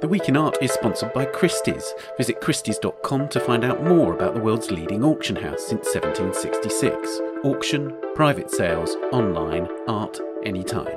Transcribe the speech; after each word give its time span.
The 0.00 0.06
Week 0.06 0.28
in 0.28 0.36
Art 0.36 0.58
is 0.62 0.70
sponsored 0.70 1.12
by 1.12 1.24
Christie's. 1.24 1.92
Visit 2.16 2.40
Christie's.com 2.40 3.28
to 3.30 3.40
find 3.40 3.64
out 3.64 3.82
more 3.82 4.14
about 4.14 4.32
the 4.32 4.40
world's 4.40 4.70
leading 4.70 5.02
auction 5.02 5.34
house 5.34 5.66
since 5.66 5.92
1766. 5.92 7.20
Auction, 7.42 7.92
private 8.14 8.48
sales, 8.48 8.94
online, 9.10 9.66
art, 9.88 10.20
anytime. 10.44 10.96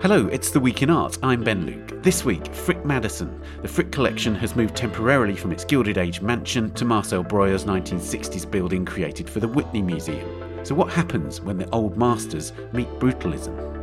Hello, 0.00 0.28
it's 0.28 0.52
The 0.52 0.60
Week 0.60 0.82
in 0.82 0.90
Art. 0.90 1.18
I'm 1.24 1.42
Ben 1.42 1.66
Luke. 1.66 2.00
This 2.04 2.24
week, 2.24 2.54
Frick 2.54 2.84
Madison. 2.84 3.42
The 3.62 3.68
Frick 3.68 3.90
collection 3.90 4.32
has 4.36 4.54
moved 4.54 4.76
temporarily 4.76 5.34
from 5.34 5.50
its 5.50 5.64
Gilded 5.64 5.98
Age 5.98 6.20
mansion 6.20 6.70
to 6.74 6.84
Marcel 6.84 7.24
Breuer's 7.24 7.64
1960s 7.64 8.48
building 8.48 8.84
created 8.84 9.28
for 9.28 9.40
the 9.40 9.48
Whitney 9.48 9.82
Museum. 9.82 10.49
So, 10.62 10.74
what 10.74 10.92
happens 10.92 11.40
when 11.40 11.56
the 11.56 11.68
old 11.70 11.96
masters 11.96 12.52
meet 12.72 12.88
brutalism? 12.98 13.79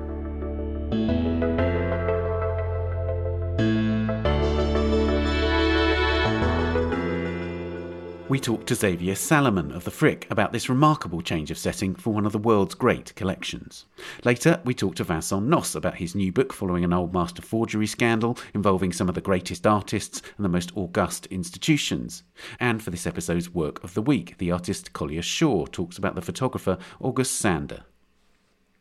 We 8.37 8.41
talked 8.41 8.67
to 8.67 8.75
Xavier 8.75 9.15
Salomon 9.15 9.71
of 9.71 9.83
the 9.83 9.89
Frick 9.89 10.27
about 10.29 10.53
this 10.53 10.69
remarkable 10.69 11.23
change 11.23 11.49
of 11.49 11.57
setting 11.57 11.95
for 11.95 12.13
one 12.13 12.23
of 12.23 12.33
the 12.33 12.37
world's 12.37 12.75
great 12.75 13.15
collections. 13.15 13.85
Later, 14.23 14.61
we 14.63 14.75
talked 14.75 14.97
to 14.97 15.03
Vincent 15.03 15.47
Noce 15.47 15.73
about 15.73 15.95
his 15.95 16.13
new 16.13 16.31
book 16.31 16.53
following 16.53 16.83
an 16.83 16.93
old 16.93 17.15
master 17.15 17.41
forgery 17.41 17.87
scandal 17.87 18.37
involving 18.53 18.93
some 18.93 19.09
of 19.09 19.15
the 19.15 19.21
greatest 19.21 19.65
artists 19.65 20.21
and 20.37 20.45
the 20.45 20.49
most 20.49 20.71
august 20.75 21.25
institutions. 21.31 22.21
And 22.59 22.79
for 22.83 22.91
this 22.91 23.07
episode's 23.07 23.49
work 23.49 23.83
of 23.83 23.95
the 23.95 24.03
week, 24.03 24.37
the 24.37 24.51
artist 24.51 24.93
Collier 24.93 25.23
Schorr 25.23 25.65
talks 25.65 25.97
about 25.97 26.13
the 26.13 26.21
photographer 26.21 26.77
August 26.99 27.37
Sander. 27.37 27.85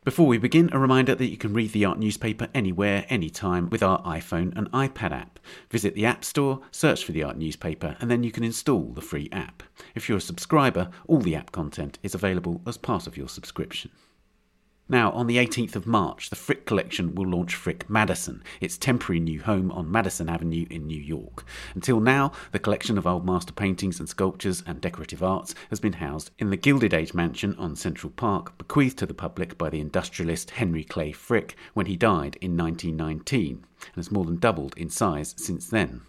Before 0.06 0.28
we 0.28 0.38
begin, 0.38 0.70
a 0.72 0.78
reminder 0.78 1.16
that 1.16 1.30
you 1.30 1.36
can 1.36 1.52
read 1.52 1.72
the 1.72 1.84
Art 1.84 1.98
newspaper 1.98 2.46
anywhere, 2.54 3.04
anytime 3.08 3.68
with 3.70 3.82
our 3.82 4.00
iPhone 4.04 4.56
and 4.56 4.70
iPad 4.70 5.10
app. 5.10 5.40
Visit 5.68 5.96
the 5.96 6.06
App 6.06 6.24
Store, 6.24 6.60
search 6.70 7.04
for 7.04 7.10
the 7.10 7.24
Art 7.24 7.36
newspaper, 7.36 7.96
and 7.98 8.08
then 8.08 8.22
you 8.22 8.30
can 8.30 8.44
install 8.44 8.92
the 8.92 9.00
free 9.00 9.28
app. 9.32 9.64
If 9.96 10.08
you're 10.08 10.18
a 10.18 10.20
subscriber, 10.20 10.90
all 11.08 11.18
the 11.18 11.34
app 11.34 11.50
content 11.50 11.98
is 12.04 12.14
available 12.14 12.62
as 12.68 12.76
part 12.76 13.08
of 13.08 13.16
your 13.16 13.28
subscription. 13.28 13.90
Now, 14.88 15.10
on 15.10 15.26
the 15.26 15.38
18th 15.38 15.74
of 15.74 15.84
March, 15.84 16.30
the 16.30 16.36
Frick 16.36 16.64
Collection 16.64 17.16
will 17.16 17.26
launch 17.26 17.56
Frick 17.56 17.90
Madison, 17.90 18.44
its 18.60 18.78
temporary 18.78 19.18
new 19.18 19.42
home 19.42 19.72
on 19.72 19.90
Madison 19.90 20.28
Avenue 20.28 20.64
in 20.70 20.86
New 20.86 21.00
York. 21.00 21.44
Until 21.74 21.98
now, 21.98 22.30
the 22.52 22.60
collection 22.60 22.96
of 22.96 23.04
old 23.04 23.26
master 23.26 23.52
paintings 23.52 23.98
and 23.98 24.08
sculptures 24.08 24.62
and 24.64 24.80
decorative 24.80 25.24
arts 25.24 25.56
has 25.70 25.80
been 25.80 25.94
housed 25.94 26.30
in 26.38 26.50
the 26.50 26.56
Gilded 26.56 26.94
Age 26.94 27.14
mansion 27.14 27.56
on 27.58 27.74
Central 27.74 28.12
Park, 28.12 28.56
bequeathed 28.58 28.98
to 28.98 29.06
the 29.06 29.12
public 29.12 29.58
by 29.58 29.70
the 29.70 29.80
industrialist 29.80 30.50
Henry 30.50 30.84
Clay 30.84 31.10
Frick 31.10 31.56
when 31.74 31.86
he 31.86 31.96
died 31.96 32.36
in 32.40 32.56
1919, 32.56 33.64
and 33.86 33.96
has 33.96 34.12
more 34.12 34.24
than 34.24 34.36
doubled 34.36 34.74
in 34.76 34.88
size 34.88 35.34
since 35.36 35.66
then. 35.68 36.02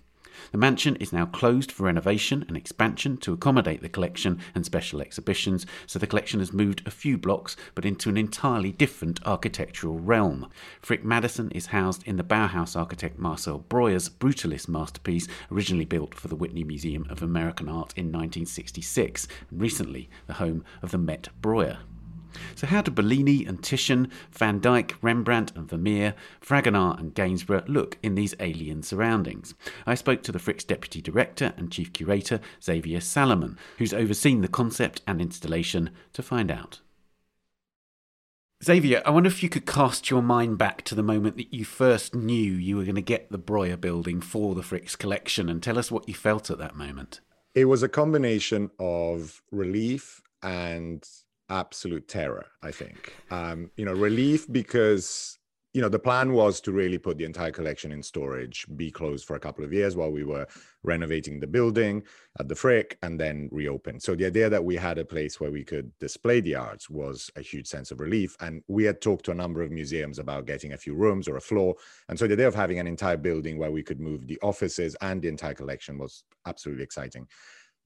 The 0.51 0.57
mansion 0.57 0.95
is 0.97 1.13
now 1.13 1.25
closed 1.25 1.71
for 1.71 1.83
renovation 1.83 2.45
and 2.47 2.55
expansion 2.55 3.17
to 3.17 3.33
accommodate 3.33 3.81
the 3.81 3.89
collection 3.89 4.39
and 4.53 4.65
special 4.65 5.01
exhibitions, 5.01 5.65
so 5.85 5.99
the 5.99 6.07
collection 6.07 6.39
has 6.39 6.53
moved 6.53 6.81
a 6.85 6.91
few 6.91 7.17
blocks 7.17 7.55
but 7.75 7.85
into 7.85 8.09
an 8.09 8.17
entirely 8.17 8.71
different 8.71 9.19
architectural 9.25 9.99
realm. 9.99 10.49
Frick 10.81 11.03
Madison 11.03 11.51
is 11.51 11.67
housed 11.67 12.07
in 12.07 12.17
the 12.17 12.23
Bauhaus 12.23 12.75
architect 12.75 13.19
Marcel 13.19 13.59
Breuer's 13.59 14.09
brutalist 14.09 14.67
masterpiece, 14.67 15.27
originally 15.51 15.85
built 15.85 16.15
for 16.15 16.27
the 16.27 16.35
Whitney 16.35 16.63
Museum 16.63 17.05
of 17.09 17.21
American 17.21 17.67
Art 17.67 17.93
in 17.95 18.05
1966, 18.05 19.27
and 19.49 19.61
recently 19.61 20.09
the 20.27 20.33
home 20.33 20.63
of 20.81 20.91
the 20.91 20.97
Met 20.97 21.29
Breuer. 21.41 21.79
So, 22.55 22.67
how 22.67 22.81
do 22.81 22.91
Bellini 22.91 23.45
and 23.45 23.63
Titian, 23.63 24.11
Van 24.31 24.59
Dyck, 24.59 24.95
Rembrandt 25.01 25.55
and 25.55 25.69
Vermeer, 25.69 26.15
Fragonard 26.41 26.99
and 26.99 27.13
Gainsborough 27.13 27.63
look 27.67 27.97
in 28.01 28.15
these 28.15 28.35
alien 28.39 28.83
surroundings? 28.83 29.53
I 29.85 29.95
spoke 29.95 30.23
to 30.23 30.31
the 30.31 30.39
Frick's 30.39 30.63
deputy 30.63 31.01
director 31.01 31.53
and 31.57 31.71
chief 31.71 31.93
curator, 31.93 32.39
Xavier 32.63 33.01
Salomon, 33.01 33.57
who's 33.77 33.93
overseen 33.93 34.41
the 34.41 34.47
concept 34.47 35.01
and 35.07 35.21
installation, 35.21 35.91
to 36.13 36.23
find 36.23 36.51
out. 36.51 36.81
Xavier, 38.63 39.03
I 39.05 39.11
wonder 39.11 39.27
if 39.27 39.43
you 39.43 39.49
could 39.49 39.67
cast 39.67 40.09
your 40.09 40.23
mind 40.23 40.57
back 40.57 40.81
to 40.85 40.95
the 40.95 41.03
moment 41.03 41.37
that 41.37 41.53
you 41.53 41.63
first 41.63 42.15
knew 42.15 42.53
you 42.53 42.75
were 42.75 42.85
going 42.85 42.95
to 42.95 43.01
get 43.01 43.31
the 43.31 43.37
Breuer 43.37 43.77
building 43.77 44.19
for 44.19 44.55
the 44.55 44.63
Frick's 44.63 44.95
collection 44.95 45.47
and 45.47 45.61
tell 45.61 45.77
us 45.77 45.91
what 45.91 46.07
you 46.07 46.15
felt 46.15 46.49
at 46.49 46.57
that 46.57 46.75
moment. 46.75 47.21
It 47.53 47.65
was 47.65 47.83
a 47.83 47.89
combination 47.89 48.71
of 48.79 49.43
relief 49.51 50.23
and 50.41 51.07
absolute 51.49 52.07
terror 52.07 52.45
i 52.61 52.71
think. 52.71 53.15
Um, 53.31 53.71
you 53.77 53.85
know 53.85 53.93
relief 53.93 54.51
because 54.51 55.37
you 55.73 55.81
know 55.81 55.89
the 55.89 55.99
plan 55.99 56.33
was 56.33 56.59
to 56.61 56.71
really 56.71 56.97
put 56.97 57.19
the 57.19 57.25
entire 57.25 57.51
collection 57.51 57.91
in 57.91 58.01
storage 58.01 58.65
be 58.75 58.89
closed 58.89 59.27
for 59.27 59.35
a 59.35 59.39
couple 59.39 59.63
of 59.63 59.71
years 59.71 59.95
while 59.95 60.09
we 60.09 60.23
were 60.23 60.47
renovating 60.81 61.39
the 61.39 61.45
building 61.45 62.01
at 62.39 62.47
the 62.47 62.55
frick 62.55 62.97
and 63.03 63.19
then 63.19 63.47
reopen. 63.51 63.99
So 63.99 64.15
the 64.15 64.25
idea 64.25 64.49
that 64.49 64.65
we 64.65 64.75
had 64.75 64.97
a 64.97 65.05
place 65.05 65.39
where 65.39 65.51
we 65.51 65.63
could 65.63 65.91
display 65.99 66.41
the 66.41 66.55
arts 66.55 66.89
was 66.89 67.29
a 67.35 67.41
huge 67.41 67.67
sense 67.67 67.91
of 67.91 67.99
relief. 67.99 68.35
And 68.39 68.63
we 68.67 68.85
had 68.85 69.01
talked 69.01 69.25
to 69.25 69.31
a 69.31 69.35
number 69.35 69.61
of 69.61 69.69
museums 69.69 70.17
about 70.17 70.47
getting 70.47 70.73
a 70.73 70.77
few 70.77 70.95
rooms 70.95 71.27
or 71.27 71.35
a 71.35 71.41
floor. 71.41 71.75
And 72.09 72.17
so 72.17 72.25
the 72.25 72.33
idea 72.33 72.47
of 72.47 72.55
having 72.55 72.79
an 72.79 72.87
entire 72.87 73.17
building 73.17 73.59
where 73.59 73.71
we 73.71 73.83
could 73.83 73.99
move 73.99 74.25
the 74.25 74.39
offices 74.41 74.95
and 75.01 75.21
the 75.21 75.27
entire 75.27 75.53
collection 75.53 75.99
was 75.99 76.23
absolutely 76.47 76.85
exciting 76.85 77.27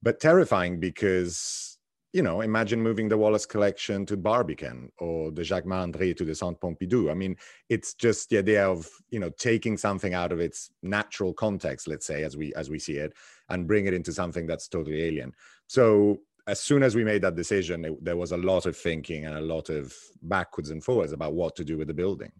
but 0.02 0.18
terrifying 0.18 0.80
because 0.80 1.71
you 2.12 2.22
know, 2.22 2.42
imagine 2.42 2.82
moving 2.82 3.08
the 3.08 3.16
Wallace 3.16 3.46
collection 3.46 4.04
to 4.06 4.16
Barbican 4.16 4.92
or 4.98 5.30
the 5.30 5.42
Jacquemart-André 5.42 6.14
to 6.18 6.24
the 6.24 6.34
Centre 6.34 6.58
Pompidou. 6.58 7.10
I 7.10 7.14
mean, 7.14 7.36
it's 7.70 7.94
just 7.94 8.28
the 8.28 8.38
idea 8.38 8.68
of 8.68 8.88
you 9.10 9.18
know 9.18 9.30
taking 9.30 9.78
something 9.78 10.12
out 10.12 10.32
of 10.32 10.40
its 10.40 10.70
natural 10.82 11.32
context, 11.32 11.88
let's 11.88 12.06
say, 12.06 12.22
as 12.22 12.36
we 12.36 12.52
as 12.54 12.68
we 12.68 12.78
see 12.78 12.98
it, 12.98 13.14
and 13.48 13.66
bring 13.66 13.86
it 13.86 13.94
into 13.94 14.12
something 14.12 14.46
that's 14.46 14.68
totally 14.68 15.02
alien. 15.04 15.32
So 15.66 16.18
as 16.46 16.60
soon 16.60 16.82
as 16.82 16.94
we 16.94 17.04
made 17.04 17.22
that 17.22 17.36
decision, 17.36 17.84
it, 17.84 18.04
there 18.04 18.16
was 18.16 18.32
a 18.32 18.36
lot 18.36 18.66
of 18.66 18.76
thinking 18.76 19.24
and 19.24 19.38
a 19.38 19.40
lot 19.40 19.70
of 19.70 19.94
backwards 20.22 20.70
and 20.70 20.84
forwards 20.84 21.12
about 21.12 21.34
what 21.34 21.56
to 21.56 21.64
do 21.64 21.78
with 21.78 21.88
the 21.88 21.94
building. 21.94 22.32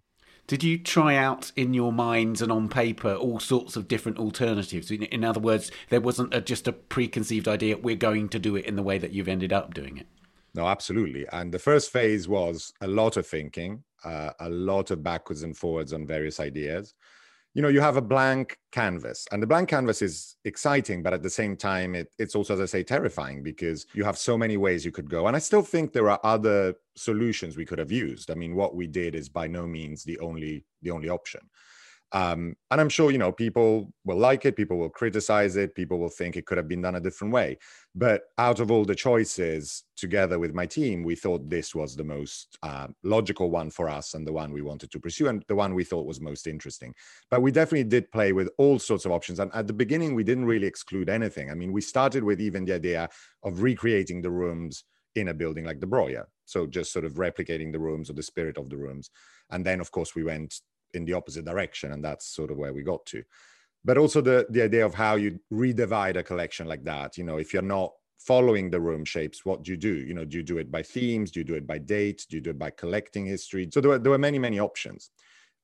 Did 0.47 0.65
you 0.65 0.79
try 0.79 1.17
out 1.17 1.53
in 1.57 1.73
your 1.73 1.93
minds 1.93 2.43
and 2.43 2.51
on 2.51 2.69
paper 2.69 3.15
all 3.15 3.39
sorts 3.39 3.77
of 3.77 3.89
different 3.89 4.19
alternatives? 4.19 4.91
In 4.91 5.25
other 5.25 5.41
words, 5.41 5.71
there 5.89 6.01
wasn't 6.01 6.35
a, 6.35 6.41
just 6.41 6.69
a 6.69 6.73
preconceived 6.73 7.49
idea, 7.49 7.79
we're 7.79 7.97
going 7.97 8.29
to 8.31 8.39
do 8.39 8.57
it 8.57 8.67
in 8.67 8.77
the 8.77 8.83
way 8.83 8.99
that 8.99 9.13
you've 9.13 9.29
ended 9.29 9.53
up 9.53 9.73
doing 9.73 9.99
it. 9.99 10.07
No, 10.55 10.67
absolutely. 10.67 11.27
And 11.33 11.53
the 11.53 11.59
first 11.59 11.91
phase 11.91 12.29
was 12.29 12.73
a 12.81 12.87
lot 12.87 13.17
of 13.17 13.27
thinking, 13.27 13.85
uh, 14.05 14.33
a 14.41 14.51
lot 14.51 14.91
of 14.91 15.03
backwards 15.03 15.43
and 15.43 15.57
forwards 15.57 15.93
on 15.93 16.07
various 16.07 16.41
ideas 16.41 16.95
you 17.55 17.61
know 17.61 17.69
you 17.69 17.81
have 17.81 17.97
a 17.97 18.03
blank 18.03 18.57
canvas 18.71 19.27
and 19.31 19.43
the 19.43 19.47
blank 19.47 19.69
canvas 19.69 20.01
is 20.01 20.37
exciting 20.45 21.03
but 21.03 21.13
at 21.13 21.23
the 21.23 21.31
same 21.31 21.57
time 21.57 21.95
it, 21.95 22.09
it's 22.19 22.35
also 22.35 22.55
as 22.55 22.61
i 22.61 22.65
say 22.65 22.83
terrifying 22.83 23.43
because 23.43 23.87
you 23.95 24.05
have 24.05 24.17
so 24.17 24.39
many 24.39 24.57
ways 24.57 24.85
you 24.85 24.93
could 24.93 25.11
go. 25.11 25.27
And 25.27 25.37
i 25.37 25.39
still 25.39 25.63
think 25.63 25.93
there 25.93 26.11
are 26.11 26.21
other 26.25 26.75
solutions 26.97 27.57
we 27.57 27.65
could 27.65 27.79
have 27.79 27.93
used. 27.93 28.31
I 28.31 28.35
mean 28.35 28.55
what 28.55 28.75
we 28.75 28.87
did 28.87 29.15
is 29.15 29.29
by 29.29 29.47
no 29.47 29.67
means 29.67 30.05
the 30.05 30.19
only 30.19 30.65
the 30.83 30.91
only 30.91 31.09
option 31.09 31.41
um, 32.13 32.55
and 32.71 32.81
I'm 32.81 32.91
sure, 32.91 33.11
you 33.11 33.17
know, 33.17 33.33
people 33.33 33.91
will 34.05 34.19
like 34.19 34.45
it, 34.45 34.55
people 34.55 34.77
will 34.77 34.91
criticize 34.91 35.57
it, 35.57 35.75
people 35.75 35.99
will 35.99 36.11
think 36.11 36.37
it 36.37 36.45
could 36.45 36.59
have 36.59 36.69
been 36.69 36.83
done 36.83 36.97
a 36.97 37.01
different 37.01 37.33
way. 37.33 37.59
But 37.95 38.25
out 38.37 38.61
of 38.61 38.71
all 38.71 38.85
the 38.85 38.95
choices, 38.95 39.85
together 39.97 40.39
with 40.39 40.53
my 40.53 40.67
team, 40.67 41.05
we 41.05 41.15
thought 41.15 41.49
this 41.49 41.75
was 41.75 41.97
the 41.97 42.05
most 42.05 42.59
uh, 42.63 42.89
logical 43.03 43.51
one 43.51 43.71
for 43.71 43.89
us 43.89 44.13
and 44.13 44.27
the 44.27 44.33
one 44.33 44.53
we 44.53 44.61
wanted 44.61 44.91
to 44.91 45.01
pursue 45.01 45.29
and 45.29 45.43
the 45.49 45.55
one 45.55 45.75
we 45.75 45.85
thought 45.85 46.07
was 46.07 46.21
most 46.21 46.47
interesting. 46.47 46.95
But 47.31 47.41
we 47.41 47.51
definitely 47.51 47.85
did 47.85 48.13
play 48.13 48.33
with 48.33 48.51
all 48.59 48.79
sorts 48.79 49.07
of 49.07 49.13
options. 49.13 49.41
And 49.41 49.51
at 49.55 49.67
the 49.67 49.73
beginning, 49.73 50.15
we 50.15 50.25
didn't 50.25 50.45
really 50.45 50.67
exclude 50.67 51.09
anything. 51.09 51.51
I 51.51 51.55
mean, 51.55 51.73
we 51.73 51.81
started 51.81 52.25
with 52.25 52.43
even 52.43 52.67
the 52.67 52.75
idea 52.75 53.09
of 53.43 53.63
recreating 53.63 54.21
the 54.21 54.31
rooms 54.31 54.85
in 55.15 55.29
a 55.29 55.35
building 55.35 55.65
like 55.65 55.81
the 55.81 55.87
Breuer. 55.87 56.29
So 56.45 56.67
just 56.67 56.93
sort 56.93 57.05
of 57.05 57.15
replicating 57.15 57.73
the 57.73 57.79
rooms 57.79 58.11
or 58.11 58.15
the 58.15 58.23
spirit 58.23 58.59
of 58.59 58.69
the 58.69 58.77
rooms. 58.77 59.11
And 59.51 59.65
then, 59.65 59.81
of 59.81 59.91
course, 59.91 60.15
we 60.15 60.25
went 60.25 60.61
in 60.95 61.05
the 61.05 61.13
opposite 61.13 61.45
direction 61.45 61.93
and 61.93 62.05
that's 62.05 62.27
sort 62.27 62.51
of 62.51 62.57
where 62.57 62.73
we 62.73 62.83
got 62.83 63.05
to. 63.07 63.23
But 63.85 63.99
also 63.99 64.21
the 64.21 64.47
the 64.51 64.63
idea 64.63 64.87
of 64.87 64.95
how 64.95 65.17
you 65.17 65.41
redivide 65.53 66.17
a 66.17 66.23
collection 66.23 66.67
like 66.67 66.85
that 66.85 67.17
you 67.17 67.25
know 67.25 67.39
if 67.39 67.53
you're 67.53 67.63
not 67.63 67.93
following 68.19 68.71
the 68.71 68.81
room 68.81 69.05
shapes 69.05 69.45
what 69.45 69.65
do 69.65 69.73
you 69.73 69.77
do? 69.77 69.95
You 69.95 70.15
know 70.15 70.25
do 70.25 70.37
you 70.37 70.43
do 70.43 70.59
it 70.59 70.71
by 70.71 70.83
themes? 70.83 71.31
Do 71.31 71.41
you 71.41 71.45
do 71.45 71.55
it 71.55 71.67
by 71.67 71.79
date 71.79 72.27
do 72.29 72.37
you 72.37 72.43
do 72.43 72.51
it 72.51 72.59
by 72.59 72.71
collecting 72.71 73.27
history? 73.27 73.69
So 73.73 73.81
there 73.81 73.91
were, 73.91 73.99
there 73.99 74.13
were 74.13 74.19
many 74.19 74.39
many 74.39 74.61
options 74.61 75.11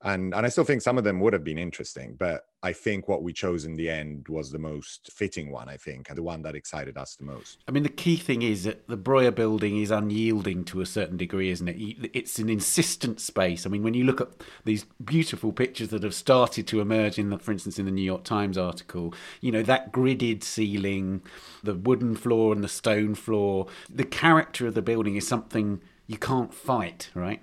and 0.03 0.33
and 0.33 0.47
I 0.47 0.49
still 0.49 0.65
think 0.65 0.83
some 0.83 0.97
of 0.97 1.05
them 1.05 1.19
would 1.21 1.33
have 1.33 1.43
been 1.43 1.59
interesting, 1.59 2.15
but 2.19 2.43
I 2.63 2.73
think 2.73 3.09
what 3.09 3.23
we 3.23 3.33
chose 3.33 3.65
in 3.65 3.77
the 3.77 3.91
end 3.91 4.27
was 4.29 4.51
the 4.51 4.59
most 4.59 5.11
fitting 5.13 5.51
one. 5.51 5.69
I 5.69 5.77
think, 5.77 6.09
and 6.09 6.17
the 6.17 6.23
one 6.23 6.43
that 6.43 6.55
excited 6.55 6.97
us 6.97 7.17
the 7.17 7.25
most. 7.25 7.65
I 7.67 7.73
mean, 7.73 7.83
the 7.83 7.89
key 7.89 8.17
thing 8.17 8.43
is 8.43 8.63
that 8.65 8.87
the 8.87 8.97
Breuer 8.97 9.33
building 9.33 9.77
is 9.77 9.91
unyielding 9.91 10.65
to 10.67 10.81
a 10.81 10.87
certain 10.87 11.17
degree, 11.17 11.51
isn't 11.51 11.67
it? 11.67 12.11
It's 12.15 12.39
an 12.39 12.49
insistent 12.49 13.21
space. 13.21 13.67
I 13.67 13.71
mean, 13.71 13.83
when 13.83 13.95
you 13.95 14.05
look 14.05 14.21
at 14.21 14.29
these 14.65 14.85
beautiful 15.05 15.53
pictures 15.53 15.89
that 15.89 16.05
have 16.05 16.15
started 16.15 16.69
to 16.69 16.81
emerge 16.81 17.19
in, 17.19 17.31
the, 17.31 17.39
for 17.39 17.51
instance, 17.51 17.79
in 17.79 17.87
the 17.87 17.93
New 17.93 18.03
York 18.03 18.23
Times 18.23 18.57
article, 18.57 19.13
you 19.41 19.51
know 19.51 19.63
that 19.65 19.93
gridded 19.93 20.45
ceiling, 20.45 21.23
the 21.65 21.75
wooden 21.75 22.15
floor 22.15 22.53
and 22.53 22.63
the 22.63 22.69
stone 22.69 23.17
floor, 23.17 23.67
the 23.93 24.05
character 24.05 24.69
of 24.69 24.75
the 24.75 24.83
building 24.83 25.17
is 25.17 25.27
something 25.27 25.81
you 26.07 26.19
can't 26.19 26.55
fight, 26.55 27.11
right? 27.15 27.43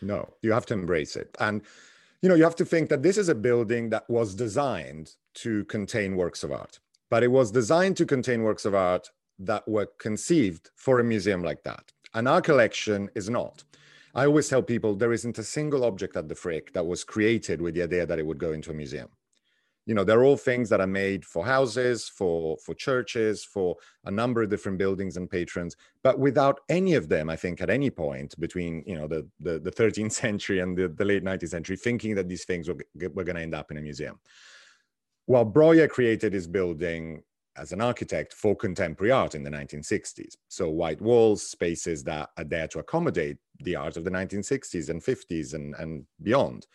No, 0.00 0.34
you 0.42 0.52
have 0.52 0.66
to 0.66 0.74
embrace 0.74 1.16
it. 1.16 1.36
And, 1.40 1.62
you 2.22 2.28
know, 2.28 2.34
you 2.34 2.44
have 2.44 2.56
to 2.56 2.64
think 2.64 2.88
that 2.88 3.02
this 3.02 3.18
is 3.18 3.28
a 3.28 3.34
building 3.34 3.90
that 3.90 4.08
was 4.08 4.34
designed 4.34 5.12
to 5.34 5.64
contain 5.64 6.16
works 6.16 6.42
of 6.42 6.52
art, 6.52 6.78
but 7.10 7.22
it 7.22 7.28
was 7.28 7.50
designed 7.50 7.96
to 7.98 8.06
contain 8.06 8.42
works 8.42 8.64
of 8.64 8.74
art 8.74 9.10
that 9.38 9.66
were 9.68 9.88
conceived 9.98 10.70
for 10.76 10.98
a 10.98 11.04
museum 11.04 11.42
like 11.42 11.62
that. 11.64 11.92
And 12.14 12.26
our 12.26 12.40
collection 12.40 13.10
is 13.14 13.28
not. 13.30 13.64
I 14.14 14.26
always 14.26 14.48
tell 14.48 14.62
people 14.62 14.94
there 14.94 15.12
isn't 15.12 15.38
a 15.38 15.44
single 15.44 15.84
object 15.84 16.16
at 16.16 16.28
the 16.28 16.34
Frick 16.34 16.72
that 16.72 16.86
was 16.86 17.04
created 17.04 17.60
with 17.60 17.74
the 17.74 17.82
idea 17.82 18.06
that 18.06 18.18
it 18.18 18.26
would 18.26 18.38
go 18.38 18.52
into 18.52 18.70
a 18.70 18.74
museum 18.74 19.08
you 19.88 19.94
know 19.94 20.04
they're 20.04 20.22
all 20.22 20.36
things 20.36 20.68
that 20.68 20.82
are 20.82 20.86
made 20.86 21.24
for 21.24 21.44
houses 21.44 22.10
for 22.10 22.58
for 22.58 22.74
churches 22.74 23.42
for 23.42 23.74
a 24.04 24.10
number 24.10 24.42
of 24.42 24.50
different 24.50 24.76
buildings 24.76 25.16
and 25.16 25.30
patrons. 25.30 25.76
But 26.02 26.18
without 26.18 26.60
any 26.68 26.94
of 26.94 27.08
them 27.08 27.30
i 27.30 27.36
think 27.36 27.60
at 27.62 27.70
any 27.70 27.90
point 27.90 28.38
between 28.38 28.84
you 28.86 28.96
know 28.96 29.08
the 29.08 29.26
the, 29.40 29.58
the 29.58 29.72
13th 29.72 30.12
century 30.24 30.60
and 30.60 30.76
the, 30.76 30.88
the 30.88 31.04
late 31.06 31.24
19th 31.24 31.48
century 31.48 31.76
thinking 31.76 32.14
that 32.16 32.28
these 32.28 32.44
things 32.44 32.68
were, 32.68 32.76
were 33.14 33.24
going 33.24 33.36
to 33.36 33.42
end 33.42 33.54
up 33.54 33.70
in 33.70 33.78
a 33.78 33.80
museum. 33.80 34.20
While 35.24 35.46
breuer 35.46 35.88
created 35.88 36.34
his 36.34 36.46
building 36.46 37.22
as 37.56 37.72
an 37.72 37.80
architect 37.80 38.34
for 38.34 38.54
contemporary 38.54 39.10
art 39.10 39.34
in 39.34 39.42
the 39.42 39.50
1960s 39.50 40.34
so 40.48 40.68
white 40.68 41.00
walls 41.00 41.42
spaces 41.42 42.04
that 42.04 42.28
are 42.36 42.44
there 42.44 42.68
to 42.68 42.78
accommodate 42.78 43.38
the 43.64 43.74
art 43.74 43.96
of 43.96 44.04
the 44.04 44.10
1960s 44.10 44.90
and 44.90 45.02
50s 45.02 45.54
and, 45.54 45.74
and 45.76 46.04
beyond 46.22 46.66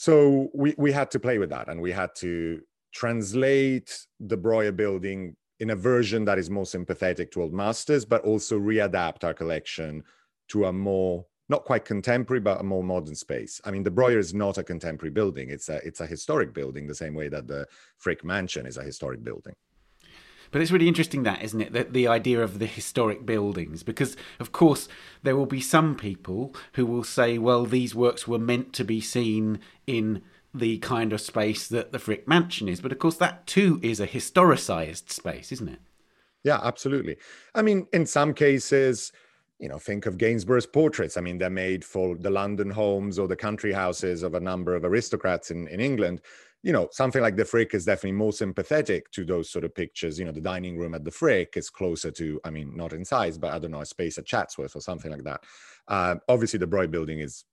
so 0.00 0.48
we, 0.54 0.74
we 0.78 0.92
had 0.92 1.10
to 1.10 1.20
play 1.20 1.36
with 1.36 1.50
that 1.50 1.68
and 1.68 1.78
we 1.78 1.92
had 1.92 2.14
to 2.14 2.62
translate 2.90 4.06
the 4.18 4.34
Breuer 4.34 4.72
building 4.72 5.36
in 5.58 5.68
a 5.68 5.76
version 5.76 6.24
that 6.24 6.38
is 6.38 6.48
more 6.48 6.64
sympathetic 6.64 7.30
to 7.32 7.42
old 7.42 7.52
masters, 7.52 8.06
but 8.06 8.24
also 8.24 8.58
readapt 8.58 9.24
our 9.24 9.34
collection 9.34 10.02
to 10.48 10.64
a 10.64 10.72
more 10.72 11.26
not 11.50 11.66
quite 11.66 11.84
contemporary, 11.84 12.40
but 12.40 12.62
a 12.62 12.64
more 12.64 12.82
modern 12.82 13.14
space. 13.14 13.60
I 13.66 13.70
mean, 13.72 13.82
the 13.82 13.90
Breuer 13.90 14.18
is 14.18 14.32
not 14.32 14.56
a 14.56 14.64
contemporary 14.64 15.10
building; 15.10 15.50
it's 15.50 15.68
a 15.68 15.86
it's 15.86 16.00
a 16.00 16.06
historic 16.06 16.54
building, 16.54 16.86
the 16.86 16.94
same 16.94 17.12
way 17.12 17.28
that 17.28 17.46
the 17.46 17.66
Frick 17.98 18.24
Mansion 18.24 18.64
is 18.64 18.78
a 18.78 18.82
historic 18.82 19.22
building. 19.22 19.54
But 20.50 20.60
it's 20.60 20.70
really 20.70 20.88
interesting 20.88 21.22
that, 21.22 21.42
isn't 21.42 21.60
it? 21.60 21.72
That 21.72 21.92
the 21.92 22.08
idea 22.08 22.42
of 22.42 22.58
the 22.58 22.66
historic 22.66 23.24
buildings, 23.24 23.82
because 23.82 24.16
of 24.38 24.52
course 24.52 24.88
there 25.22 25.36
will 25.36 25.46
be 25.46 25.60
some 25.60 25.94
people 25.94 26.54
who 26.72 26.86
will 26.86 27.04
say, 27.04 27.38
well, 27.38 27.64
these 27.64 27.94
works 27.94 28.26
were 28.26 28.38
meant 28.38 28.72
to 28.74 28.84
be 28.84 29.00
seen 29.00 29.60
in 29.86 30.22
the 30.52 30.78
kind 30.78 31.12
of 31.12 31.20
space 31.20 31.68
that 31.68 31.92
the 31.92 31.98
Frick 31.98 32.26
Mansion 32.26 32.68
is. 32.68 32.80
But 32.80 32.92
of 32.92 32.98
course, 32.98 33.16
that 33.18 33.46
too 33.46 33.78
is 33.82 34.00
a 34.00 34.06
historicized 34.06 35.10
space, 35.10 35.52
isn't 35.52 35.68
it? 35.68 35.80
Yeah, 36.42 36.58
absolutely. 36.62 37.16
I 37.54 37.62
mean, 37.62 37.86
in 37.92 38.06
some 38.06 38.34
cases, 38.34 39.12
you 39.58 39.68
know, 39.68 39.78
think 39.78 40.06
of 40.06 40.18
Gainsborough's 40.18 40.66
portraits. 40.66 41.16
I 41.16 41.20
mean, 41.20 41.38
they're 41.38 41.50
made 41.50 41.84
for 41.84 42.16
the 42.16 42.30
London 42.30 42.70
homes 42.70 43.18
or 43.18 43.28
the 43.28 43.36
country 43.36 43.72
houses 43.72 44.22
of 44.22 44.34
a 44.34 44.40
number 44.40 44.74
of 44.74 44.84
aristocrats 44.84 45.50
in, 45.50 45.68
in 45.68 45.80
England 45.80 46.22
you 46.62 46.72
know, 46.72 46.88
something 46.92 47.22
like 47.22 47.36
the 47.36 47.44
Frick 47.44 47.74
is 47.74 47.86
definitely 47.86 48.12
more 48.12 48.32
sympathetic 48.32 49.10
to 49.12 49.24
those 49.24 49.50
sort 49.50 49.64
of 49.64 49.74
pictures. 49.74 50.18
You 50.18 50.26
know, 50.26 50.32
the 50.32 50.40
dining 50.40 50.76
room 50.76 50.94
at 50.94 51.04
the 51.04 51.10
Frick 51.10 51.56
is 51.56 51.70
closer 51.70 52.10
to, 52.12 52.40
I 52.44 52.50
mean, 52.50 52.76
not 52.76 52.92
in 52.92 53.04
size, 53.04 53.38
but 53.38 53.52
I 53.52 53.58
don't 53.58 53.70
know, 53.70 53.80
a 53.80 53.86
space 53.86 54.18
at 54.18 54.26
Chatsworth 54.26 54.76
or 54.76 54.80
something 54.80 55.10
like 55.10 55.24
that. 55.24 55.42
Uh, 55.88 56.16
obviously, 56.28 56.58
the 56.58 56.66
Breuer 56.66 56.86
building 56.86 57.20
is 57.20 57.44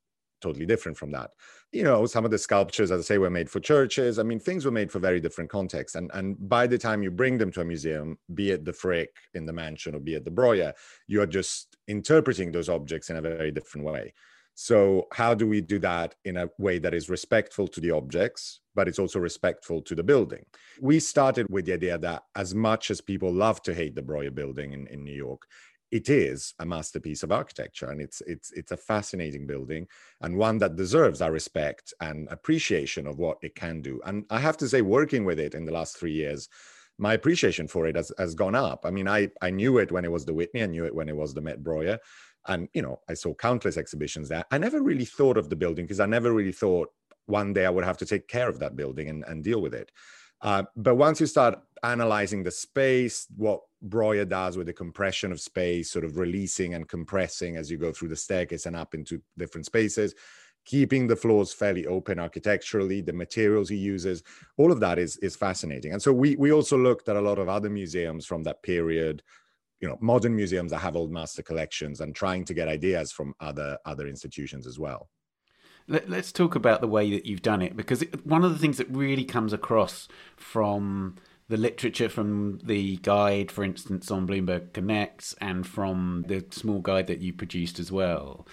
totally 0.42 0.66
different 0.66 0.98
from 0.98 1.12
that. 1.12 1.32
You 1.72 1.84
know, 1.84 2.06
some 2.06 2.26
of 2.26 2.32
the 2.32 2.38
sculptures, 2.38 2.92
as 2.92 3.00
I 3.00 3.04
say, 3.04 3.18
were 3.18 3.30
made 3.30 3.50
for 3.50 3.60
churches. 3.60 4.20
I 4.20 4.24
mean, 4.24 4.40
things 4.40 4.66
were 4.66 4.72
made 4.72 4.92
for 4.92 5.00
very 5.00 5.22
different 5.22 5.50
contexts. 5.50 5.96
And 5.96 6.12
and 6.14 6.36
by 6.50 6.68
the 6.68 6.78
time 6.78 7.02
you 7.02 7.10
bring 7.10 7.38
them 7.38 7.52
to 7.54 7.62
a 7.62 7.66
museum, 7.66 8.18
be 8.34 8.52
it 8.52 8.66
the 8.66 8.74
Frick 8.74 9.16
in 9.34 9.46
the 9.46 9.54
mansion 9.54 9.96
or 9.96 10.00
be 10.00 10.16
it 10.16 10.26
the 10.26 10.32
Breuer, 10.32 10.74
you 11.08 11.22
are 11.22 11.28
just 11.28 11.78
interpreting 11.88 12.52
those 12.52 12.70
objects 12.70 13.10
in 13.10 13.16
a 13.16 13.22
very 13.22 13.52
different 13.52 13.88
way. 13.88 14.14
So, 14.60 15.08
how 15.12 15.36
do 15.36 15.46
we 15.46 15.62
do 15.62 15.78
that 15.80 16.16
in 16.26 16.36
a 16.36 16.50
way 16.58 16.80
that 16.80 16.96
is 16.96 17.12
respectful 17.12 17.68
to 17.68 17.80
the 17.80 17.92
objects, 17.92 18.62
but 18.78 18.88
it's 18.88 19.00
also 19.00 19.20
respectful 19.20 19.82
to 19.82 19.96
the 19.96 20.04
building? 20.04 20.46
We 20.80 21.00
started 21.00 21.48
with 21.50 21.66
the 21.66 21.74
idea 21.74 21.98
that 21.98 22.24
as 22.36 22.54
much 22.54 22.92
as 22.92 23.02
people 23.02 23.34
love 23.34 23.64
to 23.64 23.74
hate 23.74 23.96
the 23.96 24.04
Breuer 24.04 24.30
building 24.30 24.72
in, 24.72 24.86
in 24.88 25.04
New 25.04 25.16
York, 25.16 25.42
it 25.90 26.10
is 26.10 26.54
a 26.60 26.66
masterpiece 26.66 27.24
of 27.24 27.32
architecture 27.32 27.90
and 27.92 28.02
it's 28.02 28.22
it's 28.28 28.52
it's 28.52 28.74
a 28.74 28.78
fascinating 28.78 29.48
building 29.48 29.88
and 30.22 30.36
one 30.36 30.58
that 30.58 30.76
deserves 30.76 31.22
our 31.22 31.32
respect 31.32 31.94
and 32.02 32.28
appreciation 32.30 33.08
of 33.08 33.18
what 33.18 33.38
it 33.42 33.56
can 33.56 33.82
do. 33.82 34.00
And 34.06 34.26
i 34.30 34.40
have 34.40 34.58
to 34.58 34.68
say 34.68 34.82
working 34.82 35.24
with 35.26 35.40
it 35.40 35.56
in 35.56 35.66
the 35.66 35.72
last 35.72 35.98
three 35.98 36.12
years 36.14 36.50
my 37.00 37.14
appreciation 37.14 37.68
for 37.68 37.86
it 37.86 37.96
has, 37.96 38.12
has 38.18 38.34
gone 38.36 38.56
up. 38.56 38.82
I 38.86 38.92
mean 38.92 39.08
i 39.08 39.30
i 39.42 39.50
knew 39.50 39.78
it 39.78 39.92
when 39.94 40.06
it 40.06 40.12
was 40.12 40.26
the 40.26 40.34
whitney 40.34 40.62
i 40.62 40.66
knew 40.74 40.86
it 40.86 40.94
when 40.94 41.10
it 41.10 41.16
was 41.16 41.34
the 41.34 41.42
met 41.42 41.64
breuer 41.64 41.98
and 42.48 42.68
you 42.74 42.82
know 42.82 43.00
i 43.10 43.14
saw 43.14 43.34
countless 43.34 43.78
exhibitions 43.78 44.28
there. 44.28 44.44
I 44.52 44.58
never 44.58 44.82
really 44.82 45.06
thought 45.06 45.38
of 45.38 45.50
the 45.50 45.62
building 45.64 45.86
because 45.86 46.02
i 46.02 46.06
never 46.18 46.34
really 46.34 46.58
thought 46.64 46.90
one 47.28 47.54
day 47.54 47.66
i 47.66 47.70
would 47.70 47.86
have 47.86 47.98
to 47.98 48.06
take 48.06 48.28
care 48.28 48.50
of 48.50 48.60
that 48.60 48.76
building 48.76 49.10
and, 49.10 49.24
and 49.28 49.44
deal 49.44 49.62
with 49.62 49.74
it. 49.74 49.92
Uh, 50.42 50.64
but 50.76 50.96
once 50.96 51.20
you 51.20 51.26
start 51.26 51.60
analyzing 51.84 52.44
the 52.44 52.52
space 52.52 53.28
what 53.38 53.62
breuer 53.82 54.26
does 54.26 54.58
with 54.58 54.68
the 54.68 54.74
compression 54.74 55.32
of 55.32 55.40
space 55.40 55.92
sort 55.92 56.06
of 56.06 56.18
releasing 56.18 56.74
and 56.74 56.88
compressing 56.88 57.58
as 57.58 57.70
you 57.72 57.78
go 57.78 57.92
through 57.92 58.08
the 58.08 58.16
staircase 58.16 58.66
and 58.66 58.76
up 58.76 58.94
into 58.94 59.22
different 59.38 59.66
spaces 59.66 60.14
keeping 60.68 61.08
the 61.08 61.16
floors 61.16 61.54
fairly 61.54 61.88
open 61.88 62.20
architecturally 62.20 63.00
the 63.02 63.14
materials 63.14 63.70
he 63.70 63.78
uses 63.78 64.22
all 64.58 64.72
of 64.72 64.80
that 64.80 65.00
is 65.00 65.18
is 65.18 65.36
fascinating. 65.36 65.94
And 65.94 66.02
so 66.02 66.12
we 66.12 66.36
we 66.36 66.52
also 66.52 66.78
looked 66.78 67.10
at 67.10 67.16
a 67.16 67.22
lot 67.22 67.40
of 67.40 67.50
other 67.50 67.70
museums 67.70 68.26
from 68.26 68.44
that 68.44 68.62
period 68.62 69.24
you 69.80 69.88
know 69.88 69.98
modern 70.02 70.36
museums 70.36 70.72
that 70.72 70.80
have 70.80 70.96
old 70.96 71.12
master 71.12 71.42
collections 71.42 72.02
and 72.02 72.14
trying 72.14 72.44
to 72.46 72.54
get 72.54 72.68
ideas 72.68 73.12
from 73.12 73.34
other 73.40 73.78
other 73.86 74.08
institutions 74.08 74.68
as 74.68 74.78
well 74.78 75.10
Let, 75.88 76.12
us 76.12 76.32
talk 76.32 76.56
about 76.56 76.82
the 76.82 76.88
way 76.88 77.12
that 77.12 77.26
you've 77.26 77.42
done 77.42 77.62
it 77.62 77.78
because 77.78 78.02
it, 78.02 78.26
one 78.26 78.44
of 78.44 78.52
the 78.52 78.60
things 78.60 78.78
that 78.78 78.90
really 78.90 79.24
comes 79.24 79.54
across 79.54 80.08
from 80.36 81.16
the 81.50 81.58
literature 81.58 82.10
from 82.10 82.60
the 82.62 82.98
guide 82.98 83.52
for 83.52 83.64
instance 83.64 84.12
on 84.12 84.28
bloomberg 84.28 84.74
connects 84.74 85.34
and 85.40 85.66
from 85.66 86.26
the 86.28 86.46
small 86.52 86.80
guide 86.80 87.08
that 87.08 87.22
you 87.22 87.32
produced 87.32 87.80
as 87.80 87.90
well 87.90 88.46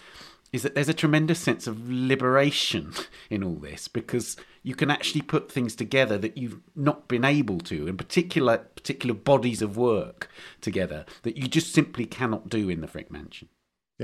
is 0.55 0.63
that 0.63 0.77
there's 0.77 0.89
a 0.89 0.95
tremendous 0.95 1.41
sense 1.41 1.67
of 1.67 1.91
liberation 1.91 2.93
in 3.31 3.43
all 3.43 3.57
this 3.57 3.89
because 3.89 4.37
you 4.63 4.77
can 4.77 4.89
actually 4.89 5.21
put 5.21 5.51
things 5.51 5.75
together 5.75 6.17
that 6.17 6.39
you've 6.39 6.61
not 6.77 7.09
been 7.09 7.25
able 7.25 7.59
to, 7.59 7.89
in 7.89 7.97
particular 7.97 8.59
particular 8.59 9.15
bodies 9.17 9.61
of 9.61 9.77
work 9.77 10.31
together 10.61 11.05
that 11.23 11.37
you 11.37 11.49
just 11.49 11.75
simply 11.75 12.07
cannot 12.07 12.49
do 12.49 12.69
in 12.69 12.81
the 12.81 12.87
Frick 12.87 13.11
Mansion. 13.11 13.49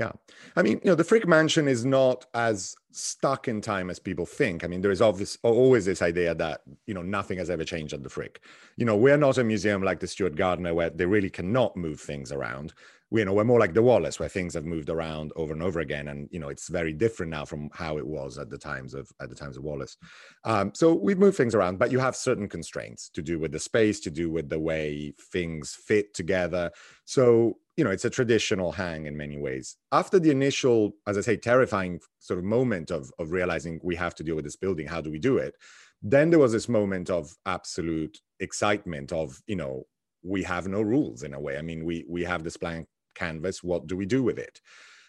Yeah. 0.01 0.13
I 0.55 0.63
mean, 0.63 0.81
you 0.83 0.89
know, 0.89 0.95
the 0.95 1.03
Frick 1.03 1.27
Mansion 1.27 1.67
is 1.67 1.85
not 1.85 2.25
as 2.33 2.75
stuck 2.91 3.47
in 3.47 3.61
time 3.61 3.91
as 3.91 3.99
people 3.99 4.25
think. 4.25 4.63
I 4.63 4.67
mean, 4.67 4.81
there 4.81 4.89
is 4.89 4.99
obvious, 4.99 5.37
always 5.43 5.85
this 5.85 6.01
idea 6.01 6.33
that, 6.33 6.61
you 6.87 6.95
know, 6.95 7.03
nothing 7.03 7.37
has 7.37 7.51
ever 7.51 7.63
changed 7.63 7.93
at 7.93 8.01
the 8.01 8.09
Frick. 8.09 8.41
You 8.77 8.85
know, 8.87 8.97
we're 8.97 9.15
not 9.15 9.37
a 9.37 9.43
museum 9.43 9.83
like 9.83 9.99
the 9.99 10.07
Stewart 10.07 10.35
Gardner 10.35 10.73
where 10.73 10.89
they 10.89 11.05
really 11.05 11.29
cannot 11.29 11.77
move 11.77 12.01
things 12.01 12.31
around 12.31 12.73
you 13.13 13.25
know 13.25 13.33
we're 13.33 13.43
more 13.43 13.59
like 13.59 13.73
the 13.73 13.81
Wallace, 13.81 14.19
where 14.19 14.29
things 14.29 14.53
have 14.53 14.63
moved 14.63 14.89
around 14.89 15.33
over 15.35 15.51
and 15.51 15.61
over 15.61 15.81
again, 15.81 16.07
and 16.07 16.29
you 16.31 16.39
know 16.39 16.47
it's 16.47 16.69
very 16.69 16.93
different 16.93 17.31
now 17.31 17.43
from 17.43 17.69
how 17.73 17.97
it 17.97 18.07
was 18.07 18.37
at 18.37 18.49
the 18.49 18.57
times 18.57 18.93
of 18.93 19.11
at 19.19 19.29
the 19.29 19.35
times 19.35 19.57
of 19.57 19.63
Wallace. 19.63 19.97
Um, 20.45 20.71
so 20.73 20.93
we've 20.93 21.19
moved 21.19 21.35
things 21.35 21.53
around, 21.53 21.77
but 21.77 21.91
you 21.91 21.99
have 21.99 22.15
certain 22.15 22.47
constraints 22.47 23.09
to 23.09 23.21
do 23.21 23.37
with 23.37 23.51
the 23.51 23.59
space, 23.59 23.99
to 24.01 24.11
do 24.11 24.31
with 24.31 24.49
the 24.49 24.59
way 24.59 25.13
things 25.31 25.75
fit 25.75 26.13
together. 26.13 26.71
So 27.05 27.57
you 27.75 27.83
know 27.83 27.91
it's 27.91 28.05
a 28.05 28.09
traditional 28.09 28.71
hang 28.71 29.07
in 29.07 29.17
many 29.17 29.37
ways. 29.37 29.75
After 29.91 30.17
the 30.17 30.31
initial, 30.31 30.93
as 31.05 31.17
I 31.17 31.21
say, 31.21 31.35
terrifying 31.35 31.99
sort 32.19 32.39
of 32.39 32.45
moment 32.45 32.91
of 32.91 33.11
of 33.19 33.31
realizing 33.31 33.81
we 33.83 33.95
have 33.97 34.15
to 34.15 34.23
deal 34.23 34.35
with 34.35 34.45
this 34.45 34.55
building, 34.55 34.87
how 34.87 35.01
do 35.01 35.11
we 35.11 35.19
do 35.19 35.37
it? 35.37 35.55
Then 36.01 36.29
there 36.29 36.39
was 36.39 36.53
this 36.53 36.69
moment 36.69 37.09
of 37.09 37.35
absolute 37.45 38.19
excitement 38.39 39.11
of 39.11 39.41
you 39.47 39.57
know 39.57 39.83
we 40.23 40.43
have 40.43 40.67
no 40.67 40.81
rules 40.81 41.23
in 41.23 41.33
a 41.33 41.39
way. 41.39 41.57
I 41.57 41.61
mean, 41.61 41.83
we 41.83 42.05
we 42.07 42.23
have 42.23 42.43
this 42.43 42.57
blank 42.57 42.87
canvas 43.15 43.63
what 43.63 43.87
do 43.87 43.95
we 43.95 44.05
do 44.05 44.23
with 44.23 44.39
it? 44.39 44.61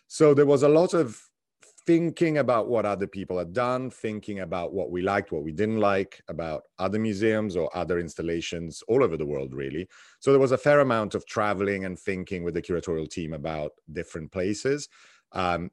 So 0.07 0.35
there 0.35 0.47
was 0.47 0.63
a 0.63 0.69
lot 0.69 0.95
of 0.95 1.21
thinking 1.87 2.39
about 2.39 2.69
what 2.69 2.87
other 2.87 3.07
people 3.07 3.39
had 3.39 3.53
done 3.53 3.91
thinking 3.91 4.41
about 4.41 4.73
what 4.73 4.91
we 4.91 5.03
liked 5.03 5.33
what 5.33 5.43
we 5.43 5.51
didn't 5.51 5.81
like 5.81 6.23
about 6.29 6.63
other 6.79 6.99
museums 6.99 7.57
or 7.57 7.77
other 7.77 7.99
installations 7.99 8.83
all 8.89 9.03
over 9.03 9.17
the 9.17 9.27
world 9.27 9.53
really. 9.53 9.89
So 10.21 10.31
there 10.31 10.41
was 10.41 10.53
a 10.53 10.59
fair 10.59 10.81
amount 10.81 11.15
of 11.15 11.27
traveling 11.27 11.85
and 11.85 11.99
thinking 11.99 12.45
with 12.45 12.55
the 12.55 12.63
curatorial 12.63 13.11
team 13.11 13.33
about 13.33 13.73
different 13.93 14.31
places. 14.31 14.89
Um, 15.33 15.71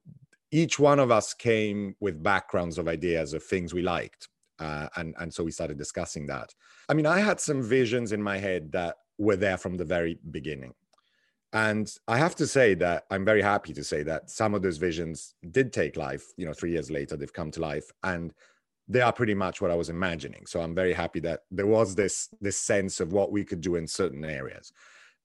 each 0.52 0.80
one 0.80 1.00
of 1.00 1.12
us 1.12 1.34
came 1.34 1.96
with 2.00 2.24
backgrounds 2.24 2.80
of 2.80 2.88
ideas 2.88 3.34
of 3.34 3.44
things 3.44 3.74
we 3.74 3.84
liked 3.84 4.30
uh, 4.58 4.88
and 4.96 5.16
and 5.20 5.34
so 5.34 5.44
we 5.44 5.52
started 5.52 5.78
discussing 5.78 6.26
that. 6.28 6.54
I 6.90 6.94
mean 6.94 7.06
i 7.06 7.20
had 7.20 7.40
some 7.40 7.62
visions 7.62 8.12
in 8.12 8.22
my 8.22 8.38
head 8.38 8.72
that 8.72 8.96
were 9.18 9.36
there 9.36 9.58
from 9.58 9.78
the 9.78 9.86
very 9.86 10.18
beginning 10.32 10.74
and 11.54 11.92
I 12.08 12.18
have 12.18 12.36
to 12.36 12.48
say 12.48 12.76
that 12.76 13.06
I'm 13.10 13.26
very 13.26 13.42
happy 13.42 13.74
to 13.74 13.84
say 13.84 14.04
that 14.04 14.30
some 14.30 14.54
of 14.54 14.62
those 14.62 14.78
visions 14.78 15.34
did 15.52 15.74
take 15.74 15.98
life. 15.98 16.26
You 16.38 16.46
know, 16.46 16.54
three 16.54 16.72
years 16.72 16.92
later, 16.92 17.18
they've 17.18 17.34
come 17.34 17.52
to 17.52 17.60
life, 17.60 17.92
and 18.04 18.34
they 18.88 19.02
are 19.02 19.14
pretty 19.14 19.34
much 19.34 19.62
what 19.62 19.72
I 19.72 19.76
was 19.76 19.90
imagining. 19.90 20.46
So 20.46 20.62
I'm 20.62 20.76
very 20.76 20.94
happy 20.94 21.20
that 21.22 21.42
there 21.50 21.68
was 21.68 21.96
this 21.96 22.30
this 22.42 22.58
sense 22.58 23.00
of 23.00 23.14
what 23.14 23.32
we 23.32 23.44
could 23.44 23.62
do 23.62 23.76
in 23.76 23.88
certain 23.88 24.24
areas. 24.26 24.72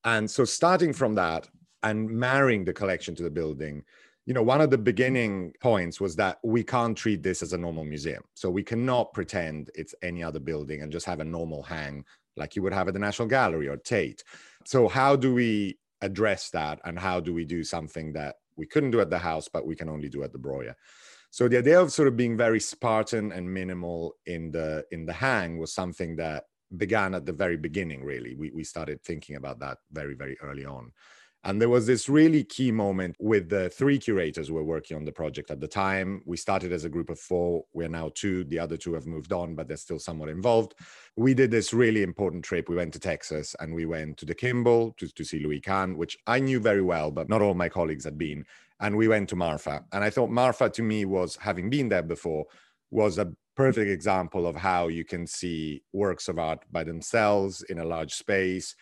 And 0.04 0.31
so 0.31 0.45
starting 0.45 0.93
from 0.93 1.14
that 1.16 1.49
and 1.83 2.09
marrying 2.09 2.64
the 2.64 2.73
collection 2.73 3.14
to 3.16 3.23
the 3.23 3.31
building, 3.31 3.83
you 4.26 4.33
know, 4.33 4.43
one 4.43 4.61
of 4.61 4.71
the 4.71 4.78
beginning 4.78 5.52
points 5.61 6.00
was 6.00 6.16
that 6.16 6.38
we 6.43 6.62
can't 6.62 6.97
treat 6.97 7.23
this 7.23 7.43
as 7.43 7.52
a 7.52 7.59
normal 7.59 7.85
museum. 7.85 8.23
So 8.35 8.50
we 8.50 8.62
cannot 8.62 9.12
pretend 9.12 9.71
it's 9.75 9.95
any 10.02 10.23
other 10.23 10.40
building 10.40 10.83
and 10.83 10.93
just 10.93 11.07
have 11.07 11.21
a 11.21 11.25
normal 11.25 11.62
hang 11.62 12.04
like 12.37 12.57
you 12.57 12.62
would 12.62 12.73
have 12.73 12.88
at 12.88 12.95
the 12.95 13.00
National 13.00 13.28
Gallery 13.28 13.69
or 13.69 13.76
Tate. 13.76 14.25
So 14.64 14.88
how 14.88 15.16
do 15.16 15.35
we 15.35 15.78
address 16.04 16.50
that 16.50 16.80
and 16.84 16.99
how 16.99 17.20
do 17.20 17.32
we 17.32 17.44
do 17.44 17.64
something 17.64 18.12
that 18.12 18.37
we 18.56 18.66
couldn't 18.66 18.92
do 18.92 19.00
at 19.00 19.11
the 19.11 19.18
house, 19.18 19.49
but 19.49 19.66
we 19.66 19.75
can 19.75 19.88
only 19.88 20.08
do 20.08 20.23
at 20.23 20.32
the 20.32 20.38
Breuer? 20.38 20.76
So 21.30 21.49
the 21.49 21.58
idea 21.58 21.80
of 21.80 21.90
sort 21.90 22.06
of 22.06 22.16
being 22.16 22.37
very 22.37 22.61
Spartan 22.61 23.32
and 23.32 23.52
minimal 23.52 24.14
in 24.26 24.52
the 24.52 24.84
in 24.92 25.04
the 25.04 25.12
hang 25.12 25.58
was 25.58 25.75
something 25.75 26.16
that 26.16 26.44
began 26.76 27.14
at 27.14 27.26
the 27.26 27.32
very 27.32 27.56
beginning. 27.56 28.04
Really, 28.04 28.37
we 28.37 28.52
we 28.52 28.62
started 28.62 29.02
thinking 29.02 29.37
about 29.37 29.58
that 29.58 29.78
very 29.90 30.14
very 30.14 30.37
early 30.40 30.64
on. 30.64 30.92
And 31.47 31.61
there 31.61 31.69
was 31.69 31.87
this 31.87 32.09
really 32.09 32.43
key 32.43 32.73
moment 32.73 33.17
with 33.19 33.51
the 33.51 33.69
three 33.69 33.99
curators 33.99 34.49
who 34.49 34.55
were 34.55 34.65
working 34.65 34.97
on 34.97 35.05
the 35.05 35.13
project 35.13 35.51
at 35.51 35.61
the 35.61 35.69
time. 35.69 36.23
We 36.25 36.39
started 36.39 36.73
as 36.73 36.85
a 36.85 36.89
group 36.89 37.11
of 37.11 37.19
four. 37.19 37.65
We're 37.75 37.89
now 37.89 38.11
two. 38.15 38.45
The 38.45 38.59
other 38.59 38.79
two 38.79 38.95
have 38.95 39.07
moved 39.07 39.31
on, 39.31 39.55
but 39.55 39.69
they're 39.69 39.77
still 39.77 39.99
somewhat 39.99 40.31
involved. 40.31 40.75
We 41.17 41.35
did 41.35 41.51
this 41.51 41.75
really 41.75 42.03
important 42.03 42.45
trip. 42.45 42.71
We 42.71 42.77
went 42.77 42.95
to 42.95 42.99
Texas 42.99 43.55
and 43.61 43.75
we 43.75 43.85
went 43.85 44.17
to 44.19 44.27
the 44.27 44.35
Kimbell 44.35 44.97
to, 44.97 45.07
to 45.07 45.25
see 45.25 45.39
Louis 45.39 45.61
Kahn, 45.61 45.99
which 45.99 46.17
I 46.27 46.39
knew 46.39 46.61
very 46.61 46.83
well, 46.83 47.11
but 47.11 47.29
not 47.29 47.43
all 47.43 47.55
my 47.55 47.69
colleagues 47.69 48.05
had 48.05 48.17
been. 48.17 48.47
And 48.81 48.97
we 48.97 49.09
went 49.09 49.29
to 49.29 49.37
Marfa. 49.37 49.85
And 49.93 50.03
I 50.03 50.09
thought 50.09 50.31
Marfa 50.31 50.71
to 50.71 50.83
me 50.83 51.05
was, 51.05 51.37
having 51.37 51.69
been 51.69 51.91
there 51.91 52.03
before, 52.03 52.47
was 52.91 53.19
a 53.19 53.31
perfect 53.55 53.91
example 53.91 54.47
of 54.47 54.57
how 54.57 54.89
you 54.89 55.05
can 55.05 55.27
see 55.27 55.83
works 55.93 56.29
of 56.29 56.39
art 56.39 56.65
by 56.73 56.85
themselves 56.85 57.63
in 57.65 57.81
a 57.81 57.85
large 57.85 58.15
space 58.15 58.75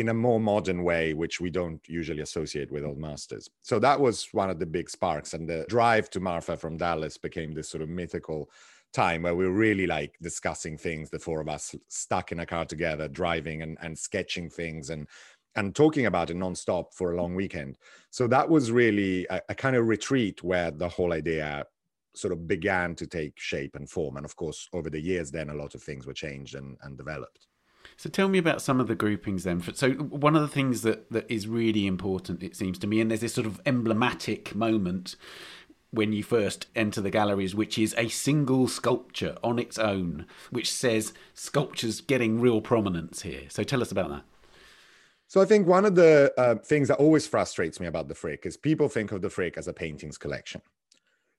in 0.00 0.08
a 0.08 0.14
more 0.14 0.40
modern 0.40 0.82
way, 0.82 1.12
which 1.12 1.42
we 1.42 1.50
don't 1.50 1.86
usually 1.86 2.22
associate 2.22 2.72
with 2.72 2.84
old 2.84 2.98
masters. 2.98 3.50
So 3.60 3.78
that 3.80 4.00
was 4.00 4.28
one 4.32 4.48
of 4.48 4.58
the 4.58 4.64
big 4.64 4.88
sparks. 4.88 5.34
And 5.34 5.46
the 5.46 5.66
drive 5.68 6.08
to 6.10 6.20
Marfa 6.20 6.56
from 6.56 6.78
Dallas 6.78 7.18
became 7.18 7.52
this 7.52 7.68
sort 7.68 7.82
of 7.82 7.90
mythical 7.90 8.50
time 8.94 9.22
where 9.22 9.34
we 9.34 9.44
were 9.44 9.52
really 9.52 9.86
like 9.86 10.16
discussing 10.22 10.78
things, 10.78 11.10
the 11.10 11.18
four 11.18 11.38
of 11.42 11.50
us 11.50 11.74
stuck 11.88 12.32
in 12.32 12.40
a 12.40 12.46
car 12.46 12.64
together, 12.64 13.08
driving 13.08 13.60
and, 13.60 13.76
and 13.82 13.96
sketching 13.96 14.48
things 14.48 14.88
and 14.88 15.06
and 15.56 15.74
talking 15.74 16.06
about 16.06 16.30
it 16.30 16.36
nonstop 16.36 16.94
for 16.94 17.12
a 17.12 17.16
long 17.16 17.34
weekend. 17.34 17.76
So 18.10 18.28
that 18.28 18.48
was 18.48 18.70
really 18.70 19.26
a, 19.30 19.40
a 19.50 19.54
kind 19.54 19.74
of 19.76 19.88
retreat 19.88 20.44
where 20.44 20.70
the 20.70 20.88
whole 20.88 21.12
idea 21.12 21.66
sort 22.14 22.32
of 22.32 22.46
began 22.46 22.94
to 22.94 23.06
take 23.06 23.38
shape 23.38 23.74
and 23.74 23.90
form. 23.90 24.16
And 24.16 24.24
of 24.24 24.36
course, 24.36 24.68
over 24.72 24.88
the 24.88 25.00
years, 25.00 25.30
then 25.30 25.50
a 25.50 25.54
lot 25.54 25.74
of 25.74 25.82
things 25.82 26.06
were 26.06 26.14
changed 26.14 26.54
and, 26.54 26.76
and 26.82 26.96
developed. 26.96 27.48
So 28.00 28.08
tell 28.08 28.28
me 28.28 28.38
about 28.38 28.62
some 28.62 28.80
of 28.80 28.88
the 28.88 28.94
groupings 28.94 29.44
then. 29.44 29.62
So 29.74 29.90
one 29.90 30.34
of 30.34 30.40
the 30.40 30.48
things 30.48 30.80
that, 30.80 31.10
that 31.10 31.30
is 31.30 31.46
really 31.46 31.86
important, 31.86 32.42
it 32.42 32.56
seems 32.56 32.78
to 32.78 32.86
me, 32.86 32.98
and 32.98 33.10
there's 33.10 33.20
this 33.20 33.34
sort 33.34 33.46
of 33.46 33.60
emblematic 33.66 34.54
moment 34.54 35.16
when 35.90 36.14
you 36.14 36.22
first 36.22 36.66
enter 36.74 37.02
the 37.02 37.10
galleries, 37.10 37.54
which 37.54 37.76
is 37.76 37.94
a 37.98 38.08
single 38.08 38.68
sculpture 38.68 39.36
on 39.44 39.58
its 39.58 39.78
own, 39.78 40.24
which 40.48 40.72
says 40.72 41.12
sculpture's 41.34 42.00
getting 42.00 42.40
real 42.40 42.62
prominence 42.62 43.20
here. 43.20 43.42
So 43.50 43.64
tell 43.64 43.82
us 43.82 43.92
about 43.92 44.08
that. 44.08 44.22
So 45.26 45.42
I 45.42 45.44
think 45.44 45.66
one 45.66 45.84
of 45.84 45.94
the 45.94 46.32
uh, 46.38 46.54
things 46.54 46.88
that 46.88 46.96
always 46.96 47.26
frustrates 47.26 47.80
me 47.80 47.86
about 47.86 48.08
the 48.08 48.14
Frick 48.14 48.46
is 48.46 48.56
people 48.56 48.88
think 48.88 49.12
of 49.12 49.20
the 49.20 49.28
Frick 49.28 49.58
as 49.58 49.68
a 49.68 49.74
paintings 49.74 50.16
collection 50.16 50.62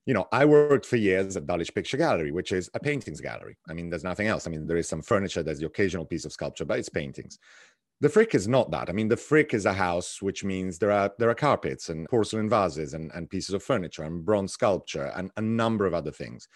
you 0.05 0.13
know, 0.13 0.27
I 0.31 0.45
worked 0.45 0.85
for 0.85 0.95
years 0.95 1.37
at 1.37 1.45
Dulwich 1.45 1.73
Picture 1.73 1.97
Gallery, 1.97 2.31
which 2.31 2.51
is 2.51 2.69
a 2.73 2.79
paintings 2.79 3.21
gallery. 3.21 3.57
I 3.69 3.73
mean, 3.73 3.89
there's 3.89 4.03
nothing 4.03 4.27
else. 4.27 4.47
I 4.47 4.49
mean, 4.49 4.65
there 4.65 4.77
is 4.77 4.87
some 4.87 5.01
furniture, 5.01 5.43
there's 5.43 5.59
the 5.59 5.67
occasional 5.67 6.05
piece 6.05 6.25
of 6.25 6.33
sculpture, 6.33 6.65
but 6.65 6.79
it's 6.79 6.89
paintings. 6.89 7.37
The 7.99 8.09
Frick 8.09 8.33
is 8.33 8.47
not 8.47 8.71
that. 8.71 8.89
I 8.89 8.93
mean, 8.93 9.09
the 9.09 9.17
Frick 9.17 9.53
is 9.53 9.67
a 9.67 9.73
house, 9.73 10.23
which 10.23 10.43
means 10.43 10.79
there 10.79 10.91
are 10.91 11.11
there 11.19 11.29
are 11.29 11.35
carpets 11.35 11.89
and 11.89 12.09
porcelain 12.09 12.49
vases 12.49 12.95
and, 12.95 13.11
and 13.13 13.29
pieces 13.29 13.53
of 13.53 13.61
furniture 13.63 14.03
and 14.03 14.25
bronze 14.25 14.53
sculpture 14.53 15.11
and 15.15 15.29
a 15.37 15.41
number 15.41 15.85
of 15.85 15.93
other 15.93 16.11
things. 16.11 16.47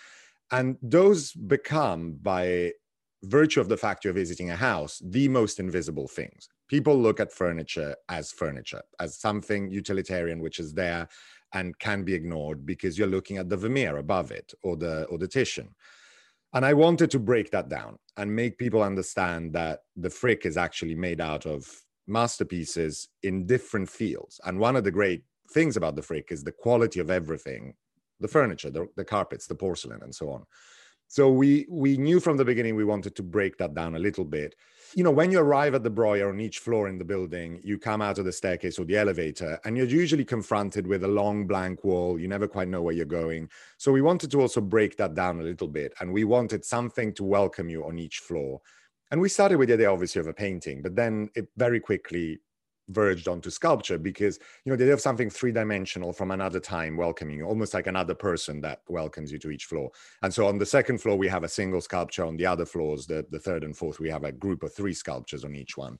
And 0.51 0.77
those 0.81 1.33
become, 1.33 2.17
by 2.21 2.71
virtue 3.23 3.61
of 3.61 3.69
the 3.69 3.77
fact 3.77 4.03
you're 4.03 4.13
visiting 4.13 4.49
a 4.51 4.55
house, 4.55 5.01
the 5.03 5.27
most 5.27 5.59
invisible 5.59 6.07
things. 6.07 6.49
People 6.67 6.99
look 6.99 7.19
at 7.19 7.31
furniture 7.31 7.95
as 8.09 8.31
furniture, 8.31 8.81
as 8.99 9.17
something 9.19 9.69
utilitarian, 9.69 10.39
which 10.39 10.59
is 10.59 10.73
there 10.73 11.07
and 11.53 11.77
can 11.79 12.03
be 12.03 12.13
ignored 12.13 12.65
because 12.65 12.97
you're 12.97 13.07
looking 13.07 13.37
at 13.37 13.49
the 13.49 13.57
Vermeer 13.57 13.97
above 13.97 14.31
it 14.31 14.53
or 14.63 14.75
the 14.75 15.05
or 15.05 15.17
the 15.17 15.27
Titian. 15.27 15.69
And 16.53 16.65
I 16.65 16.73
wanted 16.73 17.11
to 17.11 17.19
break 17.19 17.51
that 17.51 17.69
down 17.69 17.97
and 18.17 18.33
make 18.33 18.57
people 18.57 18.81
understand 18.81 19.53
that 19.53 19.79
the 19.95 20.09
Frick 20.09 20.45
is 20.45 20.57
actually 20.57 20.95
made 20.95 21.19
out 21.19 21.45
of 21.45 21.67
masterpieces 22.07 23.09
in 23.23 23.45
different 23.45 23.89
fields. 23.89 24.39
And 24.45 24.59
one 24.59 24.75
of 24.75 24.83
the 24.83 24.91
great 24.91 25.23
things 25.51 25.75
about 25.75 25.95
the 25.95 26.01
Frick 26.01 26.31
is 26.31 26.43
the 26.43 26.51
quality 26.51 26.99
of 26.99 27.09
everything 27.09 27.73
the 28.21 28.27
furniture, 28.27 28.69
the, 28.69 28.87
the 28.95 29.03
carpets, 29.03 29.45
the 29.45 29.55
porcelain, 29.55 30.01
and 30.01 30.15
so 30.15 30.29
on. 30.29 30.45
So 31.07 31.29
we 31.29 31.65
we 31.69 31.97
knew 31.97 32.19
from 32.19 32.37
the 32.37 32.45
beginning 32.45 32.75
we 32.75 32.85
wanted 32.85 33.15
to 33.15 33.23
break 33.23 33.57
that 33.57 33.73
down 33.73 33.95
a 33.95 33.99
little 33.99 34.25
bit 34.25 34.55
you 34.95 35.03
know, 35.03 35.11
when 35.11 35.29
you 35.29 35.39
arrive 35.39 35.75
at 35.75 35.83
the 35.83 35.89
Breuer 35.89 36.29
on 36.29 36.39
each 36.39 36.59
floor 36.59 36.87
in 36.87 36.97
the 36.97 37.03
building, 37.03 37.59
you 37.63 37.77
come 37.77 38.01
out 38.01 38.17
of 38.17 38.23
the 38.23 38.31
staircase 38.31 38.79
or 38.79 38.85
the 38.85 38.97
elevator, 38.97 39.59
and 39.65 39.75
you're 39.75 39.85
usually 39.85 40.23
confronted 40.23 40.87
with 40.87 41.03
a 41.03 41.07
long 41.07 41.45
blank 41.45 41.83
wall. 41.83 42.17
You 42.17 42.29
never 42.29 42.47
quite 42.47 42.69
know 42.69 42.81
where 42.81 42.93
you're 42.93 43.05
going. 43.05 43.49
So 43.77 43.91
we 43.91 44.01
wanted 44.01 44.31
to 44.31 44.39
also 44.39 44.61
break 44.61 44.95
that 44.95 45.13
down 45.13 45.41
a 45.41 45.43
little 45.43 45.67
bit, 45.67 45.93
and 45.99 46.13
we 46.13 46.23
wanted 46.23 46.63
something 46.63 47.13
to 47.15 47.25
welcome 47.25 47.67
you 47.67 47.85
on 47.85 47.99
each 47.99 48.19
floor. 48.19 48.61
And 49.11 49.19
we 49.19 49.27
started 49.27 49.57
with 49.57 49.67
the 49.67 49.73
idea, 49.75 49.91
obviously, 49.91 50.21
of 50.21 50.27
a 50.27 50.33
painting, 50.33 50.81
but 50.81 50.95
then 50.95 51.29
it 51.35 51.49
very 51.57 51.81
quickly 51.81 52.39
verged 52.89 53.27
onto 53.27 53.49
sculpture 53.49 53.97
because 53.97 54.39
you 54.63 54.71
know 54.71 54.75
they 54.75 54.87
have 54.87 55.01
something 55.01 55.29
three-dimensional 55.29 56.13
from 56.13 56.31
another 56.31 56.59
time 56.59 56.95
welcoming 56.95 57.37
you 57.37 57.45
almost 57.45 57.73
like 57.73 57.87
another 57.87 58.13
person 58.13 58.61
that 58.61 58.81
welcomes 58.87 59.31
you 59.31 59.39
to 59.39 59.49
each 59.49 59.65
floor. 59.65 59.89
And 60.21 60.33
so 60.33 60.47
on 60.47 60.57
the 60.57 60.65
second 60.65 60.99
floor 60.99 61.17
we 61.17 61.27
have 61.27 61.43
a 61.43 61.49
single 61.49 61.81
sculpture. 61.81 62.25
On 62.25 62.37
the 62.37 62.45
other 62.45 62.65
floors 62.65 63.07
the, 63.07 63.25
the 63.31 63.39
third 63.39 63.63
and 63.63 63.75
fourth 63.75 63.99
we 63.99 64.09
have 64.09 64.23
a 64.23 64.31
group 64.31 64.63
of 64.63 64.73
three 64.73 64.93
sculptures 64.93 65.43
on 65.43 65.55
each 65.55 65.77
one. 65.77 65.97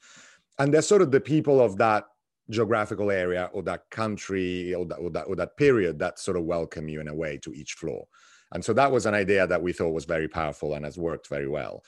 And 0.60 0.74
they're 0.74 0.82
sort 0.82 1.02
of 1.02 1.12
the 1.12 1.20
people 1.20 1.60
of 1.60 1.78
that 1.78 2.06
geographical 2.50 3.10
area 3.10 3.50
or 3.54 3.64
that 3.64 3.90
country 3.90 4.74
or 4.76 4.86
that, 4.86 4.98
or 4.98 5.10
that, 5.10 5.24
or 5.24 5.36
that 5.36 5.58
period 5.58 5.98
that 6.00 6.20
sort 6.20 6.38
of 6.38 6.44
welcome 6.44 6.88
you 6.88 7.02
in 7.02 7.08
a 7.08 7.16
way 7.16 7.38
to 7.38 7.54
each 7.54 7.74
floor. 7.74 8.06
And 8.52 8.64
so 8.64 8.74
that 8.74 8.92
was 8.92 9.08
an 9.08 9.16
idea 9.16 9.48
that 9.48 9.62
we 9.62 9.74
thought 9.74 9.90
was 9.90 10.06
very 10.06 10.28
powerful 10.28 10.76
and 10.76 10.86
has 10.86 10.98
worked 10.98 11.28
very 11.28 11.48
well 11.48 11.84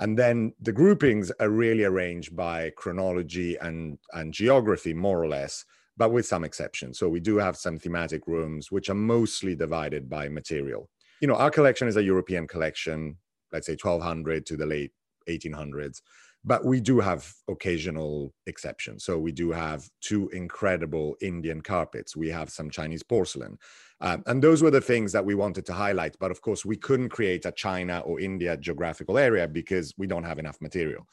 and 0.00 0.18
then 0.18 0.54
the 0.60 0.72
groupings 0.72 1.30
are 1.40 1.50
really 1.50 1.84
arranged 1.84 2.34
by 2.34 2.70
chronology 2.76 3.56
and, 3.56 3.98
and 4.12 4.32
geography, 4.32 4.94
more 4.94 5.22
or 5.22 5.28
less, 5.28 5.64
but 5.96 6.10
with 6.10 6.26
some 6.26 6.42
exceptions. 6.42 6.98
So 6.98 7.08
we 7.08 7.20
do 7.20 7.36
have 7.36 7.56
some 7.56 7.78
thematic 7.78 8.26
rooms, 8.26 8.72
which 8.72 8.88
are 8.88 8.94
mostly 8.94 9.54
divided 9.54 10.08
by 10.08 10.28
material. 10.28 10.88
You 11.20 11.28
know, 11.28 11.34
our 11.34 11.50
collection 11.50 11.86
is 11.86 11.96
a 11.96 12.02
European 12.02 12.48
collection, 12.48 13.18
let's 13.52 13.66
say 13.66 13.76
1200 13.80 14.46
to 14.46 14.56
the 14.56 14.66
late 14.66 14.92
1800s 15.28 16.00
but 16.44 16.64
we 16.64 16.80
do 16.80 17.00
have 17.00 17.32
occasional 17.48 18.32
exceptions. 18.46 19.04
So 19.04 19.18
we 19.18 19.32
do 19.32 19.52
have 19.52 19.88
two 20.00 20.28
incredible 20.30 21.16
Indian 21.20 21.60
carpets. 21.60 22.16
We 22.16 22.30
have 22.30 22.50
some 22.50 22.70
Chinese 22.70 23.02
porcelain. 23.02 23.58
Um, 24.00 24.22
and 24.26 24.42
those 24.42 24.62
were 24.62 24.70
the 24.70 24.80
things 24.80 25.12
that 25.12 25.24
we 25.24 25.34
wanted 25.34 25.66
to 25.66 25.72
highlight. 25.72 26.16
But 26.18 26.30
of 26.30 26.40
course, 26.40 26.64
we 26.64 26.76
couldn't 26.76 27.10
create 27.10 27.44
a 27.44 27.52
China 27.52 28.00
or 28.00 28.20
India 28.20 28.56
geographical 28.56 29.18
area 29.18 29.46
because 29.46 29.92
we 29.98 30.06
don't 30.06 30.24
have 30.24 30.38
enough 30.38 30.60
material. 30.60 31.06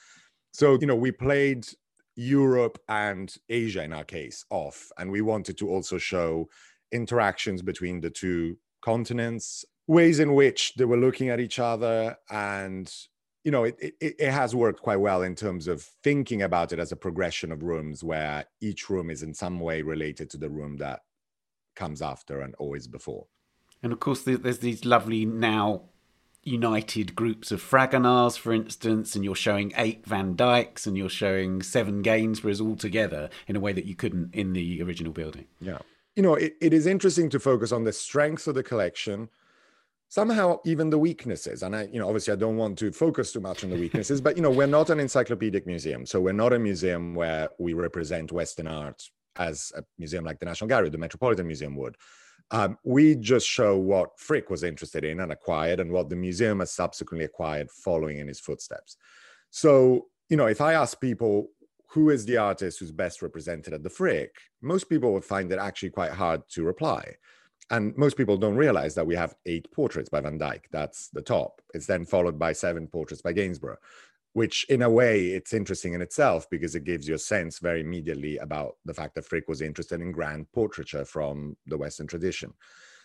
So, 0.53 0.77
you 0.79 0.87
know, 0.87 0.95
we 0.95 1.11
played 1.11 1.67
Europe 2.15 2.79
and 2.87 3.33
Asia 3.49 3.83
in 3.83 3.93
our 3.93 4.05
case 4.05 4.45
off. 4.49 4.89
And 4.97 5.11
we 5.11 5.21
wanted 5.21 5.57
to 5.59 5.69
also 5.69 5.97
show 5.97 6.49
interactions 6.91 7.61
between 7.61 7.99
the 7.99 8.09
two 8.09 8.57
continents, 8.81 9.65
ways 9.87 10.19
in 10.19 10.33
which 10.33 10.73
they 10.75 10.85
were 10.85 10.97
looking 10.97 11.29
at 11.29 11.39
each 11.39 11.59
other 11.59 12.17
and 12.29 12.91
you 13.43 13.51
know, 13.51 13.63
it, 13.63 13.77
it, 13.79 14.15
it 14.19 14.31
has 14.31 14.53
worked 14.53 14.81
quite 14.81 14.99
well 14.99 15.21
in 15.21 15.33
terms 15.33 15.69
of 15.69 15.81
thinking 16.03 16.41
about 16.41 16.73
it 16.73 16.79
as 16.79 16.91
a 16.91 16.97
progression 16.97 17.49
of 17.49 17.63
rooms 17.63 18.03
where 18.03 18.43
each 18.59 18.89
room 18.89 19.09
is 19.09 19.23
in 19.23 19.33
some 19.33 19.61
way 19.61 19.81
related 19.81 20.29
to 20.31 20.37
the 20.37 20.49
room 20.49 20.75
that 20.75 20.99
comes 21.77 22.01
after 22.01 22.41
and 22.41 22.53
always 22.55 22.87
before. 22.87 23.27
And 23.81 23.93
of 23.93 23.99
course, 23.99 24.23
there's 24.23 24.59
these 24.59 24.83
lovely 24.83 25.25
now 25.25 25.83
united 26.43 27.15
groups 27.15 27.51
of 27.51 27.61
Fragonards, 27.61 28.37
for 28.37 28.53
instance, 28.53 29.15
and 29.15 29.23
you're 29.23 29.35
showing 29.35 29.73
eight 29.77 30.05
Van 30.05 30.35
Dycks 30.35 30.87
and 30.87 30.97
you're 30.97 31.09
showing 31.09 31.61
seven 31.61 32.01
Gainsboroughs 32.01 32.61
all 32.61 32.75
together 32.75 33.29
in 33.47 33.55
a 33.55 33.59
way 33.59 33.73
that 33.73 33.85
you 33.85 33.95
couldn't 33.95 34.33
in 34.33 34.53
the 34.53 34.81
original 34.81 35.13
building. 35.13 35.45
Yeah. 35.59 35.79
You 36.15 36.23
know, 36.23 36.35
it, 36.35 36.55
it 36.59 36.73
is 36.73 36.87
interesting 36.87 37.29
to 37.29 37.39
focus 37.39 37.71
on 37.71 37.83
the 37.83 37.93
strengths 37.93 38.47
of 38.47 38.55
the 38.55 38.63
collection 38.63 39.29
somehow 40.09 40.59
even 40.65 40.89
the 40.89 40.97
weaknesses 40.97 41.63
and 41.63 41.75
i 41.75 41.83
you 41.91 41.99
know 41.99 42.07
obviously 42.07 42.31
i 42.31 42.35
don't 42.35 42.57
want 42.57 42.77
to 42.77 42.91
focus 42.91 43.31
too 43.31 43.39
much 43.39 43.63
on 43.63 43.69
the 43.69 43.75
weaknesses 43.79 44.21
but 44.21 44.37
you 44.37 44.43
know 44.43 44.49
we're 44.49 44.65
not 44.65 44.89
an 44.89 44.99
encyclopedic 44.99 45.65
museum 45.67 46.05
so 46.05 46.21
we're 46.21 46.31
not 46.31 46.53
a 46.53 46.59
museum 46.59 47.13
where 47.13 47.49
we 47.59 47.73
represent 47.73 48.31
western 48.31 48.67
art 48.67 49.09
as 49.37 49.71
a 49.75 49.83
museum 49.97 50.23
like 50.23 50.39
the 50.39 50.45
national 50.45 50.67
gallery 50.67 50.89
the 50.89 50.97
metropolitan 50.97 51.47
museum 51.47 51.75
would 51.75 51.95
um, 52.51 52.77
we 52.83 53.15
just 53.15 53.47
show 53.47 53.77
what 53.77 54.17
frick 54.19 54.49
was 54.49 54.63
interested 54.63 55.03
in 55.03 55.19
and 55.19 55.31
acquired 55.31 55.79
and 55.79 55.91
what 55.91 56.09
the 56.09 56.15
museum 56.15 56.59
has 56.59 56.71
subsequently 56.71 57.25
acquired 57.25 57.69
following 57.69 58.19
in 58.19 58.27
his 58.27 58.39
footsteps 58.39 58.97
so 59.49 60.05
you 60.29 60.37
know 60.37 60.47
if 60.47 60.61
i 60.61 60.73
ask 60.73 60.99
people 60.99 61.49
who 61.89 62.09
is 62.09 62.25
the 62.25 62.37
artist 62.37 62.79
who's 62.79 62.91
best 62.91 63.21
represented 63.21 63.73
at 63.73 63.83
the 63.83 63.89
Frick, 63.89 64.35
most 64.61 64.89
people 64.89 65.13
would 65.13 65.23
find 65.23 65.51
it 65.51 65.59
actually 65.59 65.89
quite 65.89 66.11
hard 66.11 66.41
to 66.49 66.63
reply. 66.63 67.15
And 67.69 67.95
most 67.97 68.15
people 68.15 68.37
don't 68.37 68.55
realize 68.55 68.95
that 68.95 69.07
we 69.07 69.15
have 69.15 69.35
eight 69.45 69.69
portraits 69.71 70.09
by 70.09 70.21
Van 70.21 70.37
Dyck. 70.37 70.69
That's 70.71 71.09
the 71.09 71.21
top. 71.21 71.61
It's 71.73 71.85
then 71.85 72.05
followed 72.05 72.39
by 72.39 72.53
seven 72.53 72.87
portraits 72.87 73.21
by 73.21 73.33
Gainsborough, 73.33 73.77
which 74.37 74.67
in 74.69 74.83
a 74.83 74.89
way 74.89 75.29
it's 75.29 75.51
interesting 75.51 75.95
in 75.95 76.01
itself 76.03 76.47
because 76.51 76.75
it 76.75 76.83
gives 76.83 77.07
you 77.07 77.15
a 77.15 77.17
sense 77.33 77.57
very 77.57 77.81
immediately 77.81 78.37
about 78.37 78.75
the 78.85 78.93
fact 78.93 79.15
that 79.15 79.25
Frick 79.25 79.47
was 79.47 79.63
interested 79.63 79.99
in 79.99 80.11
grand 80.11 80.45
portraiture 80.51 81.05
from 81.05 81.57
the 81.65 81.75
Western 81.75 82.05
tradition. 82.05 82.53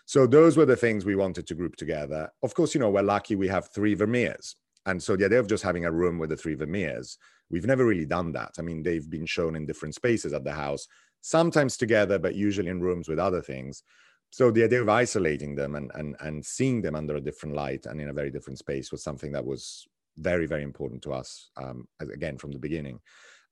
So 0.04 0.26
those 0.26 0.58
were 0.58 0.66
the 0.66 0.76
things 0.76 1.06
we 1.06 1.16
wanted 1.16 1.46
to 1.46 1.54
group 1.54 1.76
together. 1.76 2.28
Of 2.42 2.52
course, 2.52 2.74
you 2.74 2.82
know, 2.82 2.90
we're 2.90 3.00
lucky 3.00 3.34
we 3.34 3.48
have 3.48 3.70
three 3.70 3.96
Vermeers. 3.96 4.56
And 4.84 5.02
so 5.02 5.16
the 5.16 5.24
idea 5.24 5.40
of 5.40 5.46
just 5.46 5.64
having 5.64 5.86
a 5.86 5.90
room 5.90 6.18
with 6.18 6.28
the 6.28 6.36
three 6.36 6.54
Vermeers, 6.54 7.16
we've 7.48 7.64
never 7.64 7.86
really 7.86 8.04
done 8.04 8.32
that. 8.32 8.50
I 8.58 8.62
mean, 8.62 8.82
they've 8.82 9.08
been 9.08 9.24
shown 9.24 9.56
in 9.56 9.64
different 9.64 9.94
spaces 9.94 10.34
at 10.34 10.44
the 10.44 10.52
house, 10.52 10.86
sometimes 11.22 11.78
together, 11.78 12.18
but 12.18 12.34
usually 12.34 12.68
in 12.68 12.82
rooms 12.82 13.08
with 13.08 13.18
other 13.18 13.40
things. 13.40 13.84
So 14.32 14.50
the 14.50 14.64
idea 14.64 14.82
of 14.82 14.90
isolating 14.90 15.54
them 15.54 15.76
and, 15.76 15.90
and, 15.94 16.14
and 16.20 16.44
seeing 16.44 16.82
them 16.82 16.94
under 16.94 17.16
a 17.16 17.22
different 17.22 17.54
light 17.54 17.86
and 17.86 18.02
in 18.02 18.10
a 18.10 18.12
very 18.12 18.30
different 18.30 18.58
space 18.58 18.92
was 18.92 19.02
something 19.02 19.32
that 19.32 19.46
was 19.46 19.86
very, 20.16 20.46
very 20.46 20.62
important 20.62 21.02
to 21.02 21.12
us, 21.12 21.50
um, 21.56 21.86
again, 22.00 22.38
from 22.38 22.52
the 22.52 22.58
beginning. 22.58 23.00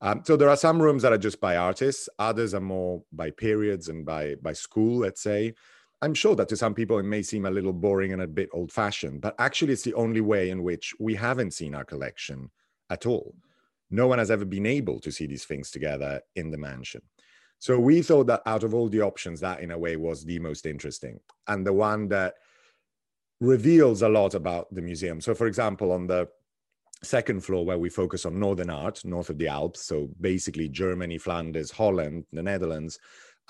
Um, 0.01 0.21
so 0.25 0.35
there 0.35 0.49
are 0.49 0.57
some 0.57 0.81
rooms 0.81 1.03
that 1.03 1.13
are 1.13 1.17
just 1.17 1.39
by 1.39 1.57
artists, 1.57 2.09
others 2.17 2.53
are 2.53 2.61
more 2.61 3.03
by 3.11 3.29
periods 3.29 3.87
and 3.87 4.05
by, 4.05 4.35
by 4.41 4.53
school, 4.53 4.99
let's 4.99 5.21
say. 5.21 5.53
I'm 6.01 6.15
sure 6.15 6.35
that 6.35 6.49
to 6.49 6.57
some 6.57 6.73
people 6.73 6.97
it 6.97 7.03
may 7.03 7.21
seem 7.21 7.45
a 7.45 7.51
little 7.51 7.73
boring 7.73 8.11
and 8.11 8.23
a 8.23 8.27
bit 8.27 8.49
old 8.53 8.71
fashioned, 8.71 9.21
but 9.21 9.35
actually 9.37 9.73
it's 9.73 9.83
the 9.83 9.93
only 9.93 10.21
way 10.21 10.49
in 10.49 10.63
which 10.63 10.95
we 10.99 11.13
haven't 11.13 11.53
seen 11.53 11.75
our 11.75 11.85
collection 11.85 12.49
at 12.89 13.05
all. 13.05 13.35
No 13.91 14.07
one 14.07 14.17
has 14.17 14.31
ever 14.31 14.45
been 14.45 14.65
able 14.65 14.99
to 15.01 15.11
see 15.11 15.27
these 15.27 15.45
things 15.45 15.69
together 15.69 16.21
in 16.35 16.49
the 16.49 16.57
mansion. 16.57 17.01
So 17.59 17.77
we 17.77 18.01
thought 18.01 18.25
that 18.27 18.41
out 18.47 18.63
of 18.63 18.73
all 18.73 18.89
the 18.89 19.01
options, 19.01 19.39
that 19.41 19.59
in 19.59 19.69
a 19.69 19.77
way 19.77 19.95
was 19.95 20.25
the 20.25 20.39
most 20.39 20.65
interesting 20.65 21.19
and 21.47 21.67
the 21.67 21.73
one 21.73 22.07
that 22.07 22.33
reveals 23.39 24.01
a 24.01 24.09
lot 24.09 24.33
about 24.33 24.73
the 24.73 24.81
museum. 24.81 25.21
So, 25.21 25.35
for 25.35 25.45
example, 25.45 25.91
on 25.91 26.07
the 26.07 26.27
second 27.03 27.43
floor, 27.43 27.65
where 27.65 27.79
we 27.79 27.89
focus 27.89 28.25
on 28.25 28.39
Northern 28.39 28.69
art, 28.69 29.03
north 29.03 29.29
of 29.29 29.37
the 29.37 29.47
Alps, 29.47 29.85
so 29.85 30.09
basically 30.19 30.69
Germany, 30.69 31.17
Flanders, 31.17 31.71
Holland, 31.71 32.25
the 32.31 32.43
Netherlands, 32.43 32.99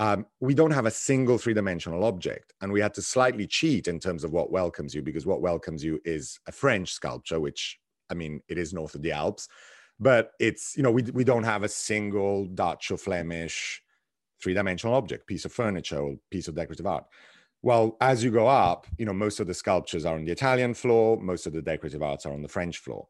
um, 0.01 0.25
we 0.39 0.55
don't 0.55 0.71
have 0.71 0.87
a 0.87 0.91
single 0.91 1.37
three-dimensional 1.37 2.03
object 2.03 2.53
and 2.61 2.71
we 2.71 2.81
had 2.81 2.93
to 2.95 3.03
slightly 3.03 3.45
cheat 3.45 3.87
in 3.87 3.99
terms 3.99 4.23
of 4.23 4.31
what 4.31 4.51
welcomes 4.51 4.95
you 4.95 5.03
because 5.03 5.27
what 5.27 5.41
welcomes 5.41 5.83
you 5.83 5.99
is 6.05 6.39
a 6.47 6.51
french 6.51 6.91
sculpture 6.91 7.39
which 7.39 7.79
i 8.09 8.15
mean 8.15 8.41
it 8.47 8.57
is 8.57 8.73
north 8.73 8.95
of 8.95 9.03
the 9.03 9.11
alps 9.11 9.47
but 9.99 10.31
it's 10.39 10.75
you 10.75 10.81
know 10.81 10.91
we, 10.91 11.03
we 11.13 11.23
don't 11.23 11.43
have 11.43 11.63
a 11.63 11.69
single 11.69 12.47
dutch 12.47 12.89
or 12.89 12.97
flemish 12.97 13.83
three-dimensional 14.41 14.95
object 14.95 15.27
piece 15.27 15.45
of 15.45 15.53
furniture 15.53 15.99
or 15.99 16.15
piece 16.31 16.47
of 16.47 16.55
decorative 16.55 16.87
art. 16.87 17.05
Well 17.61 17.95
as 18.01 18.23
you 18.23 18.31
go 18.31 18.47
up 18.47 18.87
you 18.97 19.05
know 19.05 19.13
most 19.13 19.39
of 19.39 19.45
the 19.45 19.53
sculptures 19.53 20.03
are 20.03 20.15
on 20.15 20.25
the 20.25 20.31
italian 20.31 20.73
floor 20.73 21.21
most 21.21 21.45
of 21.45 21.53
the 21.53 21.61
decorative 21.61 22.01
arts 22.01 22.25
are 22.25 22.33
on 22.33 22.41
the 22.41 22.47
french 22.47 22.79
floor 22.79 23.07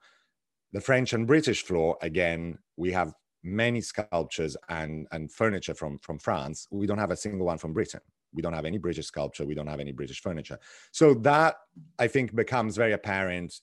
the 0.73 0.81
french 0.81 1.13
and 1.13 1.27
british 1.27 1.63
floor 1.63 1.97
again 2.01 2.57
we 2.77 2.91
have 2.91 3.13
many 3.43 3.81
sculptures 3.81 4.55
and 4.69 5.07
and 5.11 5.31
furniture 5.31 5.73
from 5.73 5.97
from 5.99 6.19
France. 6.19 6.67
We 6.71 6.87
don't 6.87 6.97
have 6.97 7.11
a 7.11 7.17
single 7.17 7.47
one 7.47 7.57
from 7.57 7.73
Britain. 7.73 8.01
We 8.33 8.41
don't 8.41 8.53
have 8.53 8.65
any 8.65 8.77
British 8.77 9.07
sculpture. 9.07 9.45
We 9.45 9.55
don't 9.55 9.67
have 9.67 9.79
any 9.79 9.91
British 9.91 10.21
furniture. 10.21 10.59
So 10.91 11.13
that 11.15 11.55
I 11.99 12.07
think 12.07 12.35
becomes 12.35 12.77
very 12.77 12.93
apparent 12.93 13.59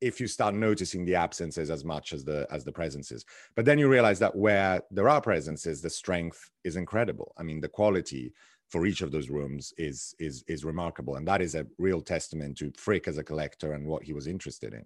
if 0.00 0.18
you 0.18 0.26
start 0.26 0.54
noticing 0.54 1.04
the 1.04 1.14
absences 1.14 1.70
as 1.70 1.84
much 1.84 2.12
as 2.12 2.24
the 2.24 2.46
as 2.50 2.64
the 2.64 2.72
presences. 2.72 3.24
But 3.54 3.64
then 3.64 3.78
you 3.78 3.88
realize 3.88 4.18
that 4.20 4.34
where 4.34 4.82
there 4.90 5.08
are 5.08 5.20
presences, 5.20 5.82
the 5.82 5.90
strength 5.90 6.50
is 6.64 6.76
incredible. 6.76 7.32
I 7.36 7.42
mean, 7.42 7.60
the 7.60 7.68
quality 7.68 8.32
for 8.70 8.86
each 8.86 9.02
of 9.02 9.12
those 9.12 9.28
rooms 9.28 9.74
is 9.76 10.14
is 10.18 10.44
is 10.48 10.64
remarkable, 10.64 11.16
and 11.16 11.28
that 11.28 11.42
is 11.42 11.54
a 11.54 11.66
real 11.78 12.00
testament 12.00 12.56
to 12.58 12.72
Frick 12.76 13.06
as 13.06 13.18
a 13.18 13.24
collector 13.24 13.74
and 13.74 13.86
what 13.86 14.02
he 14.02 14.12
was 14.12 14.26
interested 14.26 14.72
in. 14.72 14.84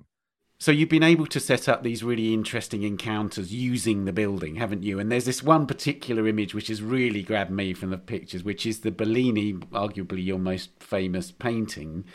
So 0.65 0.73
you've 0.73 0.89
been 0.89 1.03
able 1.03 1.27
to 1.27 1.41
set 1.41 1.69
up 1.69 1.83
these 1.83 2.03
really 2.03 2.33
interesting 2.33 2.85
encounters 2.85 3.53
using 3.53 4.07
the 4.07 4.15
building, 4.15 4.55
haven't 4.55 4.83
you? 4.83 4.99
And 4.99 5.13
there's 5.13 5.27
this 5.27 5.43
one 5.43 5.67
particular 5.67 6.27
image 6.27 6.55
which 6.55 6.69
has 6.69 6.81
really 6.81 7.23
grabbed 7.23 7.51
me 7.51 7.75
from 7.75 7.91
the 7.91 7.99
pictures, 7.99 8.45
which 8.45 8.65
is 8.65 8.81
the 8.81 8.91
Bellini, 8.91 9.53
arguably 9.53 10.25
your 10.25 10.39
most 10.39 10.71
famous 10.81 11.31
painting, 11.31 12.07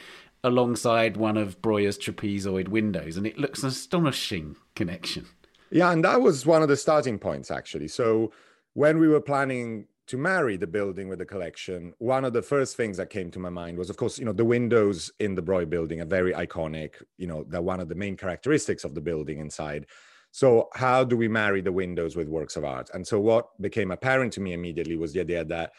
alongside 0.43 1.15
one 1.15 1.37
of 1.37 1.61
Breuer's 1.61 1.99
trapezoid 1.99 2.69
windows, 2.69 3.17
and 3.17 3.27
it 3.27 3.37
looks 3.37 3.61
an 3.61 3.69
astonishing 3.69 4.55
connection. 4.73 5.27
Yeah, 5.69 5.91
and 5.91 6.03
that 6.03 6.21
was 6.21 6.43
one 6.43 6.63
of 6.63 6.69
the 6.69 6.75
starting 6.75 7.19
points 7.19 7.51
actually. 7.51 7.89
So 7.89 8.31
when 8.73 8.97
we 8.97 9.07
were 9.07 9.21
planning 9.21 9.85
to 10.09 10.17
marry 10.17 10.57
the 10.57 10.65
building 10.65 11.07
with 11.07 11.19
the 11.19 11.25
collection, 11.25 11.93
one 11.99 12.25
of 12.25 12.33
the 12.33 12.41
first 12.41 12.75
things 12.75 12.97
that 12.97 13.11
came 13.11 13.29
to 13.29 13.37
my 13.37 13.49
mind 13.49 13.77
was, 13.77 13.91
of 13.91 13.97
course, 13.97 14.17
you 14.17 14.25
know, 14.25 14.33
the 14.33 14.43
windows 14.43 15.11
in 15.19 15.35
the 15.35 15.41
Breuer 15.41 15.67
building 15.67 16.01
are 16.01 16.05
very 16.05 16.33
iconic. 16.33 16.95
You 17.17 17.27
know, 17.27 17.45
they're 17.47 17.61
one 17.61 17.79
of 17.79 17.89
the 17.89 17.95
main 17.95 18.17
characteristics 18.17 18.83
of 18.83 18.95
the 18.95 19.01
building 19.01 19.37
inside. 19.37 19.85
So, 20.31 20.69
how 20.73 21.03
do 21.03 21.15
we 21.15 21.27
marry 21.27 21.61
the 21.61 21.71
windows 21.71 22.15
with 22.15 22.27
works 22.27 22.55
of 22.55 22.65
art? 22.65 22.89
And 22.93 23.05
so, 23.05 23.19
what 23.19 23.49
became 23.61 23.91
apparent 23.91 24.33
to 24.33 24.41
me 24.41 24.53
immediately 24.53 24.95
was 24.95 25.13
the 25.13 25.21
idea 25.21 25.45
that 25.45 25.73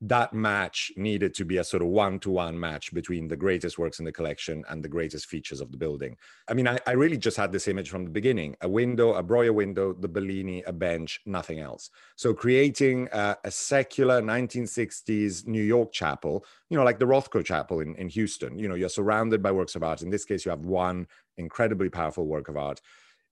that 0.00 0.32
match 0.32 0.92
needed 0.96 1.34
to 1.34 1.44
be 1.44 1.56
a 1.56 1.64
sort 1.64 1.82
of 1.82 1.88
one-to-one 1.88 2.58
match 2.58 2.94
between 2.94 3.26
the 3.26 3.36
greatest 3.36 3.78
works 3.78 3.98
in 3.98 4.04
the 4.04 4.12
collection 4.12 4.64
and 4.68 4.82
the 4.82 4.88
greatest 4.88 5.26
features 5.26 5.60
of 5.60 5.72
the 5.72 5.76
building. 5.76 6.16
I 6.48 6.54
mean, 6.54 6.68
I, 6.68 6.78
I, 6.86 6.92
really 6.92 7.16
just 7.16 7.36
had 7.36 7.50
this 7.50 7.66
image 7.66 7.90
from 7.90 8.04
the 8.04 8.10
beginning: 8.10 8.56
a 8.60 8.68
window, 8.68 9.14
a 9.14 9.22
Breuer 9.22 9.52
window, 9.52 9.92
the 9.92 10.08
Bellini, 10.08 10.62
a 10.62 10.72
bench, 10.72 11.20
nothing 11.26 11.58
else. 11.58 11.90
So 12.14 12.32
creating 12.32 13.08
a, 13.12 13.36
a 13.42 13.50
secular 13.50 14.22
1960s 14.22 15.46
New 15.46 15.62
York 15.62 15.92
chapel, 15.92 16.44
you 16.70 16.76
know, 16.76 16.84
like 16.84 17.00
the 17.00 17.06
Rothko 17.06 17.44
Chapel 17.44 17.80
in, 17.80 17.96
in 17.96 18.08
Houston. 18.08 18.56
You 18.56 18.68
know, 18.68 18.76
you're 18.76 18.88
surrounded 18.88 19.42
by 19.42 19.50
works 19.50 19.74
of 19.74 19.82
art. 19.82 20.02
In 20.02 20.10
this 20.10 20.24
case, 20.24 20.44
you 20.44 20.50
have 20.50 20.60
one 20.60 21.08
incredibly 21.38 21.88
powerful 21.88 22.26
work 22.26 22.48
of 22.48 22.56
art 22.56 22.80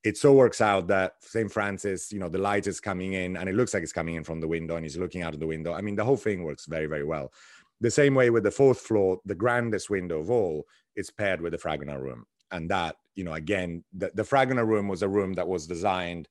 it 0.04 0.16
so 0.16 0.32
works 0.32 0.60
out 0.60 0.86
that 0.88 1.14
St. 1.20 1.50
Francis, 1.50 2.12
you 2.12 2.20
know, 2.20 2.28
the 2.28 2.38
light 2.38 2.66
is 2.66 2.80
coming 2.80 3.14
in 3.14 3.36
and 3.36 3.48
it 3.48 3.54
looks 3.54 3.74
like 3.74 3.82
it's 3.82 3.92
coming 3.92 4.14
in 4.14 4.24
from 4.24 4.40
the 4.40 4.48
window 4.48 4.76
and 4.76 4.84
he's 4.84 4.96
looking 4.96 5.22
out 5.22 5.34
of 5.34 5.40
the 5.40 5.46
window. 5.46 5.72
I 5.72 5.80
mean, 5.80 5.96
the 5.96 6.04
whole 6.04 6.16
thing 6.16 6.44
works 6.44 6.66
very, 6.66 6.86
very 6.86 7.04
well. 7.04 7.32
The 7.80 7.90
same 7.90 8.14
way 8.14 8.30
with 8.30 8.44
the 8.44 8.50
fourth 8.50 8.80
floor, 8.80 9.20
the 9.24 9.34
grandest 9.34 9.90
window 9.90 10.20
of 10.20 10.30
all 10.30 10.64
is 10.94 11.10
paired 11.10 11.40
with 11.40 11.52
the 11.52 11.58
Fragonard 11.58 12.00
room. 12.00 12.24
And 12.52 12.70
that, 12.70 12.96
you 13.16 13.24
know, 13.24 13.34
again, 13.34 13.82
the, 13.92 14.10
the 14.14 14.22
Fragonard 14.22 14.68
room 14.68 14.88
was 14.88 15.02
a 15.02 15.08
room 15.08 15.34
that 15.34 15.48
was 15.48 15.66
designed 15.66 16.28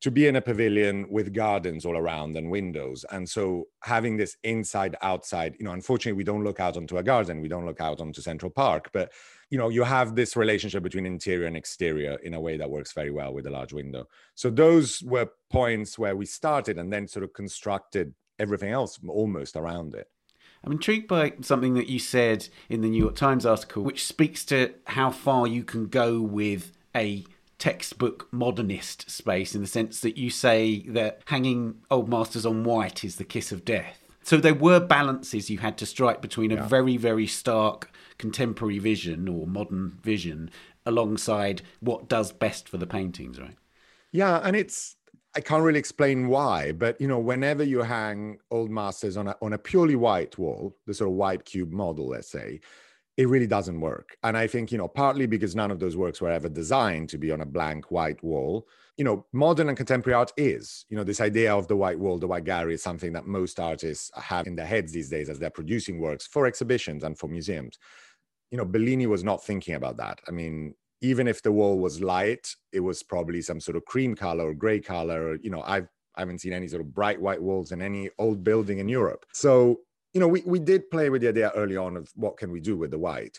to 0.00 0.10
be 0.10 0.26
in 0.26 0.36
a 0.36 0.40
pavilion 0.40 1.06
with 1.10 1.34
gardens 1.34 1.84
all 1.84 1.96
around 1.96 2.36
and 2.36 2.50
windows. 2.50 3.04
And 3.10 3.28
so 3.28 3.64
having 3.82 4.16
this 4.16 4.36
inside 4.44 4.96
outside, 5.02 5.56
you 5.58 5.64
know, 5.64 5.72
unfortunately, 5.72 6.16
we 6.16 6.24
don't 6.24 6.44
look 6.44 6.58
out 6.58 6.76
onto 6.76 6.96
a 6.96 7.02
garden, 7.02 7.42
we 7.42 7.48
don't 7.48 7.66
look 7.66 7.80
out 7.80 8.00
onto 8.00 8.22
Central 8.22 8.50
Park, 8.50 8.90
but 8.92 9.12
you 9.50 9.58
know, 9.58 9.68
you 9.68 9.82
have 9.82 10.14
this 10.14 10.36
relationship 10.36 10.82
between 10.82 11.06
interior 11.06 11.46
and 11.46 11.56
exterior 11.56 12.14
in 12.22 12.34
a 12.34 12.40
way 12.40 12.56
that 12.56 12.70
works 12.70 12.92
very 12.92 13.10
well 13.10 13.34
with 13.34 13.46
a 13.46 13.50
large 13.50 13.72
window. 13.72 14.06
So 14.36 14.48
those 14.48 15.02
were 15.02 15.28
points 15.50 15.98
where 15.98 16.16
we 16.16 16.24
started 16.24 16.78
and 16.78 16.92
then 16.92 17.08
sort 17.08 17.24
of 17.24 17.34
constructed 17.34 18.14
everything 18.38 18.70
else 18.70 18.98
almost 19.06 19.56
around 19.56 19.94
it. 19.94 20.06
I'm 20.62 20.72
intrigued 20.72 21.08
by 21.08 21.34
something 21.40 21.74
that 21.74 21.88
you 21.88 21.98
said 21.98 22.48
in 22.68 22.80
the 22.80 22.88
New 22.88 23.02
York 23.02 23.16
Times 23.16 23.44
article, 23.44 23.82
which 23.82 24.06
speaks 24.06 24.44
to 24.46 24.74
how 24.86 25.10
far 25.10 25.46
you 25.46 25.64
can 25.64 25.86
go 25.86 26.20
with 26.20 26.72
a 26.94 27.24
textbook 27.60 28.26
modernist 28.32 29.08
space 29.08 29.54
in 29.54 29.60
the 29.60 29.66
sense 29.68 30.00
that 30.00 30.16
you 30.16 30.30
say 30.30 30.80
that 30.88 31.20
hanging 31.26 31.76
old 31.90 32.08
masters 32.08 32.46
on 32.46 32.64
white 32.64 33.04
is 33.04 33.16
the 33.16 33.24
kiss 33.24 33.52
of 33.52 33.64
death. 33.64 34.02
So 34.22 34.38
there 34.38 34.54
were 34.54 34.80
balances 34.80 35.50
you 35.50 35.58
had 35.58 35.78
to 35.78 35.86
strike 35.86 36.20
between 36.20 36.50
a 36.50 36.56
yeah. 36.56 36.66
very, 36.66 36.96
very 36.96 37.26
stark 37.26 37.90
contemporary 38.18 38.78
vision 38.78 39.28
or 39.28 39.46
modern 39.46 39.98
vision 40.02 40.50
alongside 40.86 41.62
what 41.80 42.08
does 42.08 42.32
best 42.32 42.68
for 42.68 42.78
the 42.78 42.86
paintings, 42.86 43.38
right? 43.38 43.56
Yeah, 44.10 44.40
and 44.42 44.56
it's 44.56 44.96
I 45.36 45.40
can't 45.40 45.62
really 45.62 45.78
explain 45.78 46.28
why, 46.28 46.72
but 46.72 47.00
you 47.00 47.06
know, 47.06 47.18
whenever 47.18 47.62
you 47.62 47.82
hang 47.82 48.38
old 48.50 48.70
masters 48.70 49.16
on 49.16 49.28
a 49.28 49.36
on 49.40 49.52
a 49.52 49.58
purely 49.58 49.96
white 49.96 50.36
wall, 50.38 50.76
the 50.86 50.94
sort 50.94 51.10
of 51.10 51.16
white 51.16 51.44
cube 51.44 51.72
model, 51.72 52.08
let's 52.08 52.30
say, 52.30 52.60
it 53.20 53.28
really 53.28 53.46
doesn't 53.46 53.82
work. 53.82 54.16
And 54.22 54.34
I 54.34 54.46
think, 54.46 54.72
you 54.72 54.78
know, 54.78 54.88
partly 54.88 55.26
because 55.26 55.54
none 55.54 55.70
of 55.70 55.78
those 55.78 55.94
works 55.94 56.22
were 56.22 56.30
ever 56.30 56.48
designed 56.48 57.10
to 57.10 57.18
be 57.18 57.30
on 57.30 57.42
a 57.42 57.46
blank 57.46 57.90
white 57.90 58.24
wall. 58.24 58.66
You 58.96 59.04
know, 59.04 59.26
modern 59.34 59.68
and 59.68 59.76
contemporary 59.76 60.14
art 60.14 60.32
is, 60.38 60.86
you 60.88 60.96
know, 60.96 61.04
this 61.04 61.20
idea 61.20 61.54
of 61.54 61.68
the 61.68 61.76
white 61.76 61.98
wall, 61.98 62.18
the 62.18 62.26
white 62.26 62.44
gallery 62.44 62.72
is 62.72 62.82
something 62.82 63.12
that 63.12 63.26
most 63.26 63.60
artists 63.60 64.10
have 64.14 64.46
in 64.46 64.56
their 64.56 64.64
heads 64.64 64.90
these 64.90 65.10
days 65.10 65.28
as 65.28 65.38
they're 65.38 65.50
producing 65.50 66.00
works 66.00 66.26
for 66.26 66.46
exhibitions 66.46 67.04
and 67.04 67.18
for 67.18 67.28
museums. 67.28 67.78
You 68.50 68.56
know, 68.56 68.64
Bellini 68.64 69.06
was 69.06 69.22
not 69.22 69.44
thinking 69.44 69.74
about 69.74 69.98
that. 69.98 70.22
I 70.26 70.30
mean, 70.30 70.74
even 71.02 71.28
if 71.28 71.42
the 71.42 71.52
wall 71.52 71.78
was 71.78 72.00
light, 72.00 72.48
it 72.72 72.80
was 72.80 73.02
probably 73.02 73.42
some 73.42 73.60
sort 73.60 73.76
of 73.76 73.84
cream 73.84 74.14
color 74.14 74.46
or 74.46 74.54
gray 74.54 74.80
color. 74.80 75.36
You 75.42 75.50
know, 75.50 75.62
I've 75.66 75.88
I 76.16 76.22
haven't 76.22 76.40
seen 76.40 76.54
any 76.54 76.68
sort 76.68 76.80
of 76.80 76.94
bright 76.94 77.20
white 77.20 77.40
walls 77.40 77.70
in 77.72 77.82
any 77.82 78.10
old 78.18 78.42
building 78.44 78.78
in 78.78 78.88
Europe. 78.88 79.26
So 79.32 79.80
you 80.12 80.20
know, 80.20 80.28
we, 80.28 80.42
we 80.44 80.58
did 80.58 80.90
play 80.90 81.10
with 81.10 81.22
the 81.22 81.28
idea 81.28 81.52
early 81.54 81.76
on 81.76 81.96
of 81.96 82.10
what 82.14 82.36
can 82.36 82.50
we 82.50 82.60
do 82.60 82.76
with 82.76 82.90
the 82.90 82.98
white. 82.98 83.38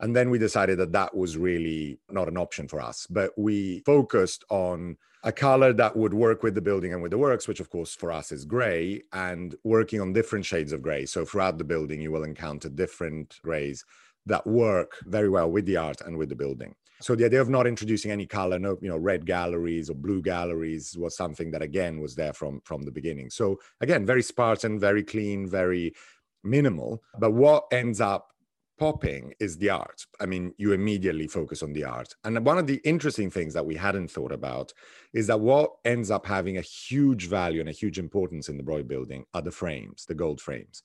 And 0.00 0.16
then 0.16 0.30
we 0.30 0.38
decided 0.38 0.78
that 0.78 0.92
that 0.92 1.16
was 1.16 1.36
really 1.36 1.98
not 2.10 2.28
an 2.28 2.36
option 2.36 2.66
for 2.66 2.80
us. 2.80 3.06
But 3.08 3.30
we 3.36 3.82
focused 3.86 4.44
on 4.50 4.96
a 5.24 5.30
color 5.30 5.72
that 5.74 5.96
would 5.96 6.12
work 6.12 6.42
with 6.42 6.54
the 6.56 6.60
building 6.60 6.92
and 6.92 7.02
with 7.02 7.12
the 7.12 7.18
works, 7.18 7.46
which 7.46 7.60
of 7.60 7.70
course 7.70 7.94
for 7.94 8.10
us 8.10 8.32
is 8.32 8.44
gray, 8.44 9.02
and 9.12 9.54
working 9.62 10.00
on 10.00 10.12
different 10.12 10.44
shades 10.44 10.72
of 10.72 10.82
gray. 10.82 11.06
So 11.06 11.24
throughout 11.24 11.58
the 11.58 11.64
building, 11.64 12.00
you 12.00 12.10
will 12.10 12.24
encounter 12.24 12.68
different 12.68 13.38
grays 13.44 13.84
that 14.26 14.46
work 14.46 14.96
very 15.04 15.28
well 15.28 15.50
with 15.50 15.66
the 15.66 15.76
art 15.76 16.00
and 16.00 16.16
with 16.16 16.28
the 16.28 16.36
building. 16.36 16.74
So 17.02 17.14
the 17.14 17.24
idea 17.24 17.40
of 17.40 17.48
not 17.48 17.66
introducing 17.66 18.10
any 18.10 18.26
color, 18.26 18.58
no, 18.58 18.78
you 18.80 18.88
know, 18.88 18.96
red 18.96 19.26
galleries 19.26 19.90
or 19.90 19.94
blue 19.94 20.22
galleries 20.22 20.96
was 20.96 21.16
something 21.16 21.50
that 21.50 21.62
again 21.62 22.00
was 22.00 22.14
there 22.14 22.32
from 22.32 22.60
from 22.64 22.82
the 22.82 22.90
beginning. 22.90 23.30
So 23.30 23.58
again, 23.80 24.06
very 24.06 24.22
Spartan, 24.22 24.78
very 24.78 25.02
clean, 25.02 25.48
very 25.48 25.94
minimal. 26.44 27.02
But 27.18 27.32
what 27.32 27.64
ends 27.72 28.00
up 28.00 28.28
popping 28.78 29.34
is 29.38 29.58
the 29.58 29.70
art. 29.70 30.06
I 30.18 30.26
mean, 30.26 30.54
you 30.56 30.72
immediately 30.72 31.28
focus 31.28 31.62
on 31.62 31.72
the 31.72 31.84
art. 31.84 32.14
And 32.24 32.44
one 32.44 32.58
of 32.58 32.66
the 32.66 32.80
interesting 32.84 33.30
things 33.30 33.54
that 33.54 33.66
we 33.66 33.76
hadn't 33.76 34.10
thought 34.10 34.32
about 34.32 34.72
is 35.12 35.26
that 35.26 35.40
what 35.40 35.72
ends 35.84 36.10
up 36.10 36.26
having 36.26 36.56
a 36.56 36.62
huge 36.62 37.28
value 37.28 37.60
and 37.60 37.68
a 37.68 37.72
huge 37.72 37.98
importance 37.98 38.48
in 38.48 38.56
the 38.56 38.62
Breuer 38.62 38.82
building 38.82 39.24
are 39.34 39.42
the 39.42 39.50
frames, 39.50 40.04
the 40.06 40.14
gold 40.14 40.40
frames 40.40 40.82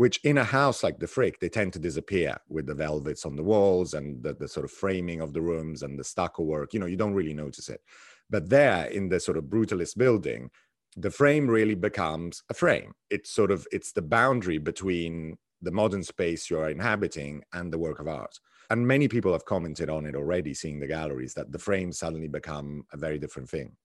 which 0.00 0.18
in 0.24 0.38
a 0.38 0.44
house 0.44 0.82
like 0.82 0.98
the 0.98 1.06
Frick, 1.06 1.40
they 1.40 1.50
tend 1.50 1.74
to 1.74 1.78
disappear 1.78 2.38
with 2.48 2.64
the 2.64 2.72
velvets 2.72 3.26
on 3.26 3.36
the 3.36 3.42
walls 3.42 3.92
and 3.92 4.22
the, 4.22 4.32
the 4.32 4.48
sort 4.48 4.64
of 4.64 4.70
framing 4.70 5.20
of 5.20 5.34
the 5.34 5.42
rooms 5.42 5.82
and 5.82 5.98
the 5.98 6.04
stucco 6.04 6.42
work. 6.42 6.72
You 6.72 6.80
know, 6.80 6.86
you 6.86 6.96
don't 6.96 7.12
really 7.12 7.34
notice 7.34 7.68
it. 7.68 7.82
But 8.30 8.48
there 8.48 8.86
in 8.86 9.10
the 9.10 9.20
sort 9.20 9.36
of 9.36 9.44
brutalist 9.44 9.98
building, 9.98 10.52
the 10.96 11.10
frame 11.10 11.48
really 11.48 11.74
becomes 11.74 12.42
a 12.48 12.54
frame. 12.54 12.94
It's 13.10 13.30
sort 13.30 13.50
of 13.50 13.66
it's 13.72 13.92
the 13.92 14.00
boundary 14.00 14.56
between 14.56 15.36
the 15.60 15.70
modern 15.70 16.02
space 16.02 16.48
you're 16.48 16.70
inhabiting 16.70 17.42
and 17.52 17.70
the 17.70 17.78
work 17.78 18.00
of 18.00 18.08
art. 18.08 18.40
And 18.70 18.88
many 18.88 19.06
people 19.06 19.34
have 19.34 19.44
commented 19.44 19.90
on 19.90 20.06
it 20.06 20.14
already, 20.14 20.54
seeing 20.54 20.80
the 20.80 20.86
galleries, 20.86 21.34
that 21.34 21.52
the 21.52 21.58
frames 21.58 21.98
suddenly 21.98 22.28
become 22.28 22.84
a 22.90 22.96
very 22.96 23.18
different 23.18 23.50
thing. 23.50 23.76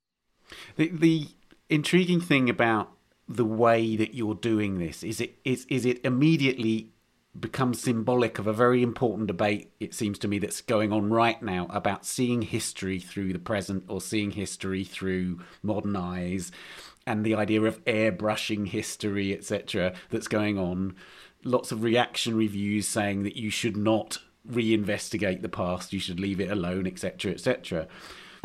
The, 0.77 0.87
the 0.93 1.27
intriguing 1.69 2.21
thing 2.21 2.49
about 2.49 2.94
the 3.27 3.45
way 3.45 3.95
that 3.95 4.13
you're 4.13 4.35
doing 4.35 4.77
this? 4.77 5.03
Is 5.03 5.19
it 5.21 5.39
is 5.43 5.65
is 5.69 5.85
it 5.85 6.01
immediately 6.03 6.91
becomes 7.39 7.81
symbolic 7.81 8.39
of 8.39 8.47
a 8.47 8.53
very 8.53 8.81
important 8.81 9.27
debate 9.27 9.71
it 9.79 9.93
seems 9.93 10.17
to 10.17 10.27
me 10.27 10.39
that's 10.39 10.61
going 10.61 10.93
on 10.93 11.09
right 11.09 11.41
now 11.41 11.67
about 11.69 12.05
seeing 12.05 12.41
history 12.41 12.97
through 12.99 13.33
the 13.33 13.39
present 13.39 13.83
or 13.89 13.99
seeing 13.99 14.31
history 14.31 14.83
through 14.83 15.39
modern 15.61 15.95
eyes 15.95 16.51
and 17.05 17.25
the 17.25 17.35
idea 17.35 17.61
of 17.61 17.83
airbrushing 17.83 18.67
history 18.67 19.33
etc 19.33 19.93
that's 20.09 20.29
going 20.29 20.57
on 20.57 20.95
lots 21.43 21.73
of 21.73 21.83
reaction 21.83 22.37
reviews 22.37 22.87
saying 22.87 23.23
that 23.23 23.35
you 23.35 23.49
should 23.49 23.75
not 23.75 24.17
reinvestigate 24.49 25.41
the 25.41 25.49
past 25.49 25.91
you 25.91 25.99
should 25.99 26.19
leave 26.19 26.39
it 26.39 26.49
alone 26.49 26.87
etc 26.87 27.33
etc 27.33 27.85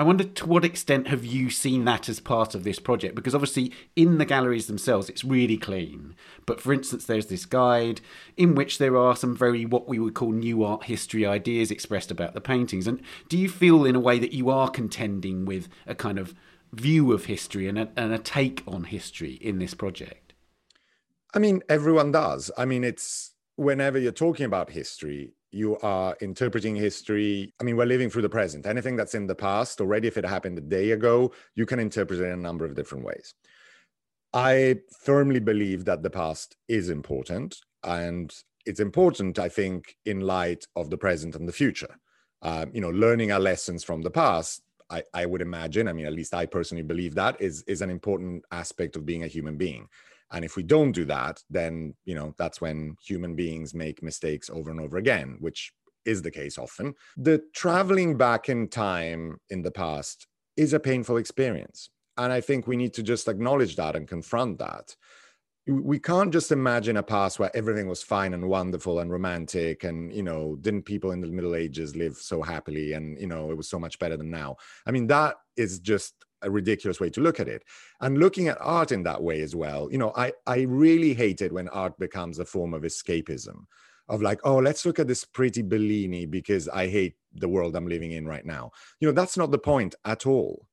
I 0.01 0.03
wonder 0.03 0.25
to 0.25 0.47
what 0.47 0.65
extent 0.65 1.09
have 1.09 1.27
you 1.27 1.51
seen 1.51 1.85
that 1.85 2.09
as 2.09 2.21
part 2.21 2.55
of 2.55 2.65
this 2.65 2.79
project? 2.79 3.15
Because 3.15 3.35
obviously, 3.35 3.71
in 3.95 4.17
the 4.17 4.25
galleries 4.25 4.67
themselves, 4.67 5.11
it's 5.11 5.25
really 5.27 5.59
clean. 5.59 6.15
But 6.47 6.59
for 6.59 6.73
instance, 6.73 7.05
there's 7.05 7.27
this 7.27 7.45
guide 7.45 8.01
in 8.35 8.55
which 8.55 8.79
there 8.79 8.97
are 8.97 9.15
some 9.15 9.37
very 9.37 9.67
what 9.67 9.89
we 9.91 9.99
would 9.99 10.15
call 10.15 10.33
new 10.33 10.65
art 10.65 10.85
history 10.85 11.27
ideas 11.27 11.71
expressed 11.71 12.11
about 12.11 12.33
the 12.33 12.41
paintings. 12.41 12.87
And 12.87 13.03
do 13.29 13.37
you 13.37 13.47
feel, 13.47 13.85
in 13.85 13.95
a 13.95 14.01
way, 14.01 14.19
that 14.19 14.33
you 14.33 14.49
are 14.49 14.71
contending 14.71 15.45
with 15.45 15.69
a 15.87 15.95
kind 15.95 16.19
of 16.19 16.35
view 16.73 17.13
of 17.13 17.27
history 17.27 17.69
and 17.69 17.79
a, 17.79 17.91
and 17.95 18.11
a 18.11 18.19
take 18.19 18.63
on 18.67 18.85
history 18.85 19.33
in 19.33 19.59
this 19.59 19.75
project? 19.75 20.33
I 21.35 21.41
mean, 21.41 21.61
everyone 21.69 22.11
does. 22.11 22.51
I 22.57 22.65
mean, 22.65 22.85
it's 22.85 23.33
whenever 23.57 23.99
you're 23.99 24.13
talking 24.13 24.47
about 24.47 24.71
history, 24.71 25.35
you 25.51 25.79
are 25.79 26.17
interpreting 26.21 26.77
history. 26.77 27.53
I 27.61 27.65
mean, 27.65 27.77
we're 27.77 27.87
living 27.87 28.11
through 28.11 28.23
the 28.23 28.29
present. 28.29 28.67
Anything 28.67 28.97
that's 28.97 29.15
in 29.15 29.27
the 29.27 29.35
past, 29.35 29.81
already 29.81 30.09
if 30.09 30.17
it 30.17 30.25
happened 30.25 30.59
a 30.59 30.63
day 30.63 30.93
ago, 30.93 31.33
you 31.55 31.67
can 31.67 31.79
interpret 31.79 32.21
it 32.21 32.25
in 32.25 32.33
a 32.33 32.37
number 32.37 32.65
of 32.65 32.75
different 32.75 33.05
ways. 33.05 33.35
I 34.33 34.77
firmly 35.03 35.41
believe 35.41 35.85
that 35.87 36.03
the 36.03 36.11
past 36.11 36.57
is 36.69 36.89
important. 36.89 37.57
And 37.83 38.33
it's 38.67 38.81
important, 38.81 39.39
I 39.39 39.49
think, 39.49 39.97
in 40.05 40.21
light 40.21 40.67
of 40.77 40.91
the 40.91 40.99
present 40.99 41.35
and 41.35 41.49
the 41.49 41.53
future. 41.53 41.97
Uh, 42.43 42.67
you 42.73 42.81
know, 42.81 42.91
learning 42.91 43.33
our 43.33 43.41
lessons 43.41 43.85
from 43.85 44.03
the 44.03 44.11
past, 44.11 44.63
I, 44.89 45.03
I 45.15 45.27
would 45.27 45.41
imagine, 45.41 45.89
I 45.89 45.93
mean, 45.93 46.07
at 46.07 46.13
least 46.13 46.35
I 46.35 46.47
personally 46.47 46.83
believe 46.83 47.15
that 47.15 47.41
is, 47.41 47.63
is 47.67 47.83
an 47.83 47.91
important 47.91 48.45
aspect 48.51 48.97
of 48.97 49.07
being 49.07 49.25
a 49.25 49.29
human 49.29 49.57
being. 49.57 49.89
And 50.33 50.45
if 50.45 50.57
we 50.57 50.63
don't 50.63 50.93
do 50.93 51.05
that, 51.07 51.43
then 51.51 51.95
you 52.05 52.15
know 52.15 52.35
that's 52.39 52.61
when 52.61 52.97
human 53.03 53.35
beings 53.35 53.75
make 53.75 54.03
mistakes 54.03 54.51
over 54.51 54.71
and 54.71 54.81
over 54.81 54.97
again, 54.97 55.37
which 55.41 55.73
is 56.05 56.23
the 56.23 56.31
case 56.31 56.59
often. 56.59 56.95
The 57.17 57.43
traveling 57.55 58.17
back 58.17 58.49
in 58.49 58.69
time 58.69 59.39
in 59.51 59.63
the 59.63 59.71
past 59.71 60.27
is 60.57 60.73
a 60.73 60.81
painful 60.81 61.17
experience. 61.17 61.91
And 62.17 62.33
I 62.33 62.41
think 62.41 62.67
we 62.67 62.77
need 62.77 62.95
to 62.95 63.03
just 63.03 63.29
acknowledge 63.29 63.77
that 63.77 63.97
and 63.97 64.07
confront 64.07 64.59
that. 64.59 64.95
We 65.67 65.99
can't 65.99 66.33
just 66.33 66.53
imagine 66.53 66.97
a 66.97 67.03
past 67.03 67.39
where 67.39 67.55
everything 67.55 67.87
was 67.87 68.03
fine 68.03 68.35
and 68.35 68.49
wonderful 68.49 68.99
and 68.99 69.11
romantic 69.11 69.85
and, 69.85 70.13
you 70.13 70.23
know, 70.23 70.57
didn't 70.61 70.83
people 70.83 71.13
in 71.13 71.21
the 71.21 71.29
Middle 71.29 71.55
Ages 71.55 71.95
live 71.95 72.17
so 72.17 72.43
happily 72.43 72.95
and, 72.95 73.21
you 73.21 73.27
know, 73.27 73.51
it 73.51 73.57
was 73.57 73.69
so 73.69 73.79
much 73.79 73.99
better 73.99 74.17
than 74.17 74.31
now. 74.31 74.57
I 74.87 74.91
mean, 74.91 75.07
that 75.09 75.37
is 75.57 75.79
just 75.79 76.15
a 76.43 76.51
ridiculous 76.51 77.01
way 77.01 77.11
to 77.11 77.21
look 77.21 77.41
at 77.41 77.49
it. 77.49 77.65
And 78.01 78.19
looking 78.19 78.49
at 78.49 78.59
art 78.61 78.93
in 78.93 79.03
that 79.05 79.23
way 79.23 79.41
as 79.43 79.55
well 79.55 79.91
you 79.91 79.99
know 79.99 80.13
i 80.17 80.33
i 80.47 80.61
really 80.63 81.15
hate 81.15 81.43
it 81.43 81.53
when 81.53 81.69
art 81.69 81.99
becomes 81.99 82.39
a 82.39 82.45
form 82.45 82.75
of 82.75 82.83
escapism 82.83 83.65
of 84.09 84.23
like 84.23 84.41
oh 84.45 84.57
let's 84.57 84.85
look 84.85 84.99
at 84.99 85.07
this 85.07 85.25
pretty 85.25 85.63
bellini 85.63 86.27
because 86.27 86.69
i 86.69 86.89
hate 86.89 87.15
the 87.35 87.49
world 87.49 87.77
i'm 87.77 87.87
living 87.87 88.13
in 88.13 88.27
right 88.27 88.47
now. 88.47 88.71
You 89.01 89.09
know 89.09 89.13
that's 89.13 89.37
not 89.37 89.51
the 89.51 89.59
point 89.59 89.95
at 90.05 90.27
all. 90.27 90.67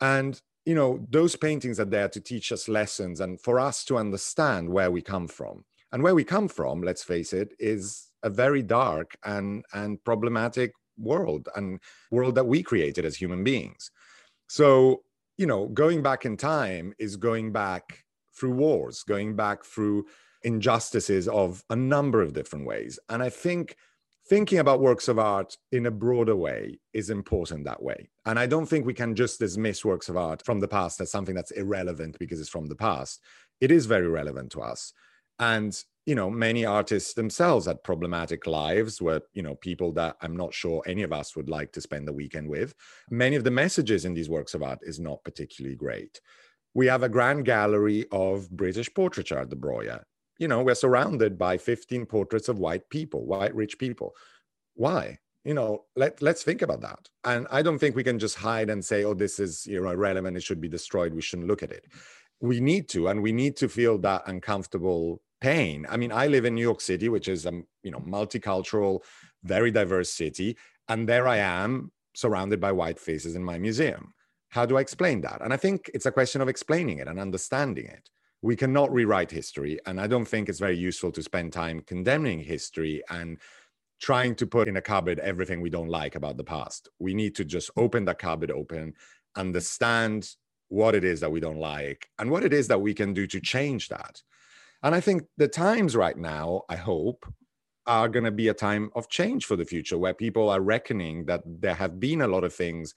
And 0.00 0.40
you 0.64 0.74
know 0.74 1.06
those 1.10 1.36
paintings 1.36 1.80
are 1.80 1.86
there 1.86 2.08
to 2.08 2.20
teach 2.20 2.52
us 2.52 2.68
lessons 2.68 3.20
and 3.20 3.40
for 3.40 3.58
us 3.58 3.84
to 3.84 3.96
understand 3.96 4.68
where 4.68 4.90
we 4.90 5.02
come 5.02 5.28
from. 5.28 5.64
And 5.90 6.02
where 6.02 6.14
we 6.14 6.24
come 6.24 6.48
from 6.48 6.82
let's 6.82 7.02
face 7.02 7.32
it 7.32 7.54
is 7.58 8.10
a 8.22 8.30
very 8.30 8.62
dark 8.62 9.16
and 9.24 9.64
and 9.72 10.02
problematic 10.04 10.72
world 10.98 11.48
and 11.56 11.80
world 12.10 12.34
that 12.34 12.46
we 12.46 12.62
created 12.62 13.04
as 13.04 13.16
human 13.16 13.44
beings 13.44 13.90
so, 14.48 15.02
you 15.36 15.46
know, 15.46 15.68
going 15.68 16.02
back 16.02 16.24
in 16.24 16.36
time 16.36 16.94
is 16.98 17.16
going 17.16 17.52
back 17.52 18.04
through 18.34 18.52
wars, 18.52 19.04
going 19.04 19.36
back 19.36 19.64
through 19.64 20.06
injustices 20.42 21.28
of 21.28 21.62
a 21.70 21.76
number 21.76 22.22
of 22.22 22.32
different 22.32 22.66
ways. 22.66 22.98
And 23.08 23.22
I 23.22 23.28
think 23.28 23.76
thinking 24.28 24.58
about 24.58 24.80
works 24.80 25.08
of 25.08 25.18
art 25.18 25.56
in 25.72 25.86
a 25.86 25.90
broader 25.90 26.36
way 26.36 26.78
is 26.92 27.10
important 27.10 27.64
that 27.64 27.82
way. 27.82 28.08
And 28.26 28.38
I 28.38 28.46
don't 28.46 28.66
think 28.66 28.84
we 28.84 28.94
can 28.94 29.14
just 29.14 29.38
dismiss 29.38 29.84
works 29.84 30.08
of 30.08 30.16
art 30.16 30.42
from 30.44 30.60
the 30.60 30.68
past 30.68 31.00
as 31.00 31.10
something 31.10 31.34
that's 31.34 31.50
irrelevant 31.52 32.18
because 32.18 32.40
it's 32.40 32.48
from 32.48 32.66
the 32.66 32.76
past. 32.76 33.20
It 33.60 33.70
is 33.70 33.86
very 33.86 34.08
relevant 34.08 34.52
to 34.52 34.60
us. 34.60 34.92
And 35.38 35.76
you 36.08 36.14
know 36.14 36.30
many 36.30 36.64
artists 36.64 37.12
themselves 37.12 37.66
had 37.66 37.84
problematic 37.84 38.46
lives 38.46 39.02
where 39.02 39.20
you 39.34 39.42
know 39.42 39.54
people 39.56 39.92
that 39.92 40.16
i'm 40.22 40.34
not 40.34 40.54
sure 40.54 40.82
any 40.86 41.02
of 41.02 41.12
us 41.12 41.36
would 41.36 41.50
like 41.50 41.70
to 41.70 41.82
spend 41.82 42.08
the 42.08 42.12
weekend 42.20 42.48
with. 42.48 42.74
Many 43.10 43.36
of 43.36 43.44
the 43.44 43.50
messages 43.50 44.06
in 44.06 44.14
these 44.14 44.30
works 44.30 44.54
of 44.54 44.62
art 44.62 44.78
is 44.82 44.98
not 44.98 45.22
particularly 45.22 45.76
great. 45.76 46.18
We 46.72 46.86
have 46.86 47.02
a 47.02 47.10
grand 47.10 47.44
gallery 47.44 48.06
of 48.10 48.50
british 48.50 48.92
portraiture 48.94 49.38
at 49.38 49.50
the 49.50 49.56
Breuer 49.56 50.02
you 50.38 50.48
know 50.48 50.62
we're 50.62 50.74
surrounded 50.86 51.36
by 51.36 51.58
15 51.58 52.06
portraits 52.06 52.48
of 52.48 52.58
white 52.58 52.88
people 52.88 53.26
white 53.26 53.54
rich 53.54 53.78
people. 53.78 54.14
Why? 54.74 55.18
You 55.44 55.52
know 55.52 55.84
let, 55.94 56.22
let's 56.22 56.42
think 56.42 56.62
about 56.62 56.80
that. 56.80 57.06
And 57.24 57.46
i 57.50 57.60
don't 57.60 57.78
think 57.78 57.96
we 57.96 58.08
can 58.10 58.18
just 58.18 58.36
hide 58.36 58.70
and 58.70 58.82
say 58.82 59.04
oh 59.04 59.12
this 59.12 59.38
is 59.38 59.66
you 59.66 59.82
know 59.82 59.90
irrelevant 59.90 60.38
it 60.38 60.42
should 60.42 60.62
be 60.62 60.70
destroyed 60.70 61.12
we 61.12 61.20
shouldn't 61.20 61.48
look 61.48 61.62
at 61.62 61.70
it. 61.70 61.84
We 62.40 62.60
need 62.60 62.88
to 62.90 63.08
and 63.08 63.22
we 63.22 63.32
need 63.32 63.56
to 63.58 63.68
feel 63.68 63.98
that 63.98 64.22
uncomfortable 64.26 65.20
pain. 65.40 65.86
I 65.88 65.96
mean, 65.96 66.12
I 66.12 66.26
live 66.26 66.44
in 66.44 66.54
New 66.54 66.62
York 66.62 66.80
City, 66.80 67.08
which 67.08 67.28
is 67.28 67.46
a 67.46 67.52
you 67.82 67.90
know 67.90 68.00
multicultural, 68.00 69.00
very 69.44 69.70
diverse 69.70 70.10
city, 70.10 70.56
and 70.88 71.08
there 71.08 71.28
I 71.28 71.38
am 71.38 71.92
surrounded 72.14 72.60
by 72.60 72.72
white 72.72 72.98
faces 72.98 73.36
in 73.36 73.44
my 73.44 73.58
museum. 73.58 74.12
How 74.50 74.66
do 74.66 74.76
I 74.76 74.80
explain 74.80 75.20
that? 75.22 75.40
And 75.42 75.52
I 75.52 75.56
think 75.56 75.90
it's 75.94 76.06
a 76.06 76.12
question 76.12 76.40
of 76.40 76.48
explaining 76.48 76.98
it 76.98 77.08
and 77.08 77.20
understanding 77.20 77.86
it. 77.86 78.08
We 78.40 78.56
cannot 78.56 78.92
rewrite 78.92 79.30
history, 79.30 79.78
and 79.86 80.00
I 80.00 80.06
don't 80.06 80.24
think 80.24 80.48
it's 80.48 80.58
very 80.58 80.76
useful 80.76 81.12
to 81.12 81.22
spend 81.22 81.52
time 81.52 81.80
condemning 81.80 82.40
history 82.40 83.02
and 83.10 83.38
trying 84.00 84.34
to 84.36 84.46
put 84.46 84.68
in 84.68 84.76
a 84.76 84.82
cupboard 84.82 85.18
everything 85.18 85.60
we 85.60 85.70
don't 85.70 85.88
like 85.88 86.14
about 86.14 86.36
the 86.36 86.44
past. 86.44 86.88
We 86.98 87.14
need 87.14 87.34
to 87.36 87.44
just 87.44 87.70
open 87.76 88.04
the 88.04 88.14
cupboard 88.14 88.50
open, 88.50 88.94
understand 89.36 90.30
what 90.68 90.94
it 90.94 91.04
is 91.04 91.20
that 91.20 91.32
we 91.32 91.40
don't 91.40 91.58
like, 91.58 92.08
and 92.18 92.30
what 92.30 92.44
it 92.44 92.52
is 92.52 92.68
that 92.68 92.80
we 92.80 92.94
can 92.94 93.12
do 93.12 93.26
to 93.26 93.40
change 93.40 93.88
that. 93.88 94.22
And 94.82 94.94
I 94.94 95.00
think 95.00 95.22
the 95.36 95.48
times 95.48 95.96
right 95.96 96.16
now, 96.16 96.62
I 96.68 96.76
hope, 96.76 97.26
are 97.86 98.08
going 98.08 98.24
to 98.24 98.30
be 98.30 98.48
a 98.48 98.54
time 98.54 98.90
of 98.94 99.08
change 99.08 99.46
for 99.46 99.56
the 99.56 99.64
future 99.64 99.96
where 99.96 100.14
people 100.14 100.50
are 100.50 100.60
reckoning 100.60 101.24
that 101.24 101.42
there 101.46 101.74
have 101.74 101.98
been 101.98 102.20
a 102.20 102.28
lot 102.28 102.44
of 102.44 102.54
things 102.54 102.94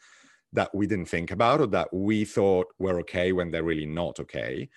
that 0.54 0.70
we 0.76 0.86
didn't 0.86 1.06
think 1.06 1.32
about 1.32 1.62
or 1.62 1.68
that 1.68 1.88
we 1.94 2.26
thought 2.26 2.68
were 2.78 3.00
okay 3.00 3.32
when 3.32 3.52
they're 3.52 3.64
really 3.64 3.86
not 3.86 4.20
okay. 4.20 4.70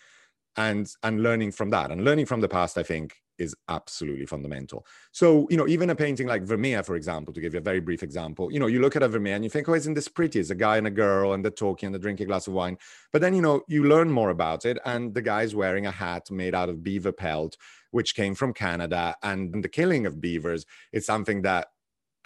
And 0.57 0.91
and 1.03 1.23
learning 1.23 1.53
from 1.53 1.71
that. 1.71 1.91
And 1.91 2.05
learning 2.05 2.27
from 2.27 2.41
the 2.41 2.49
past 2.49 2.79
i 2.79 2.83
think 2.83 3.17
is 3.37 3.55
absolutely 3.69 4.27
fundamental. 4.27 4.87
So 5.13 5.47
you 5.51 5.57
know 5.57 5.67
even 5.67 5.91
a 5.91 5.97
painting 5.97 6.27
like 6.27 6.43
vermeer 6.43 6.83
for 6.83 6.95
example 6.95 7.35
to 7.35 7.41
give 7.41 7.55
you 7.55 7.59
a 7.59 7.63
very 7.63 7.81
brief 7.81 8.05
example 8.05 8.53
you 8.53 8.61
know 8.61 8.69
you 8.69 8.81
look 8.81 8.95
at 8.95 9.03
a 9.03 9.09
vermeer 9.09 9.35
and 9.35 9.43
you 9.43 9.51
think 9.51 9.69
oh 9.69 9.75
isn't 9.75 9.95
this 9.95 10.09
pretty? 10.09 10.39
It's 10.39 10.51
a 10.51 10.55
guy 10.55 10.77
and 10.77 10.87
a 10.87 10.91
girl 10.91 11.33
and 11.33 11.45
they're 11.45 11.51
talking 11.51 11.89
and 11.89 11.95
they're 11.95 12.01
drinking 12.01 12.27
a 12.27 12.29
glass 12.29 12.47
of 12.47 12.55
wine. 12.55 12.79
But 13.13 13.21
then 13.23 13.35
you 13.35 13.43
know 13.43 13.63
you 13.69 13.85
learn 13.85 14.11
more 14.11 14.31
about 14.31 14.65
it 14.65 14.79
and 14.85 15.15
the 15.15 15.23
guy's 15.23 15.55
wearing 15.55 15.87
a 15.87 15.91
hat 15.91 16.31
made 16.31 16.55
out 16.55 16.69
of 16.69 16.83
beaver 16.83 17.13
pelt 17.13 17.57
which 17.91 18.15
came 18.15 18.35
from 18.35 18.53
canada. 18.53 19.17
And 19.23 19.63
the 19.63 19.69
killing 19.69 20.07
of 20.07 20.21
beavers 20.21 20.67
is 20.93 21.07
something 21.07 21.43
that 21.43 21.69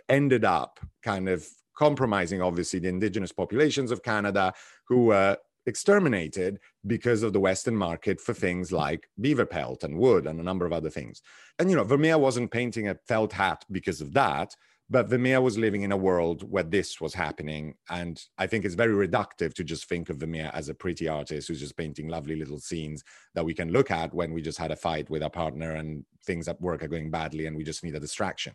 ended 0.09 0.45
up 0.45 0.81
kind 1.03 1.29
of 1.29 1.47
compromising 1.77 2.43
obviously 2.43 2.81
the 2.81 2.89
indigenous 2.89 3.31
populations 3.31 3.93
of 3.93 4.03
canada 4.03 4.53
who 4.89 5.05
were 5.05 5.37
exterminated 5.69 6.59
because 6.87 7.23
of 7.23 7.33
the 7.33 7.41
Western 7.41 7.77
market 7.77 8.21
for 8.21 8.35
things 8.35 8.73
like 8.73 9.09
beaver 9.21 9.47
pelt 9.47 9.85
and 9.85 9.99
wood 9.99 10.27
and 10.27 10.41
a 10.41 10.43
number 10.43 10.67
of 10.67 10.73
other 10.73 10.91
things. 10.91 11.23
And, 11.59 11.71
you 11.71 11.77
know, 11.77 11.85
Vermeer 11.85 12.19
wasn't 12.19 12.51
painting 12.51 12.89
a 12.89 12.97
felt 13.07 13.33
hat 13.33 13.65
because 13.71 14.01
of 14.01 14.13
that, 14.15 14.55
but 14.91 15.09
Vermeer 15.09 15.43
was 15.43 15.59
living 15.59 15.83
in 15.83 15.93
a 15.93 15.97
world 15.97 16.51
where 16.51 16.63
this 16.63 17.01
was 17.01 17.13
happening. 17.13 17.75
And 17.91 18.21
I 18.39 18.47
think 18.47 18.65
it's 18.65 18.75
very 18.75 19.07
reductive 19.07 19.53
to 19.55 19.65
just 19.65 19.89
think 19.89 20.09
of 20.09 20.17
Vermeer 20.17 20.51
as 20.55 20.71
a 20.71 20.75
pretty 20.75 21.07
artist 21.09 21.49
who's 21.49 21.61
just 21.61 21.77
painting 21.77 22.09
lovely 22.09 22.37
little 22.37 22.59
scenes 22.59 23.05
that 23.35 23.45
we 23.45 23.53
can 23.53 23.71
look 23.71 23.91
at 23.91 24.15
when 24.15 24.33
we 24.33 24.41
just 24.41 24.59
had 24.59 24.71
a 24.71 24.77
fight 24.77 25.11
with 25.11 25.23
our 25.23 25.31
partner 25.31 25.75
and 25.75 26.05
things 26.25 26.49
at 26.49 26.61
work 26.61 26.83
are 26.83 26.89
going 26.89 27.11
badly 27.11 27.47
and 27.47 27.57
we 27.57 27.65
just 27.65 27.85
need 27.85 27.95
a 27.95 28.01
distraction. 28.01 28.55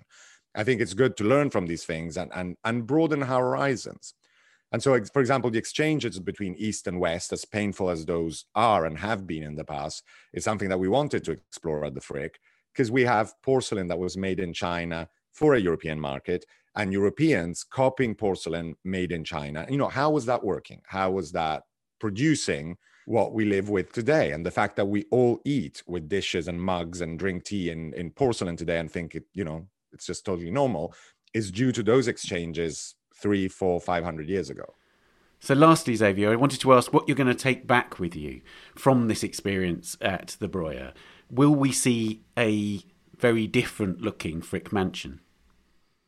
I 0.56 0.64
think 0.64 0.82
it's 0.82 0.94
good 0.94 1.16
to 1.18 1.24
learn 1.24 1.52
from 1.52 1.68
these 1.68 1.86
things 1.86 2.18
and, 2.18 2.32
and, 2.34 2.58
and 2.64 2.88
broaden 2.88 3.24
our 3.24 3.42
horizons. 3.42 4.16
And 4.74 4.82
so, 4.82 5.00
for 5.14 5.22
example, 5.22 5.52
the 5.52 5.60
exchanges 5.60 6.20
between 6.20 6.56
East 6.56 6.88
and 6.88 7.00
West, 7.00 7.32
as 7.32 7.46
painful 7.46 7.92
as 7.92 8.06
those 8.06 8.46
are 8.56 8.86
and 8.86 8.98
have 8.98 9.28
been 9.28 9.44
in 9.44 9.56
the 9.56 9.64
past, 9.64 10.04
is 10.34 10.44
something 10.44 10.68
that 10.70 10.80
we 10.80 10.88
wanted 10.88 11.24
to 11.26 11.32
explore 11.32 11.86
at 11.86 11.94
the 11.94 12.02
Frick 12.02 12.40
because 12.74 12.90
we 12.90 13.04
have 13.04 13.40
porcelain 13.44 13.88
that 13.90 14.00
was 14.00 14.18
made 14.18 14.40
in 14.40 14.52
China 14.52 15.08
for 15.32 15.54
a 15.54 15.60
European 15.60 16.00
market 16.00 16.44
and 16.76 16.92
Europeans 16.92 17.64
copying 17.64 18.16
porcelain 18.16 18.76
made 18.84 19.12
in 19.12 19.24
China. 19.24 19.64
You 19.70 19.78
know, 19.78 19.90
how 19.90 20.10
was 20.10 20.26
that 20.26 20.44
working? 20.44 20.82
How 20.88 21.12
was 21.12 21.32
that 21.34 21.64
producing 22.00 22.78
what 23.06 23.32
we 23.32 23.46
live 23.46 23.70
with 23.70 23.92
today? 23.92 24.32
And 24.32 24.44
the 24.44 24.50
fact 24.50 24.76
that 24.78 24.88
we 24.88 25.06
all 25.12 25.40
eat 25.46 25.84
with 25.86 26.10
dishes 26.10 26.48
and 26.48 26.60
mugs 26.60 27.02
and 27.02 27.20
drink 27.20 27.44
tea 27.44 27.70
in, 27.70 27.94
in 27.94 28.10
porcelain 28.10 28.58
today 28.58 28.80
and 28.80 28.90
think 28.90 29.14
it, 29.14 29.26
you 29.34 29.44
know, 29.44 29.68
it's 29.92 30.08
just 30.08 30.26
totally 30.26 30.50
normal 30.50 30.96
is 31.34 31.52
due 31.52 31.72
to 31.72 31.84
those 31.84 32.08
exchanges 32.08 32.96
three, 33.24 33.48
four, 33.48 33.82
five 33.82 34.04
hundred 34.04 34.30
years 34.30 34.52
ago. 34.52 34.76
So, 35.40 35.56
lastly, 35.56 35.96
Xavier, 35.96 36.32
I 36.32 36.36
wanted 36.36 36.62
to 36.62 36.74
ask 36.74 36.94
what 36.94 37.08
you're 37.08 37.18
going 37.18 37.28
to 37.28 37.34
take 37.34 37.66
back 37.66 38.00
with 38.00 38.16
you 38.16 38.42
from 38.76 39.08
this 39.08 39.24
experience 39.24 39.98
at 40.00 40.38
the 40.40 40.48
Breuer. 40.48 40.94
Will 41.30 41.56
we 41.56 41.72
see 41.72 42.22
a 42.38 42.82
very 43.18 43.48
different 43.48 44.02
looking 44.02 44.42
Frick 44.42 44.72
mansion? 44.72 45.22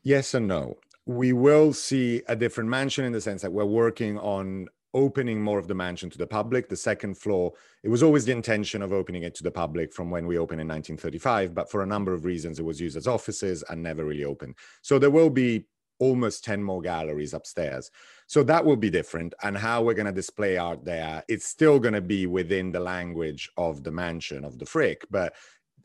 Yes 0.04 0.34
and 0.34 0.48
no. 0.48 0.78
We 1.06 1.34
will 1.34 1.74
see 1.74 2.22
a 2.28 2.36
different 2.36 2.70
mansion 2.70 3.06
in 3.06 3.12
the 3.12 3.22
sense 3.22 3.42
that 3.42 3.52
we're 3.52 3.66
working 3.66 4.18
on 4.20 4.68
opening 4.94 5.42
more 5.42 5.60
of 5.60 5.68
the 5.68 5.76
mansion 5.76 6.10
to 6.10 6.18
the 6.18 6.26
public. 6.26 6.70
The 6.70 6.78
second 6.78 7.18
floor, 7.18 7.52
it 7.84 7.90
was 7.90 8.02
always 8.02 8.26
the 8.26 8.32
intention 8.32 8.82
of 8.82 8.94
opening 8.94 9.24
it 9.24 9.36
to 9.36 9.44
the 9.44 9.52
public 9.52 9.94
from 9.94 10.10
when 10.10 10.26
we 10.26 10.38
opened 10.38 10.62
in 10.62 10.68
1935, 10.68 11.54
but 11.54 11.70
for 11.70 11.84
a 11.84 11.86
number 11.86 12.14
of 12.14 12.24
reasons, 12.24 12.58
it 12.58 12.66
was 12.66 12.80
used 12.80 12.96
as 12.96 13.06
offices 13.08 13.64
and 13.70 13.84
never 13.84 14.06
really 14.06 14.24
opened. 14.24 14.56
So 14.82 14.98
there 14.98 15.12
will 15.12 15.30
be 15.30 15.66
almost 16.00 16.44
10 16.44 16.64
more 16.64 16.82
galleries 16.82 17.34
upstairs. 17.34 17.92
So 18.28 18.44
that 18.44 18.66
will 18.66 18.76
be 18.76 18.90
different. 18.90 19.34
And 19.44 19.58
how 19.58 19.82
we're 19.82 19.94
going 19.94 20.06
to 20.08 20.12
display 20.12 20.58
art 20.58 20.84
there, 20.84 21.24
it's 21.28 21.46
still 21.46 21.80
going 21.80 21.94
to 21.94 22.02
be 22.02 22.28
within 22.28 22.72
the 22.72 22.80
language 22.80 23.50
of 23.58 23.84
the 23.84 23.92
mansion 23.92 24.44
of 24.44 24.58
the 24.60 24.66
Frick, 24.66 25.06
but 25.10 25.34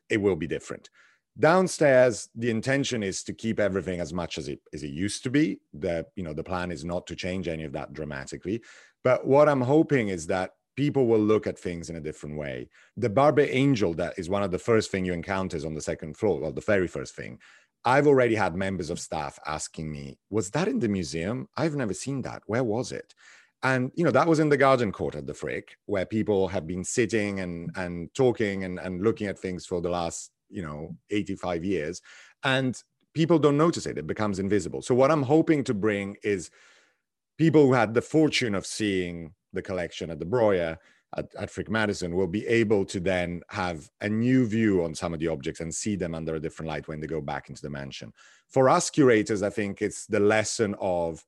it 0.09 0.19
will 0.19 0.37
be 0.37 0.47
different. 0.47 0.89
Downstairs, 1.39 2.29
the 2.35 2.51
intention 2.51 3.03
is 3.03 3.23
to 3.23 3.33
keep 3.33 3.61
everything 3.61 4.01
as 4.01 4.13
much 4.13 4.37
as 4.37 4.49
it 4.49 4.61
as 4.75 4.83
it 4.83 4.91
used 4.91 5.23
to 5.23 5.31
be. 5.31 5.61
The 5.73 6.05
you 6.17 6.25
know 6.25 6.35
the 6.35 6.43
plan 6.43 6.73
is 6.73 6.85
not 6.85 7.07
to 7.07 7.17
change 7.17 7.47
any 7.47 7.65
of 7.65 7.73
that 7.73 7.93
dramatically. 7.93 8.63
But 9.05 9.27
what 9.27 9.49
I'm 9.49 9.61
hoping 9.61 10.09
is 10.09 10.27
that 10.27 10.51
people 10.77 11.07
will 11.07 11.21
look 11.21 11.47
at 11.47 11.59
things 11.59 11.91
in 11.91 11.97
a 11.97 12.01
different 12.01 12.37
way. 12.37 12.69
The 12.97 13.11
Barbet 13.11 13.51
Angel, 13.51 13.93
that 13.95 14.19
is 14.19 14.29
one 14.29 14.43
of 14.43 14.51
the 14.51 14.59
first 14.59 14.91
thing 14.91 15.05
you 15.05 15.13
encounter 15.13 15.59
on 15.67 15.75
the 15.75 15.81
second 15.81 16.17
floor, 16.17 16.41
well, 16.41 16.53
the 16.53 16.61
very 16.61 16.89
first 16.89 17.15
thing. 17.15 17.39
I've 17.85 18.07
already 18.07 18.35
had 18.35 18.55
members 18.55 18.91
of 18.91 19.01
staff 19.01 19.39
asking 19.47 19.91
me, 19.91 20.19
was 20.29 20.51
that 20.51 20.69
in 20.69 20.81
the 20.81 20.89
museum? 20.89 21.49
I've 21.57 21.75
never 21.75 21.95
seen 21.95 22.23
that. 22.23 22.43
Where 22.47 22.65
was 22.65 22.93
it? 22.93 23.15
And 23.63 23.91
you 23.95 24.05
know, 24.05 24.11
that 24.11 24.27
was 24.27 24.41
in 24.41 24.49
the 24.49 24.57
garden 24.57 24.91
court 24.93 25.15
at 25.15 25.27
the 25.27 25.35
Frick, 25.35 25.77
where 25.87 26.07
people 26.07 26.49
have 26.49 26.67
been 26.67 26.85
sitting 26.85 27.41
and 27.41 27.71
and 27.77 28.13
talking 28.15 28.65
and, 28.65 28.79
and 28.79 29.03
looking 29.03 29.27
at 29.27 29.39
things 29.39 29.67
for 29.67 29.81
the 29.81 29.91
last, 29.91 30.31
you 30.49 30.63
know, 30.63 30.97
85 31.11 31.65
years. 31.65 32.01
And 32.43 32.81
people 33.15 33.39
don't 33.39 33.59
notice 33.59 33.87
it. 33.87 33.99
It 33.99 34.07
becomes 34.07 34.39
invisible. 34.39 34.83
So 34.83 34.95
what 34.95 35.11
I'm 35.11 35.23
hoping 35.23 35.65
to 35.65 35.75
bring 35.75 36.17
is 36.23 36.51
people 37.39 37.67
who 37.67 37.75
had 37.75 37.93
the 37.93 38.03
fortune 38.03 38.55
of 38.55 38.67
seeing 38.67 39.35
the 39.53 39.63
collection 39.63 40.11
at 40.11 40.19
the 40.19 40.27
Breuer 40.27 40.79
at, 41.17 41.35
at 41.37 41.51
Frick 41.51 41.71
Madison 41.71 42.15
will 42.15 42.27
be 42.27 42.47
able 42.47 42.85
to 42.87 43.01
then 43.01 43.43
have 43.49 43.91
a 44.01 44.09
new 44.09 44.47
view 44.47 44.85
on 44.85 44.95
some 44.95 45.13
of 45.13 45.21
the 45.21 45.29
objects 45.29 45.61
and 45.61 45.75
see 45.75 45.97
them 45.97 46.15
under 46.15 46.35
a 46.35 46.41
different 46.41 46.69
light 46.69 46.89
when 46.89 47.01
they 47.01 47.07
go 47.07 47.21
back 47.21 47.49
into 47.49 47.63
the 47.63 47.71
mansion. 47.71 48.13
For 48.49 48.69
us 48.69 48.91
curators, 48.91 49.43
I 49.43 49.51
think 49.51 49.83
it's 49.83 50.07
the 50.07 50.21
lesson 50.21 50.75
of 50.81 51.25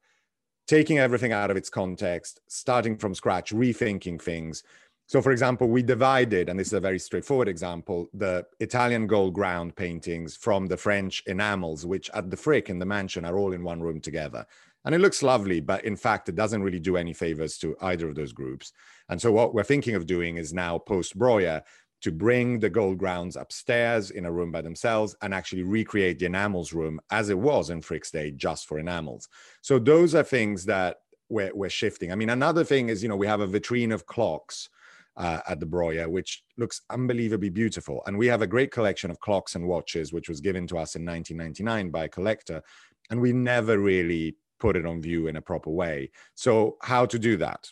taking 0.68 0.98
everything 0.98 1.32
out 1.32 1.50
of 1.50 1.56
its 1.56 1.68
context, 1.68 2.40
starting 2.48 2.96
from 2.96 3.14
scratch, 3.14 3.52
rethinking 3.52 4.20
things. 4.20 4.62
So, 5.06 5.20
for 5.20 5.32
example, 5.32 5.68
we 5.68 5.82
divided, 5.82 6.48
and 6.48 6.58
this 6.58 6.68
is 6.68 6.72
a 6.72 6.80
very 6.80 6.98
straightforward 6.98 7.48
example, 7.48 8.08
the 8.14 8.46
Italian 8.60 9.06
gold 9.06 9.34
ground 9.34 9.74
paintings 9.76 10.36
from 10.36 10.68
the 10.68 10.76
French 10.76 11.22
enamels, 11.26 11.84
which 11.84 12.08
at 12.14 12.30
the 12.30 12.36
Frick 12.36 12.70
in 12.70 12.78
the 12.78 12.86
mansion 12.86 13.24
are 13.24 13.36
all 13.36 13.52
in 13.52 13.64
one 13.64 13.82
room 13.82 14.00
together 14.00 14.46
and 14.84 14.94
it 14.94 15.00
looks 15.00 15.22
lovely 15.22 15.60
but 15.60 15.84
in 15.84 15.96
fact 15.96 16.28
it 16.28 16.34
doesn't 16.34 16.62
really 16.62 16.80
do 16.80 16.96
any 16.96 17.12
favors 17.12 17.58
to 17.58 17.76
either 17.82 18.08
of 18.08 18.14
those 18.14 18.32
groups 18.32 18.72
and 19.08 19.20
so 19.20 19.30
what 19.30 19.54
we're 19.54 19.62
thinking 19.62 19.94
of 19.94 20.06
doing 20.06 20.36
is 20.36 20.52
now 20.52 20.78
post 20.78 21.16
breuer 21.16 21.62
to 22.00 22.10
bring 22.10 22.58
the 22.58 22.70
gold 22.70 22.98
grounds 22.98 23.36
upstairs 23.36 24.10
in 24.10 24.24
a 24.24 24.32
room 24.32 24.50
by 24.50 24.60
themselves 24.60 25.14
and 25.22 25.32
actually 25.32 25.62
recreate 25.62 26.18
the 26.18 26.26
enamels 26.26 26.72
room 26.72 27.00
as 27.12 27.30
it 27.30 27.38
was 27.38 27.70
in 27.70 27.80
Frick's 27.80 28.10
day 28.10 28.30
just 28.30 28.66
for 28.66 28.78
enamels 28.78 29.28
so 29.60 29.78
those 29.78 30.14
are 30.14 30.24
things 30.24 30.64
that 30.64 30.98
we're, 31.28 31.54
we're 31.54 31.70
shifting 31.70 32.12
i 32.12 32.14
mean 32.14 32.30
another 32.30 32.64
thing 32.64 32.88
is 32.88 33.02
you 33.02 33.08
know 33.08 33.16
we 33.16 33.26
have 33.26 33.40
a 33.40 33.48
vitrine 33.48 33.92
of 33.92 34.06
clocks 34.06 34.68
uh, 35.16 35.40
at 35.48 35.60
the 35.60 35.66
Breuer, 35.66 36.08
which 36.08 36.42
looks 36.56 36.82
unbelievably 36.90 37.50
beautiful. 37.50 38.02
And 38.06 38.16
we 38.16 38.26
have 38.28 38.42
a 38.42 38.46
great 38.46 38.70
collection 38.70 39.10
of 39.10 39.20
clocks 39.20 39.54
and 39.54 39.66
watches, 39.66 40.12
which 40.12 40.28
was 40.28 40.40
given 40.40 40.66
to 40.68 40.78
us 40.78 40.96
in 40.96 41.04
1999 41.04 41.90
by 41.90 42.04
a 42.04 42.08
collector. 42.08 42.62
And 43.10 43.20
we 43.20 43.32
never 43.32 43.78
really 43.78 44.36
put 44.62 44.76
it 44.76 44.86
on 44.86 45.02
view 45.02 45.26
in 45.26 45.34
a 45.34 45.42
proper 45.42 45.70
way. 45.70 46.08
So 46.36 46.76
how 46.82 47.04
to 47.06 47.18
do 47.18 47.36
that? 47.38 47.68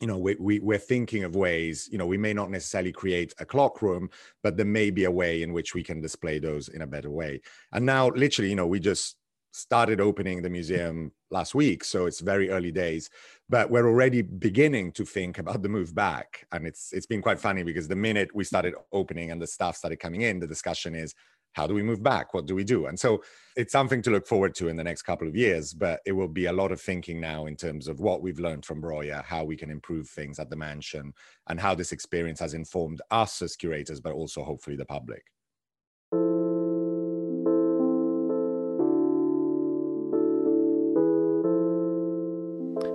You 0.00 0.06
know, 0.06 0.18
we, 0.18 0.36
we 0.38 0.60
we're 0.60 0.86
thinking 0.94 1.24
of 1.24 1.34
ways. 1.34 1.88
You 1.90 1.96
know, 1.96 2.06
we 2.06 2.18
may 2.18 2.34
not 2.34 2.50
necessarily 2.50 2.92
create 2.92 3.32
a 3.38 3.46
clock 3.46 3.80
room, 3.80 4.10
but 4.42 4.58
there 4.58 4.66
may 4.66 4.90
be 4.90 5.04
a 5.04 5.10
way 5.10 5.42
in 5.42 5.54
which 5.54 5.74
we 5.74 5.82
can 5.82 6.02
display 6.02 6.38
those 6.38 6.68
in 6.68 6.82
a 6.82 6.86
better 6.86 7.10
way. 7.10 7.40
And 7.72 7.86
now, 7.86 8.08
literally, 8.08 8.50
you 8.50 8.56
know, 8.56 8.66
we 8.66 8.80
just 8.80 9.16
started 9.54 9.98
opening 10.00 10.42
the 10.42 10.50
museum 10.50 11.12
last 11.30 11.54
week 11.54 11.84
so 11.84 12.06
it's 12.06 12.18
very 12.18 12.50
early 12.50 12.72
days 12.72 13.08
but 13.48 13.70
we're 13.70 13.86
already 13.86 14.20
beginning 14.20 14.90
to 14.90 15.04
think 15.04 15.38
about 15.38 15.62
the 15.62 15.68
move 15.68 15.94
back 15.94 16.44
and 16.50 16.66
it's 16.66 16.92
it's 16.92 17.06
been 17.06 17.22
quite 17.22 17.38
funny 17.38 17.62
because 17.62 17.86
the 17.86 17.94
minute 17.94 18.28
we 18.34 18.42
started 18.42 18.74
opening 18.90 19.30
and 19.30 19.40
the 19.40 19.46
staff 19.46 19.76
started 19.76 20.00
coming 20.00 20.22
in 20.22 20.40
the 20.40 20.46
discussion 20.46 20.92
is 20.92 21.14
how 21.54 21.66
do 21.66 21.74
we 21.74 21.82
move 21.82 22.02
back? 22.02 22.34
What 22.34 22.46
do 22.46 22.54
we 22.54 22.64
do? 22.64 22.86
And 22.86 22.98
so 22.98 23.22
it's 23.56 23.72
something 23.72 24.02
to 24.02 24.10
look 24.10 24.26
forward 24.26 24.54
to 24.56 24.68
in 24.68 24.76
the 24.76 24.84
next 24.84 25.02
couple 25.02 25.26
of 25.26 25.36
years, 25.36 25.72
but 25.72 26.00
it 26.04 26.12
will 26.12 26.28
be 26.28 26.46
a 26.46 26.52
lot 26.52 26.72
of 26.72 26.80
thinking 26.80 27.20
now 27.20 27.46
in 27.46 27.56
terms 27.56 27.88
of 27.88 28.00
what 28.00 28.22
we've 28.22 28.40
learned 28.40 28.66
from 28.66 28.80
Breuer 28.80 29.22
how 29.22 29.44
we 29.44 29.56
can 29.56 29.70
improve 29.70 30.08
things 30.08 30.38
at 30.38 30.50
the 30.50 30.56
mansion, 30.56 31.14
and 31.48 31.58
how 31.58 31.74
this 31.74 31.92
experience 31.92 32.40
has 32.40 32.54
informed 32.54 33.00
us 33.10 33.40
as 33.40 33.56
curators, 33.56 34.00
but 34.00 34.12
also 34.12 34.42
hopefully 34.44 34.76
the 34.76 34.84
public. 34.84 35.24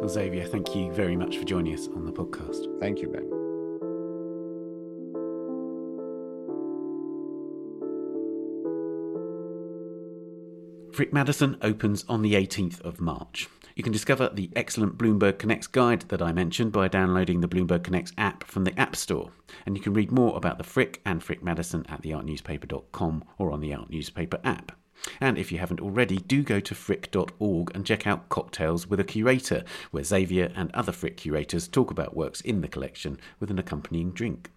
Xavier, 0.08 0.46
thank 0.46 0.76
you 0.76 0.92
very 0.92 1.16
much 1.16 1.38
for 1.38 1.44
joining 1.44 1.76
us 1.76 1.88
on 1.88 2.06
the 2.06 2.12
podcast. 2.12 2.80
Thank 2.80 3.00
you, 3.00 3.10
Ben. 3.10 3.49
Frick 11.00 11.14
Madison 11.14 11.56
opens 11.62 12.04
on 12.10 12.24
the 12.24 12.34
18th 12.34 12.82
of 12.82 13.00
March. 13.00 13.48
You 13.74 13.84
can 13.84 13.94
discover 13.94 14.30
the 14.34 14.50
excellent 14.54 14.98
Bloomberg 14.98 15.40
Connects 15.40 15.66
guide 15.68 16.02
that 16.10 16.22
I 16.22 16.34
mentioned 16.34 16.74
by 16.74 16.90
downloading 16.90 17.40
the 17.40 17.48
Bloomberg 17.48 17.86
Connects 17.86 18.12
app 18.18 18.44
from 18.44 18.66
the 18.66 18.78
App 18.78 18.98
Store. 18.98 19.32
And 19.66 19.78
you 19.78 19.82
can 19.82 19.94
read 19.94 20.12
more 20.12 20.36
about 20.36 20.58
the 20.58 20.66
Frick 20.66 21.00
and 21.06 21.24
Frick 21.24 21.42
Madison 21.42 21.86
at 21.88 22.02
theartnewspaper.com 22.02 23.24
or 23.38 23.54
on 23.54 23.62
the 23.62 23.74
Art 23.74 23.90
Newspaper 23.90 24.42
app. 24.44 24.74
And 25.22 25.38
if 25.38 25.54
you 25.54 25.60
haven't 25.60 25.80
already, 25.80 26.18
do 26.18 26.44
go 26.44 26.60
to 26.60 26.76
frick.org 26.76 27.72
and 27.74 27.86
check 27.86 28.06
out 28.06 28.28
Cocktails 28.28 28.86
with 28.86 29.00
a 29.00 29.06
Curator, 29.06 29.64
where 29.92 30.04
Xavier 30.04 30.52
and 30.54 30.70
other 30.74 30.92
Frick 30.92 31.16
curators 31.16 31.70
talk 31.70 31.92
about 31.92 32.14
works 32.14 32.42
in 32.42 32.60
the 32.60 32.68
collection 32.68 33.22
with 33.40 33.50
an 33.50 33.58
accompanying 33.58 34.12
drink. 34.12 34.52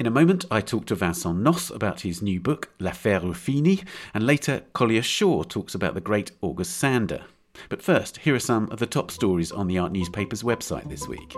In 0.00 0.06
a 0.06 0.10
moment, 0.10 0.46
I 0.50 0.62
talk 0.62 0.86
to 0.86 0.94
Vincent 0.94 1.40
Noce 1.40 1.68
about 1.68 2.00
his 2.00 2.22
new 2.22 2.40
book, 2.40 2.70
L'Affaire 2.80 3.20
Ruffini, 3.20 3.84
and 4.14 4.24
later, 4.24 4.62
Collier 4.72 5.02
Schorr 5.02 5.44
talks 5.44 5.74
about 5.74 5.92
the 5.92 6.00
great 6.00 6.30
August 6.40 6.78
Sander. 6.78 7.26
But 7.68 7.82
first, 7.82 8.16
here 8.16 8.34
are 8.34 8.38
some 8.38 8.70
of 8.70 8.78
the 8.78 8.86
top 8.86 9.10
stories 9.10 9.52
on 9.52 9.66
the 9.66 9.76
Art 9.76 9.92
Newspaper's 9.92 10.42
website 10.42 10.88
this 10.88 11.06
week 11.06 11.36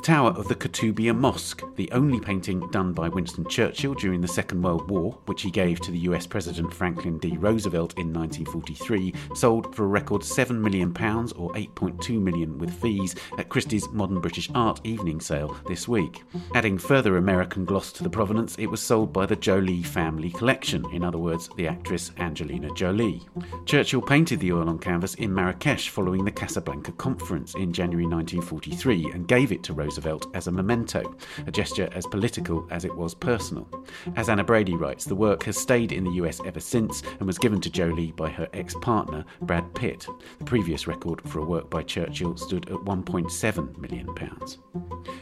tower 0.00 0.30
of 0.30 0.48
the 0.48 0.54
Koutoubia 0.54 1.14
Mosque, 1.14 1.62
the 1.76 1.90
only 1.92 2.20
painting 2.20 2.66
done 2.70 2.92
by 2.92 3.08
Winston 3.08 3.44
Churchill 3.46 3.94
during 3.94 4.20
the 4.20 4.28
Second 4.28 4.62
World 4.62 4.90
War, 4.90 5.18
which 5.26 5.42
he 5.42 5.50
gave 5.50 5.80
to 5.80 5.90
the 5.90 5.98
US 6.00 6.26
President 6.26 6.72
Franklin 6.72 7.18
D. 7.18 7.36
Roosevelt 7.36 7.94
in 7.98 8.12
1943, 8.12 9.12
sold 9.34 9.74
for 9.74 9.84
a 9.84 9.88
record 9.88 10.22
£7 10.22 10.58
million 10.58 10.90
or 10.90 11.52
8.2 11.52 12.20
million 12.20 12.58
with 12.58 12.72
fees 12.72 13.14
at 13.38 13.48
Christie's 13.48 13.88
Modern 13.90 14.20
British 14.20 14.48
Art 14.54 14.80
evening 14.84 15.20
sale 15.20 15.56
this 15.66 15.86
week. 15.86 16.22
Adding 16.54 16.78
further 16.78 17.16
American 17.16 17.64
gloss 17.64 17.92
to 17.92 18.02
the 18.02 18.10
provenance, 18.10 18.56
it 18.58 18.66
was 18.66 18.80
sold 18.80 19.12
by 19.12 19.26
the 19.26 19.36
Jolie 19.36 19.82
family 19.82 20.30
collection, 20.30 20.84
in 20.92 21.04
other 21.04 21.18
words, 21.18 21.50
the 21.56 21.68
actress 21.68 22.12
Angelina 22.18 22.72
Jolie. 22.74 23.26
Churchill 23.66 24.02
painted 24.02 24.40
the 24.40 24.52
oil 24.52 24.68
on 24.68 24.78
canvas 24.78 25.14
in 25.14 25.34
Marrakesh 25.34 25.90
following 25.90 26.24
the 26.24 26.30
Casablanca 26.30 26.92
Conference 26.92 27.54
in 27.54 27.72
January 27.72 28.06
1943 28.06 29.12
and 29.12 29.28
gave 29.28 29.52
it 29.52 29.62
to 29.64 29.72
Roosevelt 29.72 29.97
Roosevelt 29.98 30.28
as 30.32 30.46
a 30.46 30.52
memento, 30.52 31.16
a 31.46 31.50
gesture 31.50 31.88
as 31.92 32.06
political 32.06 32.68
as 32.70 32.84
it 32.84 32.94
was 32.94 33.14
personal. 33.14 33.68
As 34.14 34.28
Anna 34.28 34.44
Brady 34.44 34.76
writes, 34.76 35.04
the 35.04 35.16
work 35.16 35.42
has 35.42 35.58
stayed 35.58 35.90
in 35.90 36.04
the 36.04 36.12
US 36.22 36.40
ever 36.44 36.60
since 36.60 37.02
and 37.18 37.26
was 37.26 37.36
given 37.36 37.60
to 37.62 37.70
Jolie 37.70 38.12
by 38.12 38.28
her 38.30 38.48
ex 38.52 38.74
partner, 38.80 39.24
Brad 39.42 39.74
Pitt. 39.74 40.06
The 40.38 40.44
previous 40.44 40.86
record 40.86 41.20
for 41.28 41.40
a 41.40 41.44
work 41.44 41.68
by 41.68 41.82
Churchill 41.82 42.36
stood 42.36 42.68
at 42.70 42.76
£1.7 42.76 43.78
million. 43.78 44.08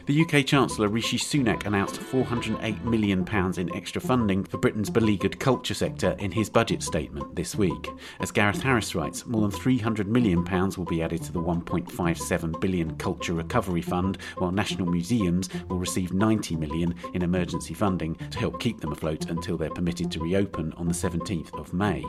The 0.05 0.21
UK 0.21 0.45
Chancellor 0.45 0.89
Rishi 0.89 1.17
Sunak 1.17 1.65
announced 1.65 1.99
£408 1.99 2.83
million 2.83 3.25
in 3.57 3.75
extra 3.75 3.99
funding 3.99 4.43
for 4.43 4.59
Britain's 4.59 4.91
beleaguered 4.91 5.39
culture 5.39 5.73
sector 5.73 6.15
in 6.19 6.31
his 6.31 6.51
budget 6.51 6.83
statement 6.83 7.35
this 7.35 7.55
week. 7.55 7.89
As 8.19 8.31
Gareth 8.31 8.61
Harris 8.61 8.93
writes, 8.93 9.25
more 9.25 9.41
than 9.41 9.51
£300 9.51 10.05
million 10.05 10.43
will 10.77 10.85
be 10.85 11.01
added 11.01 11.23
to 11.23 11.31
the 11.31 11.41
£1.57 11.41 12.61
billion 12.61 12.95
Culture 12.97 13.33
Recovery 13.33 13.81
Fund, 13.81 14.17
while 14.37 14.51
national 14.57 14.87
museums 14.87 15.49
will 15.69 15.77
receive 15.77 16.11
90 16.11 16.57
million 16.57 16.95
in 17.13 17.21
emergency 17.21 17.73
funding 17.75 18.15
to 18.15 18.39
help 18.39 18.59
keep 18.59 18.81
them 18.81 18.91
afloat 18.91 19.29
until 19.29 19.55
they're 19.55 19.69
permitted 19.69 20.11
to 20.11 20.19
reopen 20.19 20.73
on 20.73 20.87
the 20.87 20.93
17th 20.93 21.57
of 21.57 21.71
May. 21.73 22.03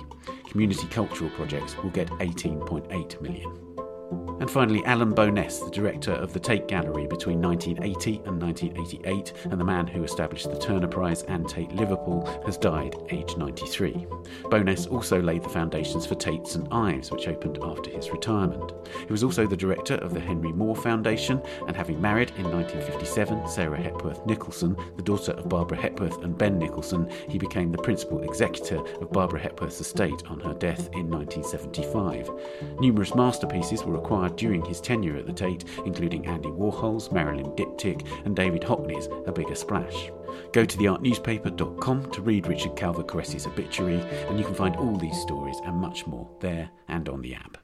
Community 0.49 0.87
cultural 0.89 1.31
projects 1.31 1.77
will 1.77 1.91
get 1.91 2.09
18.8 2.09 3.21
million. 3.21 3.68
And 4.11 4.51
finally, 4.51 4.85
Alan 4.85 5.13
Bowness, 5.13 5.59
the 5.59 5.71
director 5.71 6.13
of 6.13 6.33
the 6.33 6.41
Tate 6.41 6.69
Gallery 6.69 7.07
between 7.07 7.43
1980 7.43 8.23
and 8.25 8.41
1988, 8.41 9.33
and 9.51 9.61
the 9.61 9.65
man 9.65 9.87
who 9.87 10.05
established 10.05 10.51
the 10.51 10.59
Turner 10.59 10.87
Prize 10.87 11.23
and 11.25 11.49
Tate 11.49 11.73
Liverpool, 11.73 12.25
has 12.47 12.57
died 12.57 12.95
aged 13.11 13.37
93. 13.37 14.07
Bowness 14.49 14.87
also 14.87 15.21
laid 15.21 15.43
the 15.43 15.49
foundations 15.49 16.07
for 16.07 16.15
Tate 16.15 16.47
St 16.47 16.67
Ives, 16.73 17.11
which 17.11 17.29
opened 17.29 17.59
after 17.63 17.91
his 17.91 18.11
retirement. 18.11 18.73
He 19.07 19.13
was 19.13 19.25
also 19.25 19.47
the 19.47 19.57
director 19.57 19.97
of 19.97 20.15
the 20.15 20.21
Henry 20.21 20.53
Moore 20.53 20.77
Foundation, 20.77 21.43
and 21.67 21.77
having 21.77 22.01
married 22.01 22.31
in 22.39 22.45
1957 22.45 23.49
Sarah 23.49 23.81
Hepworth 23.81 24.25
Nicholson, 24.25 24.77
the 24.97 25.03
daughter 25.03 25.33
of 25.33 25.49
Barbara 25.49 25.79
Hepworth 25.79 26.23
and 26.23 26.39
Ben 26.39 26.59
Nicholson, 26.59 27.11
he 27.29 27.39
became 27.39 27.73
the 27.73 27.79
principal 27.79 28.23
executor 28.23 28.79
of 29.01 29.13
Barbara 29.13 29.41
Hepworth's 29.41 29.81
estate 29.81 30.23
on 30.29 30.41
her 30.41 30.55
death 30.55 30.89
in 30.95 31.11
1975. 31.11 32.31
Numerous 32.81 33.15
masterpieces 33.15 33.85
were 33.85 33.98
acquired 33.99 34.37
during 34.37 34.65
his 34.65 34.81
tenure 34.81 35.17
at 35.17 35.27
the 35.27 35.33
Tate, 35.33 35.65
including 35.85 36.27
Andy 36.27 36.49
Warhol's, 36.49 37.13
Marilyn 37.13 37.51
Diptych, 37.53 38.07
and 38.25 38.35
David 38.35 38.63
Hockney's 38.63 39.09
A 39.27 39.33
Bigger 39.33 39.55
Splash. 39.55 40.11
Go 40.53 40.65
to 40.65 40.79
theartnewspaper.com 40.79 42.11
to 42.13 42.23
read 42.23 42.47
Richard 42.47 42.77
Calvocoressi's 42.77 43.47
obituary, 43.47 44.01
and 44.29 44.39
you 44.39 44.45
can 44.45 44.55
find 44.55 44.77
all 44.77 44.97
these 44.97 45.21
stories 45.21 45.59
and 45.65 45.77
much 45.77 46.07
more 46.07 46.29
there 46.41 46.71
and 46.89 47.09
on 47.09 47.23
the 47.23 47.35
app. 47.35 47.59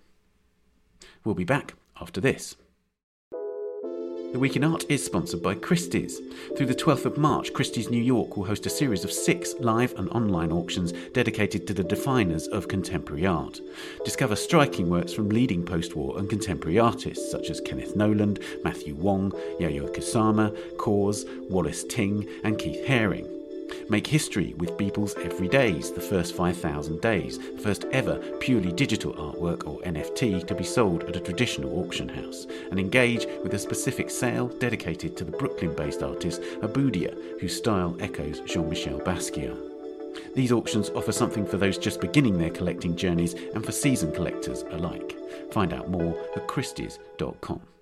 We'll 1.24 1.34
be 1.34 1.44
back 1.44 1.74
after 2.00 2.20
this. 2.20 2.56
The 4.34 4.40
Week 4.40 4.56
in 4.56 4.64
Art 4.64 4.84
is 4.88 5.04
sponsored 5.04 5.44
by 5.44 5.54
Christie's. 5.54 6.20
Through 6.56 6.66
the 6.66 6.74
12th 6.74 7.04
of 7.04 7.16
March, 7.16 7.52
Christie's 7.52 7.88
New 7.88 8.02
York 8.02 8.36
will 8.36 8.42
host 8.42 8.66
a 8.66 8.68
series 8.68 9.04
of 9.04 9.12
six 9.12 9.54
live 9.60 9.94
and 9.96 10.08
online 10.08 10.50
auctions 10.50 10.92
dedicated 11.12 11.68
to 11.68 11.72
the 11.72 11.84
definers 11.84 12.48
of 12.48 12.66
contemporary 12.66 13.26
art. 13.26 13.60
Discover 14.04 14.34
striking 14.34 14.90
works 14.90 15.12
from 15.12 15.28
leading 15.28 15.64
post 15.64 15.94
war 15.94 16.18
and 16.18 16.28
contemporary 16.28 16.80
artists 16.80 17.30
such 17.30 17.48
as 17.48 17.60
Kenneth 17.60 17.94
Noland, 17.94 18.40
Matthew 18.64 18.96
Wong, 18.96 19.30
Yayoi 19.60 19.94
Kusama, 19.94 20.50
Kaws, 20.78 21.24
Walasse 21.48 21.88
Ting, 21.88 22.28
and 22.42 22.58
Keith 22.58 22.84
Haring. 22.84 23.33
Make 23.88 24.06
history 24.06 24.54
with 24.56 24.76
Beeple's 24.78 25.14
Everydays, 25.14 25.94
the 25.94 26.00
first 26.00 26.34
5,000 26.34 27.00
days, 27.00 27.38
the 27.38 27.60
first 27.60 27.84
ever 27.92 28.16
purely 28.40 28.72
digital 28.72 29.12
artwork 29.14 29.66
or 29.66 29.80
NFT 29.82 30.46
to 30.46 30.54
be 30.54 30.64
sold 30.64 31.04
at 31.04 31.16
a 31.16 31.20
traditional 31.20 31.78
auction 31.78 32.08
house, 32.08 32.46
and 32.70 32.80
engage 32.80 33.26
with 33.42 33.54
a 33.54 33.58
specific 33.58 34.10
sale 34.10 34.48
dedicated 34.48 35.16
to 35.16 35.24
the 35.24 35.32
Brooklyn 35.32 35.74
based 35.74 36.02
artist 36.02 36.40
Abudia, 36.62 37.40
whose 37.40 37.56
style 37.56 37.96
echoes 38.00 38.40
Jean 38.40 38.68
Michel 38.68 39.00
Basquiat. 39.00 39.74
These 40.34 40.52
auctions 40.52 40.90
offer 40.90 41.12
something 41.12 41.46
for 41.46 41.56
those 41.56 41.78
just 41.78 42.00
beginning 42.00 42.38
their 42.38 42.50
collecting 42.50 42.96
journeys 42.96 43.34
and 43.34 43.64
for 43.64 43.72
seasoned 43.72 44.14
collectors 44.14 44.62
alike. 44.70 45.16
Find 45.52 45.72
out 45.72 45.90
more 45.90 46.16
at 46.36 46.46
Christie's.com. 46.48 47.73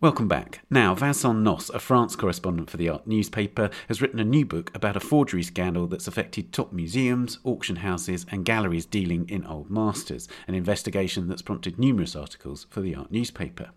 Welcome 0.00 0.28
back. 0.28 0.60
Now, 0.70 0.94
Vincent 0.94 1.40
Noce, 1.40 1.70
a 1.70 1.80
France 1.80 2.14
correspondent 2.14 2.70
for 2.70 2.76
the 2.76 2.88
Art 2.88 3.08
newspaper, 3.08 3.68
has 3.88 4.00
written 4.00 4.20
a 4.20 4.24
new 4.24 4.46
book 4.46 4.70
about 4.72 4.96
a 4.96 5.00
forgery 5.00 5.42
scandal 5.42 5.88
that's 5.88 6.06
affected 6.06 6.52
top 6.52 6.72
museums, 6.72 7.40
auction 7.42 7.74
houses, 7.74 8.24
and 8.30 8.44
galleries 8.44 8.86
dealing 8.86 9.28
in 9.28 9.44
old 9.44 9.70
masters, 9.70 10.28
an 10.46 10.54
investigation 10.54 11.26
that's 11.26 11.42
prompted 11.42 11.80
numerous 11.80 12.14
articles 12.14 12.68
for 12.70 12.80
the 12.80 12.94
Art 12.94 13.10
newspaper. 13.10 13.70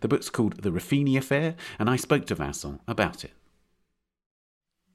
The 0.00 0.08
book's 0.08 0.30
called 0.30 0.62
The 0.62 0.70
Ruffini 0.70 1.18
Affair, 1.18 1.56
and 1.78 1.90
I 1.90 1.96
spoke 1.96 2.24
to 2.28 2.34
Vincent 2.34 2.80
about 2.88 3.22
it. 3.22 3.32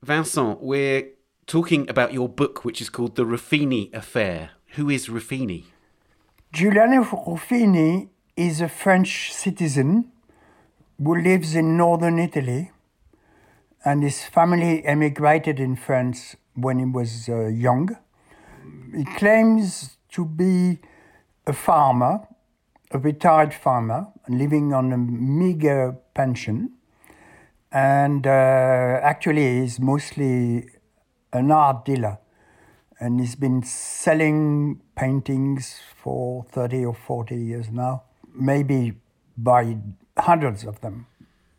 Vincent, 0.02 0.64
we're 0.64 1.10
talking 1.46 1.88
about 1.92 2.12
your 2.12 2.28
book, 2.28 2.66
which 2.66 2.82
is 2.82 2.90
called 2.90 3.18
The 3.18 3.26
Ruffini 3.26 3.94
Affair. 3.94 4.50
Who 4.78 4.90
is 4.90 5.10
Ruffini? 5.10 5.66
Giuliano 6.52 7.04
Ruffini 7.04 8.10
is 8.36 8.62
a 8.62 8.68
French 8.68 9.32
citizen 9.32 10.12
who 11.04 11.16
lives 11.16 11.56
in 11.56 11.78
northern 11.78 12.20
Italy, 12.20 12.72
and 13.84 14.04
his 14.04 14.24
family 14.24 14.86
emigrated 14.86 15.60
in 15.60 15.76
France 15.76 16.36
when 16.54 16.78
he 16.78 16.86
was 16.86 17.28
uh, 17.28 17.48
young. 17.48 17.98
He 18.96 19.06
claims 19.06 19.98
to 20.12 20.26
be 20.26 20.80
a 21.48 21.54
farmer, 21.54 22.28
a 22.92 23.00
retired 23.00 23.54
farmer, 23.54 24.08
living 24.30 24.74
on 24.74 24.94
a 24.94 24.98
meager 24.98 25.98
pension, 26.14 26.74
and 27.72 28.28
uh, 28.28 29.00
actually 29.02 29.62
he's 29.62 29.80
mostly 29.80 30.70
an 31.34 31.52
art 31.52 31.86
dealer, 31.86 32.20
and 33.00 33.20
he's 33.20 33.36
been 33.36 33.64
selling 33.64 34.82
paintings 34.96 35.80
for 36.04 36.46
30 36.52 36.86
or 36.86 36.94
40 36.94 37.36
years 37.36 37.70
now, 37.72 38.04
maybe 38.36 38.94
by 39.36 39.78
hundreds 40.22 40.64
of 40.64 40.82
them. 40.82 41.08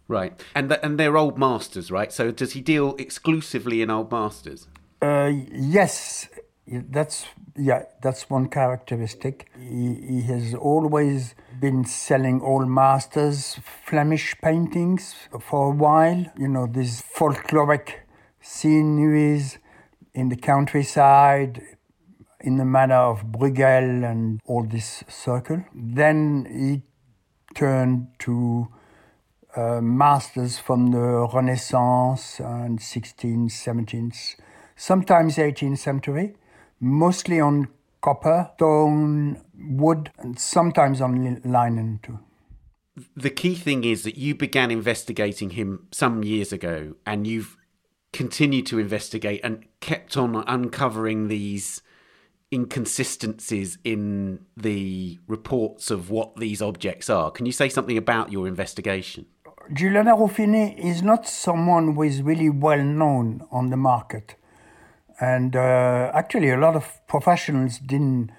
Right, 0.09 0.33
and 0.55 0.69
th- 0.69 0.81
and 0.83 0.99
they're 0.99 1.17
old 1.17 1.39
masters, 1.39 1.91
right? 1.91 2.13
So 2.13 2.31
does 2.31 2.53
he 2.53 2.61
deal 2.61 2.97
exclusively 2.99 3.83
in 3.83 3.91
old 3.91 4.11
masters? 4.11 4.67
Uh, 5.01 5.33
yes, 5.53 6.29
that's 6.67 7.27
yeah, 7.57 7.85
that's 8.03 8.29
one 8.29 8.49
characteristic. 8.49 9.51
He, 9.59 9.95
he 9.95 10.23
has 10.23 10.55
always 10.55 11.35
been 11.61 11.85
selling 11.85 12.41
old 12.41 12.69
masters, 12.69 13.59
Flemish 13.87 14.35
paintings 14.43 15.15
for 15.41 15.73
a 15.73 15.75
while. 15.75 16.27
You 16.37 16.49
know 16.49 16.67
these 16.67 17.03
folkloric 17.03 17.95
sceneries 18.41 19.59
in 20.15 20.29
the 20.29 20.37
countryside, 20.37 21.63
in 22.41 22.57
the 22.57 22.65
manner 22.65 22.97
of 22.97 23.27
Bruegel 23.27 24.05
and 24.05 24.41
all 24.45 24.65
this 24.65 25.05
circle. 25.09 25.65
Then 25.75 26.47
he 26.51 26.83
turned 27.55 28.09
to 28.21 28.69
uh, 29.57 29.81
masters 29.81 30.59
from 30.59 30.93
the 30.93 31.29
Renaissance 31.33 32.41
and 32.41 32.79
16th, 32.79 33.51
17th, 33.51 34.37
sometimes 34.77 35.37
18th 35.37 35.79
century, 35.79 36.35
mostly 36.81 37.41
on 37.41 37.69
copper, 38.01 38.51
stone, 38.57 39.41
wood, 39.57 40.11
and 40.19 40.39
sometimes 40.39 41.01
on 41.01 41.41
linen 41.45 42.01
too. 42.03 42.19
The 43.17 43.31
key 43.31 43.55
thing 43.55 43.85
is 43.85 44.03
that 44.03 44.19
you 44.19 44.35
began 44.35 44.71
investigating 44.71 45.51
him 45.51 45.87
some 45.93 46.23
years 46.25 46.53
ago 46.53 46.95
and 47.07 47.27
you've 47.27 47.57
continued 48.13 48.67
to 48.67 48.79
investigate 48.79 49.41
and 49.43 49.65
kept 49.81 50.17
on 50.17 50.45
uncovering 50.47 51.29
these 51.29 51.83
inconsistencies 52.53 53.79
in 53.83 54.45
the 54.57 55.19
reports 55.27 55.91
of 55.91 56.11
what 56.11 56.37
these 56.37 56.61
objects 56.61 57.09
are. 57.09 57.31
Can 57.31 57.47
you 57.47 57.53
say 57.53 57.69
something 57.69 57.97
about 57.97 58.31
your 58.31 58.47
investigation? 58.47 59.27
Giuliano 59.73 60.17
Ruffini 60.17 60.77
is 60.79 61.03
not 61.03 61.27
someone 61.27 61.95
who 61.95 62.03
is 62.03 62.21
really 62.21 62.51
well 62.51 62.83
known 62.83 63.47
on 63.51 63.71
the 63.71 63.77
market. 63.77 64.35
And 65.21 65.55
uh, 65.55 66.11
actually, 66.13 66.51
a 66.51 66.57
lot 66.57 66.75
of 66.75 67.01
professionals 67.07 67.79
didn't 67.79 68.31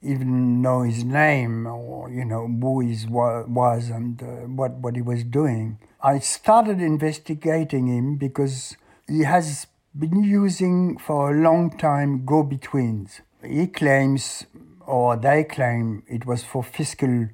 even 0.00 0.62
know 0.62 0.82
his 0.82 1.02
name 1.02 1.66
or, 1.66 2.10
you 2.10 2.24
know, 2.24 2.46
who 2.46 2.80
he 2.80 2.96
was 3.08 3.88
and 3.90 4.22
uh, 4.22 4.26
what, 4.46 4.72
what 4.72 4.94
he 4.94 5.02
was 5.02 5.24
doing. 5.24 5.78
I 6.02 6.18
started 6.18 6.80
investigating 6.80 7.88
him 7.88 8.16
because 8.16 8.76
he 9.08 9.24
has 9.24 9.66
been 9.98 10.22
using 10.22 10.98
for 10.98 11.32
a 11.32 11.40
long 11.40 11.76
time 11.76 12.24
go 12.24 12.42
betweens. 12.42 13.20
He 13.46 13.66
claims, 13.66 14.46
or 14.86 15.16
they 15.16 15.44
claim, 15.44 16.02
it 16.06 16.26
was 16.26 16.44
for 16.44 16.62
fiscal 16.62 17.28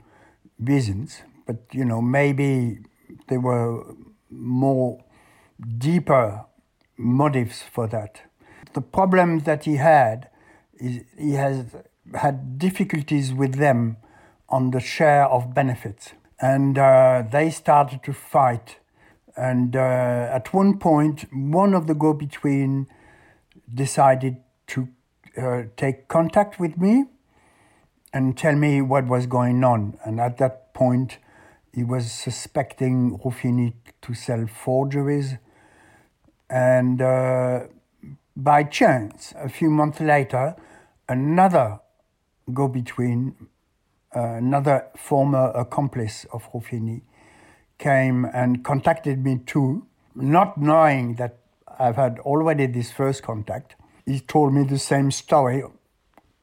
reasons, 0.58 1.22
but 1.46 1.56
you 1.72 1.84
know, 1.84 2.00
maybe 2.00 2.78
there 3.28 3.40
were 3.40 3.84
more 4.30 5.02
deeper 5.78 6.44
motives 6.96 7.62
for 7.62 7.86
that. 7.88 8.22
The 8.74 8.80
problem 8.80 9.40
that 9.40 9.64
he 9.64 9.76
had 9.76 10.28
is 10.78 11.02
he 11.18 11.32
has 11.32 11.66
had 12.14 12.58
difficulties 12.58 13.32
with 13.32 13.54
them 13.56 13.96
on 14.48 14.70
the 14.70 14.80
share 14.80 15.26
of 15.26 15.54
benefits. 15.54 16.12
And 16.40 16.78
uh, 16.78 17.24
they 17.30 17.50
started 17.50 18.02
to 18.04 18.12
fight. 18.12 18.78
And 19.36 19.76
uh, 19.76 20.30
at 20.32 20.52
one 20.52 20.78
point, 20.78 21.26
one 21.32 21.74
of 21.74 21.86
the 21.86 21.94
go 21.94 22.12
between 22.12 22.86
decided 23.72 24.38
to 24.68 24.88
uh, 25.36 25.62
take 25.76 26.08
contact 26.08 26.58
with 26.58 26.78
me 26.78 27.04
and 28.12 28.36
tell 28.36 28.54
me 28.56 28.80
what 28.82 29.06
was 29.06 29.26
going 29.26 29.62
on. 29.64 29.98
And 30.04 30.20
at 30.20 30.38
that 30.38 30.74
point, 30.74 31.18
he 31.72 31.84
was 31.84 32.10
suspecting 32.10 33.18
Ruffini 33.18 33.74
to 34.02 34.14
sell 34.14 34.46
forgeries. 34.46 35.34
And 36.48 37.00
uh, 37.00 37.66
by 38.36 38.64
chance, 38.64 39.32
a 39.36 39.48
few 39.48 39.70
months 39.70 40.00
later, 40.00 40.56
another 41.08 41.80
go 42.52 42.66
between, 42.66 43.36
uh, 44.14 44.20
another 44.20 44.86
former 44.96 45.52
accomplice 45.54 46.26
of 46.32 46.50
Ruffini, 46.52 47.02
came 47.78 48.24
and 48.24 48.64
contacted 48.64 49.24
me 49.24 49.40
too, 49.46 49.86
not 50.14 50.58
knowing 50.58 51.14
that 51.14 51.38
I've 51.78 51.96
had 51.96 52.18
already 52.20 52.66
this 52.66 52.90
first 52.90 53.22
contact. 53.22 53.76
He 54.06 54.20
told 54.20 54.54
me 54.54 54.64
the 54.64 54.78
same 54.78 55.10
story 55.10 55.62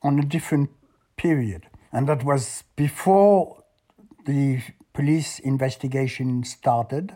on 0.02 0.20
a 0.20 0.24
different 0.24 0.70
period. 1.16 1.68
And 1.92 2.08
that 2.08 2.24
was 2.24 2.64
before 2.76 3.64
the 4.26 4.62
police 4.94 5.40
investigation 5.40 6.44
started. 6.44 7.16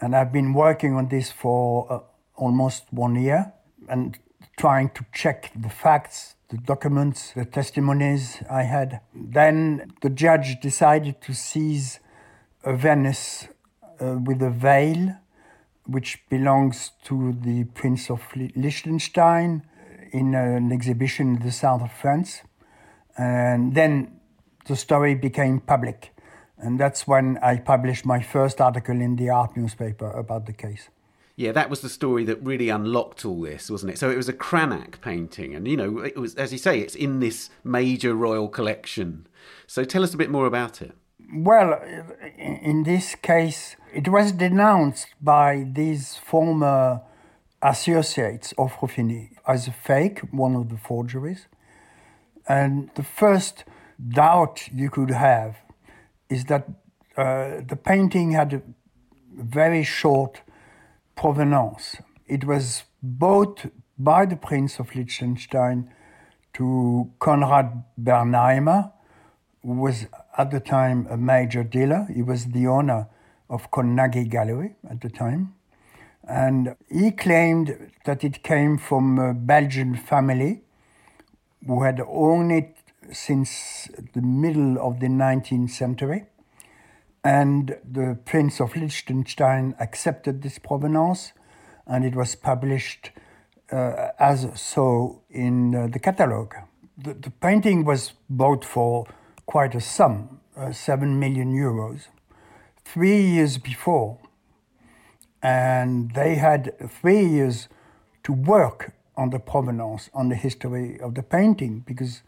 And 0.00 0.14
I've 0.14 0.32
been 0.32 0.52
working 0.52 0.94
on 0.94 1.08
this 1.08 1.30
for 1.30 1.90
uh, 1.90 2.00
almost 2.36 2.84
one 2.90 3.16
year 3.16 3.52
and 3.88 4.18
trying 4.56 4.90
to 4.90 5.04
check 5.12 5.50
the 5.54 5.68
facts 5.68 6.36
the 6.48 6.58
documents, 6.58 7.32
the 7.32 7.44
testimonies 7.44 8.42
I 8.48 8.62
had. 8.62 9.00
Then 9.14 9.92
the 10.02 10.10
judge 10.10 10.60
decided 10.60 11.20
to 11.22 11.34
seize 11.34 11.98
a 12.62 12.76
Venus 12.76 13.48
uh, 14.00 14.18
with 14.24 14.42
a 14.42 14.50
veil, 14.50 15.16
which 15.86 16.22
belongs 16.28 16.92
to 17.04 17.36
the 17.40 17.64
Prince 17.64 18.10
of 18.10 18.22
Liechtenstein 18.34 19.62
in 20.12 20.34
an 20.34 20.72
exhibition 20.72 21.36
in 21.36 21.42
the 21.42 21.52
south 21.52 21.82
of 21.82 21.92
France. 21.92 22.42
And 23.16 23.74
then 23.74 24.20
the 24.66 24.76
story 24.76 25.14
became 25.14 25.60
public. 25.60 26.12
And 26.58 26.80
that's 26.80 27.06
when 27.06 27.38
I 27.42 27.58
published 27.58 28.06
my 28.06 28.20
first 28.20 28.60
article 28.60 29.00
in 29.00 29.16
the 29.16 29.30
art 29.30 29.56
newspaper 29.56 30.10
about 30.10 30.46
the 30.46 30.52
case. 30.52 30.88
Yeah, 31.36 31.52
that 31.52 31.68
was 31.68 31.82
the 31.82 31.90
story 31.90 32.24
that 32.24 32.42
really 32.42 32.70
unlocked 32.70 33.26
all 33.26 33.42
this, 33.42 33.70
wasn't 33.70 33.92
it? 33.92 33.98
So 33.98 34.10
it 34.10 34.16
was 34.16 34.28
a 34.28 34.32
Cranach 34.32 35.02
painting, 35.02 35.54
and 35.54 35.68
you 35.68 35.76
know, 35.76 35.98
it 35.98 36.16
was 36.16 36.34
as 36.36 36.50
you 36.50 36.56
say, 36.56 36.80
it's 36.80 36.94
in 36.94 37.20
this 37.20 37.50
major 37.62 38.14
royal 38.14 38.48
collection. 38.48 39.26
So 39.66 39.84
tell 39.84 40.02
us 40.02 40.14
a 40.14 40.16
bit 40.16 40.30
more 40.30 40.46
about 40.46 40.80
it. 40.80 40.96
Well, 41.34 41.80
in 42.38 42.84
this 42.84 43.16
case, 43.16 43.76
it 43.92 44.08
was 44.08 44.30
denounced 44.32 45.08
by 45.20 45.66
these 45.72 46.16
former 46.16 47.00
associates 47.60 48.52
of 48.56 48.72
Ruffini 48.74 49.30
as 49.46 49.66
a 49.66 49.72
fake, 49.72 50.20
one 50.30 50.54
of 50.54 50.68
the 50.68 50.76
forgeries. 50.76 51.48
And 52.48 52.90
the 52.94 53.02
first 53.02 53.64
doubt 54.08 54.68
you 54.72 54.88
could 54.88 55.10
have 55.10 55.56
is 56.28 56.44
that 56.44 56.68
uh, 57.16 57.62
the 57.66 57.76
painting 57.76 58.32
had 58.32 58.52
a 58.52 58.62
very 59.32 59.82
short 59.82 60.42
provenance. 61.16 61.96
It 62.26 62.44
was 62.44 62.84
bought 63.02 63.66
by 63.98 64.26
the 64.26 64.36
Prince 64.36 64.78
of 64.78 64.94
Liechtenstein 64.94 65.90
to 66.54 67.10
Konrad 67.18 67.82
Bernheimer, 68.00 68.92
was 69.74 70.06
at 70.36 70.50
the 70.50 70.60
time 70.60 71.06
a 71.10 71.16
major 71.16 71.62
dealer. 71.62 72.06
He 72.12 72.22
was 72.22 72.46
the 72.46 72.66
owner 72.66 73.08
of 73.48 73.70
Colnaghi 73.70 74.28
Gallery 74.28 74.76
at 74.88 75.00
the 75.00 75.10
time. 75.10 75.54
And 76.28 76.76
he 76.90 77.10
claimed 77.12 77.92
that 78.04 78.24
it 78.24 78.42
came 78.42 78.78
from 78.78 79.18
a 79.18 79.32
Belgian 79.32 79.96
family 79.96 80.62
who 81.66 81.82
had 81.82 82.00
owned 82.06 82.52
it 82.52 82.76
since 83.12 83.88
the 84.14 84.22
middle 84.22 84.78
of 84.78 85.00
the 85.00 85.06
19th 85.06 85.70
century 85.70 86.26
and 87.26 87.76
the 87.84 88.16
Prince 88.24 88.60
of 88.60 88.76
Liechtenstein 88.76 89.74
accepted 89.80 90.42
this 90.42 90.60
provenance, 90.60 91.32
and 91.84 92.04
it 92.04 92.14
was 92.14 92.36
published 92.36 93.10
uh, 93.72 94.10
as 94.20 94.48
so 94.54 95.22
in 95.28 95.74
uh, 95.74 95.88
the 95.88 95.98
catalogue. 95.98 96.54
The, 96.96 97.14
the, 97.14 97.30
painting 97.30 97.84
was 97.84 98.12
bought 98.30 98.64
for 98.64 99.08
quite 99.46 99.74
a 99.74 99.80
sum, 99.80 100.40
uh, 100.56 100.72
7 100.72 101.18
million 101.18 101.52
euros, 101.52 102.08
three 102.84 103.22
years 103.22 103.58
before. 103.58 104.18
And 105.42 106.12
they 106.14 106.34
had 106.34 106.74
three 106.90 107.24
years 107.24 107.68
to 108.24 108.32
work 108.32 108.92
on 109.16 109.30
the 109.30 109.38
provenance, 109.38 110.10
on 110.12 110.28
the 110.28 110.34
history 110.34 111.00
of 111.00 111.14
the 111.14 111.22
painting, 111.22 111.84
because, 111.86 112.22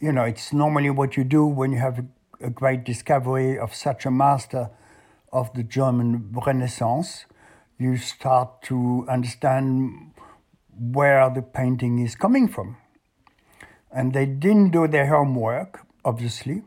you 0.00 0.10
know, 0.12 0.24
it's 0.24 0.52
normally 0.52 0.90
what 0.90 1.16
you 1.16 1.24
do 1.24 1.44
when 1.44 1.72
you 1.72 1.78
have 1.78 1.98
a 1.98 2.06
a 2.40 2.50
great 2.50 2.84
discovery 2.84 3.58
of 3.58 3.74
such 3.74 4.06
a 4.06 4.10
master 4.10 4.70
of 5.32 5.52
the 5.54 5.62
German 5.62 6.32
Renaissance, 6.46 7.26
you 7.78 7.96
start 7.96 8.62
to 8.62 9.06
understand 9.08 10.12
where 10.78 11.28
the 11.30 11.42
painting 11.42 11.98
is 11.98 12.14
coming 12.14 12.48
from. 12.48 12.76
And 13.90 14.12
they 14.12 14.26
didn't 14.26 14.70
do 14.70 14.86
their 14.86 15.06
homework, 15.06 15.85
obviously, 16.06 16.62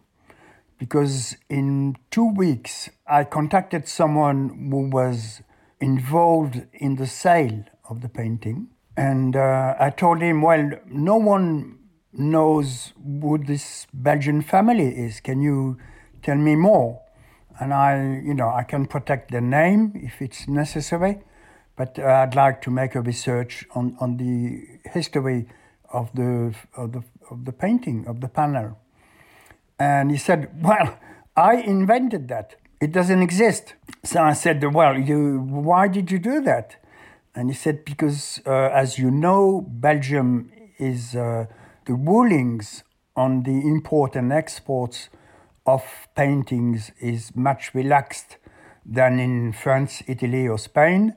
because 0.78 1.38
in 1.50 1.96
two 2.12 2.30
weeks 2.34 2.90
I 3.08 3.24
contacted 3.24 3.88
someone 3.88 4.70
who 4.70 4.90
was 4.90 5.42
involved 5.80 6.62
in 6.74 6.98
the 6.98 7.08
sale 7.08 7.64
of 7.90 8.02
the 8.02 8.10
painting. 8.10 8.68
And 8.98 9.36
uh, 9.36 9.76
I 9.80 9.90
told 9.92 10.22
him, 10.22 10.42
well, 10.42 10.72
no 10.88 11.16
one 11.16 11.80
knows 12.12 12.94
who 13.22 13.38
this 13.38 13.88
Belgian 13.94 14.42
family 14.42 14.90
is. 15.06 15.22
Can 15.22 15.42
you 15.42 15.78
tell 16.22 16.36
me 16.36 16.56
more? 16.56 17.02
And 17.62 17.74
I, 17.74 18.22
you 18.24 18.34
know, 18.34 18.50
I 18.50 18.64
can 18.64 18.86
protect 18.86 19.32
the 19.32 19.42
name 19.42 19.94
if 19.96 20.22
it's 20.22 20.48
necessary, 20.48 21.20
but 21.78 21.98
uh, 21.98 22.04
I'd 22.04 22.36
like 22.36 22.62
to 22.64 22.72
make 22.72 22.96
a 22.96 23.02
research 23.02 23.66
on, 23.74 23.96
on 24.00 24.18
the 24.18 24.66
history 24.90 25.48
of 25.92 26.12
the, 26.14 26.54
of 26.76 26.92
the 26.92 27.04
of 27.32 27.46
the 27.46 27.52
painting 27.52 28.08
of 28.08 28.22
the 28.22 28.28
panel. 28.28 28.78
And 29.80 30.12
he 30.12 30.18
said, 30.18 30.50
"Well, 30.62 30.98
I 31.36 31.56
invented 31.56 32.28
that. 32.28 32.56
It 32.82 32.92
doesn't 32.92 33.22
exist." 33.22 33.76
So 34.04 34.22
I 34.22 34.34
said, 34.34 34.64
"Well, 34.74 34.98
you, 34.98 35.40
why 35.42 35.88
did 35.88 36.12
you 36.12 36.20
do 36.20 36.42
that?" 36.42 36.76
And 37.34 37.50
he 37.50 37.56
said, 37.56 37.86
"Because, 37.86 38.42
uh, 38.46 38.52
as 38.52 39.00
you 39.00 39.10
know, 39.12 39.62
Belgium 39.62 40.52
is." 40.78 41.16
Uh, 41.16 41.46
the 41.90 41.96
rulings 41.96 42.84
on 43.16 43.42
the 43.42 43.68
import 43.68 44.16
and 44.16 44.32
exports 44.32 45.10
of 45.66 46.08
paintings 46.16 46.92
is 47.00 47.36
much 47.36 47.74
relaxed 47.74 48.38
than 48.86 49.20
in 49.20 49.52
France, 49.54 50.04
Italy, 50.06 50.48
or 50.48 50.60
Spain. 50.60 51.16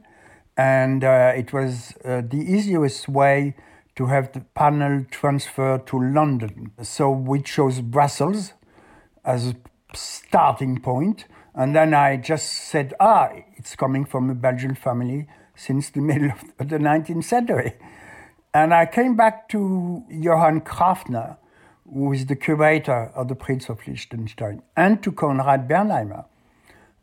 And 0.56 1.04
uh, 1.04 1.34
it 1.36 1.52
was 1.52 1.92
uh, 2.06 2.22
the 2.26 2.38
easiest 2.38 3.06
way 3.06 3.54
to 3.96 4.06
have 4.06 4.32
the 4.32 4.40
panel 4.54 5.04
transferred 5.10 5.86
to 5.86 6.00
London. 6.00 6.72
So 6.82 7.10
we 7.10 7.42
chose 7.42 7.80
Brussels 7.80 8.52
as 9.24 9.48
a 9.48 9.56
starting 9.94 10.80
point. 10.80 11.26
And 11.54 11.76
then 11.76 11.92
I 11.92 12.16
just 12.16 12.50
said, 12.50 12.94
ah, 12.98 13.30
it's 13.56 13.76
coming 13.76 14.04
from 14.04 14.30
a 14.30 14.34
Belgian 14.34 14.74
family 14.74 15.26
since 15.54 15.90
the 15.90 16.00
middle 16.10 16.32
of 16.58 16.68
the 16.68 16.78
19th 16.78 17.24
century. 17.24 17.74
And 18.54 18.74
I 18.74 18.86
came 18.86 19.16
back 19.16 19.48
to 19.50 20.04
Johann 20.10 20.60
Kraftner, 20.60 21.36
who 21.90 22.12
is 22.12 22.26
the 22.26 22.36
curator 22.36 23.10
of 23.14 23.28
the 23.28 23.34
Prince 23.34 23.68
of 23.68 23.86
Liechtenstein, 23.86 24.62
and 24.76 25.02
to 25.02 25.12
Konrad 25.12 25.68
Bernheimer. 25.68 26.26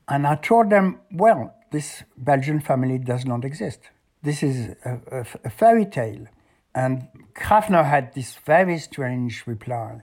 And 0.07 0.25
I 0.25 0.35
told 0.35 0.69
them, 0.69 0.99
well, 1.11 1.53
this 1.71 2.03
Belgian 2.17 2.59
family 2.59 2.97
does 2.97 3.25
not 3.25 3.45
exist. 3.45 3.79
This 4.23 4.43
is 4.43 4.75
a, 4.83 4.99
a, 5.11 5.25
a 5.45 5.49
fairy 5.49 5.85
tale. 5.85 6.25
And 6.73 7.07
Kraftner 7.33 7.85
had 7.85 8.13
this 8.13 8.35
very 8.35 8.77
strange 8.77 9.45
reply. 9.47 10.01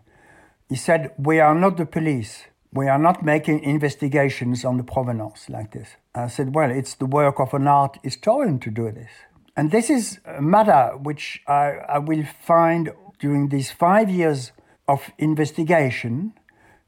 He 0.68 0.76
said, 0.76 1.12
We 1.18 1.40
are 1.40 1.54
not 1.54 1.76
the 1.76 1.86
police. 1.86 2.44
We 2.72 2.88
are 2.88 2.98
not 2.98 3.24
making 3.24 3.60
investigations 3.60 4.64
on 4.64 4.76
the 4.76 4.82
provenance 4.82 5.48
like 5.48 5.72
this. 5.72 5.90
I 6.14 6.28
said, 6.28 6.54
Well, 6.54 6.70
it's 6.70 6.94
the 6.94 7.06
work 7.06 7.38
of 7.40 7.54
an 7.54 7.66
art 7.68 7.98
historian 8.02 8.58
to 8.60 8.70
do 8.70 8.90
this. 8.90 9.10
And 9.56 9.70
this 9.70 9.88
is 9.88 10.20
a 10.26 10.42
matter 10.42 10.96
which 10.98 11.42
I, 11.46 11.78
I 11.88 11.98
will 11.98 12.24
find 12.24 12.90
during 13.18 13.48
these 13.48 13.70
five 13.70 14.10
years 14.10 14.52
of 14.86 15.10
investigation, 15.18 16.34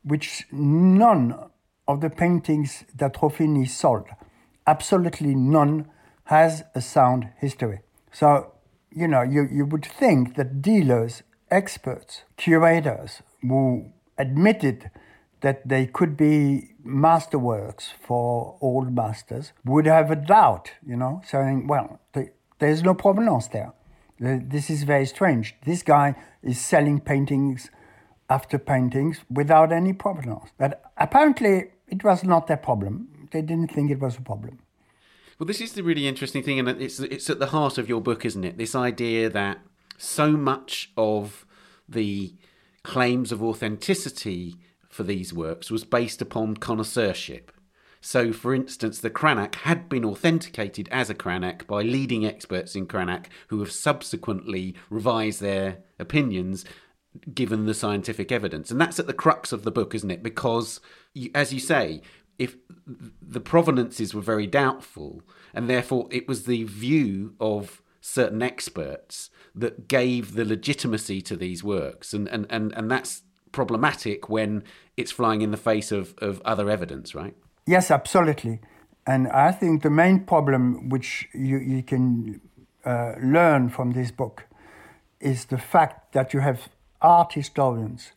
which 0.02 0.44
none 0.52 1.50
of 1.86 2.00
the 2.00 2.10
paintings 2.10 2.84
that 2.94 3.14
Ruffini 3.14 3.66
sold, 3.68 4.08
absolutely 4.66 5.34
none, 5.34 5.88
has 6.24 6.64
a 6.74 6.82
sound 6.82 7.30
history. 7.38 7.80
So, 8.12 8.52
you 8.98 9.08
know, 9.08 9.22
you, 9.22 9.48
you 9.50 9.64
would 9.66 9.84
think 9.84 10.36
that 10.36 10.60
dealers, 10.60 11.22
experts, 11.50 12.22
curators 12.36 13.22
who 13.40 13.92
admitted 14.16 14.90
that 15.40 15.68
they 15.68 15.86
could 15.86 16.16
be 16.16 16.70
masterworks 16.84 17.92
for 18.00 18.56
old 18.60 18.92
masters 18.92 19.52
would 19.64 19.86
have 19.86 20.10
a 20.10 20.16
doubt, 20.16 20.72
you 20.86 20.96
know, 20.96 21.22
saying, 21.24 21.66
well, 21.66 22.00
the, 22.12 22.30
there's 22.58 22.82
no 22.82 22.94
provenance 22.94 23.48
there. 23.48 23.72
This 24.18 24.68
is 24.68 24.82
very 24.82 25.06
strange. 25.06 25.54
This 25.64 25.82
guy 25.82 26.16
is 26.42 26.60
selling 26.60 26.98
paintings 27.00 27.70
after 28.28 28.58
paintings 28.58 29.20
without 29.30 29.70
any 29.72 29.92
provenance. 29.92 30.50
But 30.58 30.82
apparently, 30.96 31.70
it 31.86 32.02
was 32.02 32.24
not 32.24 32.48
their 32.48 32.56
problem. 32.56 33.28
They 33.30 33.42
didn't 33.42 33.70
think 33.70 33.90
it 33.90 34.00
was 34.00 34.16
a 34.16 34.22
problem. 34.22 34.58
Well, 35.38 35.46
this 35.46 35.60
is 35.60 35.74
the 35.74 35.84
really 35.84 36.08
interesting 36.08 36.42
thing, 36.42 36.58
and 36.58 36.68
it's 36.68 36.98
it's 36.98 37.30
at 37.30 37.38
the 37.38 37.46
heart 37.46 37.78
of 37.78 37.88
your 37.88 38.00
book, 38.00 38.24
isn't 38.24 38.44
it? 38.44 38.58
This 38.58 38.74
idea 38.74 39.30
that 39.30 39.58
so 39.96 40.32
much 40.32 40.90
of 40.96 41.46
the 41.88 42.34
claims 42.82 43.30
of 43.30 43.42
authenticity 43.42 44.56
for 44.88 45.04
these 45.04 45.32
works 45.32 45.70
was 45.70 45.84
based 45.84 46.20
upon 46.20 46.56
connoisseurship. 46.56 47.52
So, 48.00 48.32
for 48.32 48.52
instance, 48.52 48.98
the 48.98 49.10
Cranach 49.10 49.56
had 49.56 49.88
been 49.88 50.04
authenticated 50.04 50.88
as 50.90 51.08
a 51.08 51.14
Cranach 51.14 51.68
by 51.68 51.82
leading 51.82 52.26
experts 52.26 52.74
in 52.74 52.86
Cranach 52.86 53.26
who 53.48 53.60
have 53.60 53.70
subsequently 53.70 54.74
revised 54.90 55.40
their 55.40 55.78
opinions 56.00 56.64
given 57.32 57.66
the 57.66 57.74
scientific 57.74 58.30
evidence. 58.32 58.70
And 58.70 58.80
that's 58.80 58.98
at 58.98 59.06
the 59.06 59.12
crux 59.12 59.52
of 59.52 59.64
the 59.64 59.70
book, 59.70 59.94
isn't 59.94 60.10
it? 60.10 60.22
Because, 60.22 60.80
you, 61.14 61.30
as 61.34 61.52
you 61.52 61.60
say, 61.60 62.02
if 62.38 62.56
the 63.20 63.40
provenances 63.40 64.14
were 64.14 64.22
very 64.22 64.46
doubtful, 64.46 65.22
and 65.52 65.68
therefore 65.68 66.08
it 66.10 66.28
was 66.28 66.44
the 66.44 66.64
view 66.64 67.34
of 67.40 67.82
certain 68.00 68.42
experts 68.42 69.30
that 69.54 69.88
gave 69.88 70.34
the 70.34 70.44
legitimacy 70.44 71.20
to 71.20 71.36
these 71.36 71.64
works. 71.64 72.14
And, 72.14 72.28
and, 72.28 72.46
and, 72.48 72.72
and 72.74 72.90
that's 72.90 73.22
problematic 73.52 74.28
when 74.28 74.62
it's 74.96 75.10
flying 75.10 75.42
in 75.42 75.50
the 75.50 75.56
face 75.56 75.90
of, 75.90 76.14
of 76.18 76.40
other 76.44 76.70
evidence, 76.70 77.14
right? 77.14 77.34
Yes, 77.66 77.90
absolutely. 77.90 78.60
And 79.06 79.28
I 79.28 79.52
think 79.52 79.82
the 79.82 79.90
main 79.90 80.24
problem 80.24 80.88
which 80.88 81.28
you, 81.34 81.58
you 81.58 81.82
can 81.82 82.40
uh, 82.84 83.14
learn 83.20 83.68
from 83.68 83.92
this 83.92 84.10
book 84.10 84.44
is 85.20 85.46
the 85.46 85.58
fact 85.58 86.12
that 86.12 86.32
you 86.32 86.40
have 86.40 86.68
art 87.00 87.32
historians 87.32 88.12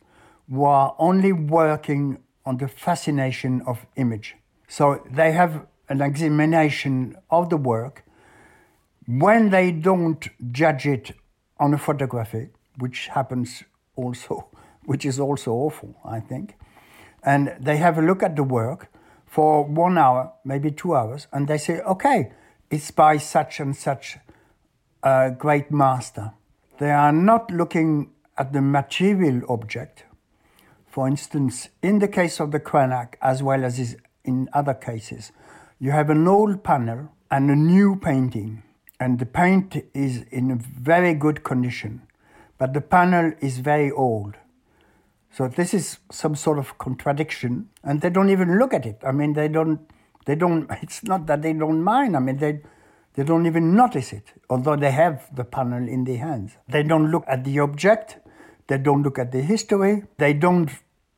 who 0.50 0.64
are 0.64 0.94
only 0.98 1.32
working 1.32 2.18
on 2.44 2.56
the 2.56 2.68
fascination 2.68 3.62
of 3.66 3.86
image. 3.96 4.36
So 4.68 5.02
they 5.10 5.32
have 5.32 5.66
an 5.88 6.00
examination 6.00 7.16
of 7.30 7.50
the 7.50 7.56
work. 7.56 8.04
When 9.06 9.50
they 9.50 9.72
don't 9.72 10.28
judge 10.52 10.86
it 10.86 11.12
on 11.58 11.74
a 11.74 11.78
photography, 11.78 12.48
which 12.78 13.08
happens 13.08 13.62
also, 13.96 14.48
which 14.84 15.04
is 15.04 15.20
also 15.20 15.52
awful, 15.52 15.94
I 16.04 16.20
think, 16.20 16.54
and 17.22 17.54
they 17.60 17.76
have 17.76 17.98
a 17.98 18.02
look 18.02 18.22
at 18.22 18.34
the 18.36 18.42
work, 18.42 18.88
for 19.32 19.64
one 19.64 19.96
hour, 19.96 20.30
maybe 20.44 20.70
two 20.70 20.94
hours, 20.94 21.26
and 21.32 21.48
they 21.48 21.56
say, 21.56 21.80
okay, 21.80 22.32
it's 22.70 22.90
by 22.90 23.16
such 23.16 23.60
and 23.60 23.74
such 23.74 24.18
a 25.02 25.30
great 25.30 25.70
master. 25.70 26.32
They 26.78 26.90
are 26.90 27.12
not 27.12 27.50
looking 27.50 28.10
at 28.36 28.52
the 28.52 28.60
material 28.60 29.40
object. 29.48 30.04
For 30.92 31.08
instance, 31.08 31.70
in 31.82 32.00
the 32.00 32.06
case 32.06 32.38
of 32.38 32.50
the 32.50 32.60
Cranach, 32.60 33.14
as 33.22 33.42
well 33.42 33.64
as 33.64 33.96
in 34.26 34.50
other 34.52 34.74
cases, 34.74 35.32
you 35.78 35.90
have 35.90 36.10
an 36.10 36.28
old 36.28 36.62
panel 36.62 37.10
and 37.30 37.50
a 37.50 37.56
new 37.56 37.96
painting, 37.96 38.62
and 39.00 39.18
the 39.18 39.24
paint 39.24 39.86
is 39.94 40.26
in 40.30 40.58
very 40.58 41.14
good 41.14 41.44
condition, 41.44 42.02
but 42.58 42.74
the 42.74 42.82
panel 42.82 43.32
is 43.40 43.56
very 43.56 43.90
old. 43.90 44.34
So 45.32 45.48
this 45.48 45.72
is 45.72 45.96
some 46.10 46.34
sort 46.34 46.58
of 46.58 46.76
contradiction, 46.76 47.70
and 47.82 48.02
they 48.02 48.10
don't 48.10 48.28
even 48.28 48.58
look 48.58 48.74
at 48.74 48.84
it. 48.84 49.00
I 49.02 49.12
mean, 49.12 49.32
they 49.32 49.48
don't. 49.48 49.80
They 50.26 50.34
don't. 50.34 50.70
It's 50.82 51.02
not 51.02 51.24
that 51.28 51.40
they 51.40 51.54
don't 51.54 51.82
mind. 51.82 52.18
I 52.18 52.20
mean, 52.20 52.36
they 52.36 52.60
they 53.14 53.24
don't 53.24 53.46
even 53.46 53.74
notice 53.74 54.12
it, 54.12 54.34
although 54.50 54.76
they 54.76 54.90
have 54.90 55.34
the 55.34 55.44
panel 55.44 55.88
in 55.88 56.04
their 56.04 56.18
hands. 56.18 56.58
They 56.68 56.82
don't 56.82 57.10
look 57.10 57.24
at 57.26 57.44
the 57.44 57.60
object. 57.60 58.18
They 58.66 58.78
don't 58.78 59.02
look 59.02 59.18
at 59.18 59.32
the 59.32 59.42
history. 59.42 60.04
They 60.18 60.32
don't 60.32 60.70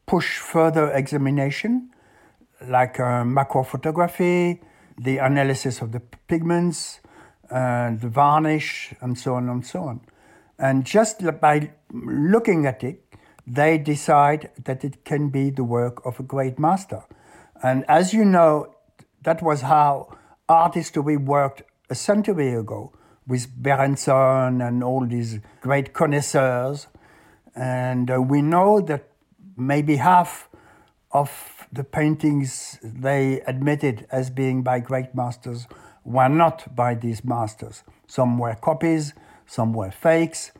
push 0.06 0.38
further 0.38 0.90
examination, 0.90 1.90
like 2.68 3.00
uh, 3.00 3.24
macro 3.24 3.62
photography, 3.62 4.60
the 4.98 5.18
analysis 5.18 5.80
of 5.80 5.92
the 5.92 6.00
pigments, 6.00 7.00
uh, 7.50 7.90
the 7.96 8.08
varnish, 8.08 8.94
and 9.00 9.18
so 9.18 9.34
on 9.34 9.48
and 9.48 9.66
so 9.66 9.82
on. 9.84 10.00
And 10.58 10.84
just 10.84 11.22
by 11.40 11.70
looking 11.92 12.66
at 12.66 12.84
it, 12.84 13.02
they 13.46 13.78
decide 13.78 14.50
that 14.64 14.84
it 14.84 15.04
can 15.04 15.28
be 15.28 15.50
the 15.50 15.64
work 15.64 16.04
of 16.06 16.18
a 16.18 16.22
great 16.22 16.58
master. 16.58 17.02
And 17.62 17.84
as 17.88 18.14
you 18.14 18.24
know, 18.24 18.74
that 19.22 19.42
was 19.42 19.62
how 19.62 20.16
art 20.48 20.74
history 20.74 21.16
worked 21.16 21.62
a 21.90 21.94
century 21.94 22.54
ago 22.54 22.92
with 23.26 23.48
Berenson 23.62 24.60
and 24.60 24.84
all 24.84 25.06
these 25.06 25.40
great 25.60 25.92
connoisseurs. 25.92 26.86
And 27.54 28.10
uh, 28.10 28.20
we 28.20 28.42
know 28.42 28.80
that 28.80 29.08
maybe 29.56 29.96
half 29.96 30.48
of 31.12 31.66
the 31.72 31.84
paintings 31.84 32.78
they 32.82 33.40
admitted 33.46 34.06
as 34.10 34.30
being 34.30 34.62
by 34.62 34.80
great 34.80 35.14
masters 35.14 35.66
were 36.04 36.28
not 36.28 36.74
by 36.74 36.94
these 36.94 37.24
masters. 37.24 37.82
Some 38.06 38.38
were 38.38 38.54
copies, 38.54 39.14
some 39.46 39.72
were 39.72 39.90
fakes. 39.90 40.52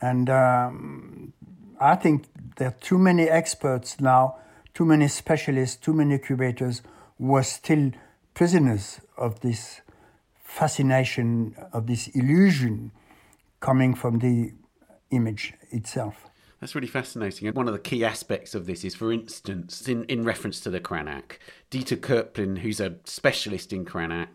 And 0.00 0.28
um, 0.28 1.32
I 1.80 1.94
think 1.96 2.26
there 2.56 2.68
are 2.68 2.76
too 2.80 2.98
many 2.98 3.28
experts 3.28 4.00
now, 4.00 4.36
too 4.74 4.84
many 4.84 5.08
specialists, 5.08 5.76
too 5.76 5.92
many 5.92 6.18
curators 6.18 6.82
who 7.18 7.34
are 7.36 7.42
still 7.42 7.92
prisoners 8.34 9.00
of 9.16 9.40
this 9.40 9.80
fascination, 10.42 11.56
of 11.72 11.86
this 11.86 12.08
illusion 12.08 12.92
coming 13.60 13.94
from 13.94 14.18
the 14.18 14.52
image 15.10 15.54
itself. 15.74 16.26
That's 16.60 16.74
really 16.74 16.88
fascinating. 16.88 17.46
And 17.46 17.56
one 17.56 17.68
of 17.68 17.74
the 17.74 17.80
key 17.80 18.04
aspects 18.04 18.54
of 18.54 18.66
this 18.66 18.84
is, 18.84 18.94
for 18.94 19.12
instance, 19.12 19.86
in, 19.86 20.04
in 20.04 20.24
reference 20.24 20.60
to 20.60 20.70
the 20.70 20.80
Cranach, 20.80 21.38
Dieter 21.70 21.98
Koepplin, 21.98 22.58
who's 22.58 22.80
a 22.80 22.96
specialist 23.04 23.72
in 23.72 23.84
Cranach, 23.84 24.28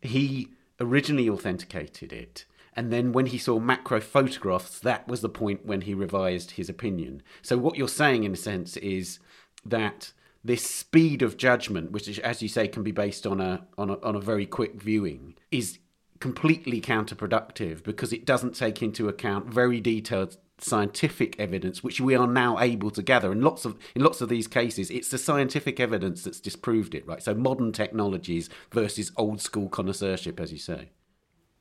he 0.00 0.48
originally 0.80 1.28
authenticated 1.28 2.12
it 2.12 2.46
and 2.74 2.92
then 2.92 3.12
when 3.12 3.26
he 3.26 3.38
saw 3.38 3.58
macro 3.58 4.00
photographs, 4.00 4.78
that 4.80 5.06
was 5.06 5.20
the 5.20 5.28
point 5.28 5.66
when 5.66 5.82
he 5.82 5.94
revised 5.94 6.52
his 6.52 6.68
opinion. 6.68 7.22
So 7.42 7.58
what 7.58 7.76
you're 7.76 7.88
saying, 7.88 8.24
in 8.24 8.32
a 8.32 8.36
sense, 8.36 8.76
is 8.78 9.18
that 9.64 10.12
this 10.42 10.68
speed 10.68 11.22
of 11.22 11.36
judgment, 11.36 11.92
which, 11.92 12.18
as 12.18 12.42
you 12.42 12.48
say, 12.48 12.68
can 12.68 12.82
be 12.82 12.92
based 12.92 13.26
on 13.26 13.40
a 13.40 13.66
on 13.76 13.90
a, 13.90 14.00
on 14.00 14.16
a 14.16 14.20
very 14.20 14.46
quick 14.46 14.80
viewing, 14.80 15.34
is 15.50 15.78
completely 16.18 16.80
counterproductive 16.80 17.82
because 17.82 18.12
it 18.12 18.24
doesn't 18.24 18.54
take 18.54 18.82
into 18.82 19.08
account 19.08 19.46
very 19.46 19.80
detailed 19.80 20.36
scientific 20.62 21.38
evidence 21.38 21.82
which 21.82 22.00
we 22.00 22.14
are 22.14 22.26
now 22.26 22.58
able 22.58 22.90
to 22.90 23.02
gather. 23.02 23.32
In 23.32 23.42
lots 23.42 23.64
of 23.64 23.76
in 23.94 24.02
lots 24.02 24.20
of 24.20 24.28
these 24.28 24.46
cases 24.46 24.90
it's 24.90 25.10
the 25.10 25.18
scientific 25.18 25.80
evidence 25.80 26.24
that's 26.24 26.40
disproved 26.40 26.94
it 26.94 27.06
right? 27.06 27.22
So 27.22 27.34
modern 27.34 27.72
technologies 27.72 28.48
versus 28.70 29.12
old 29.16 29.40
school 29.40 29.68
connoisseurship 29.68 30.40
as 30.40 30.52
you 30.52 30.58
say. 30.58 30.90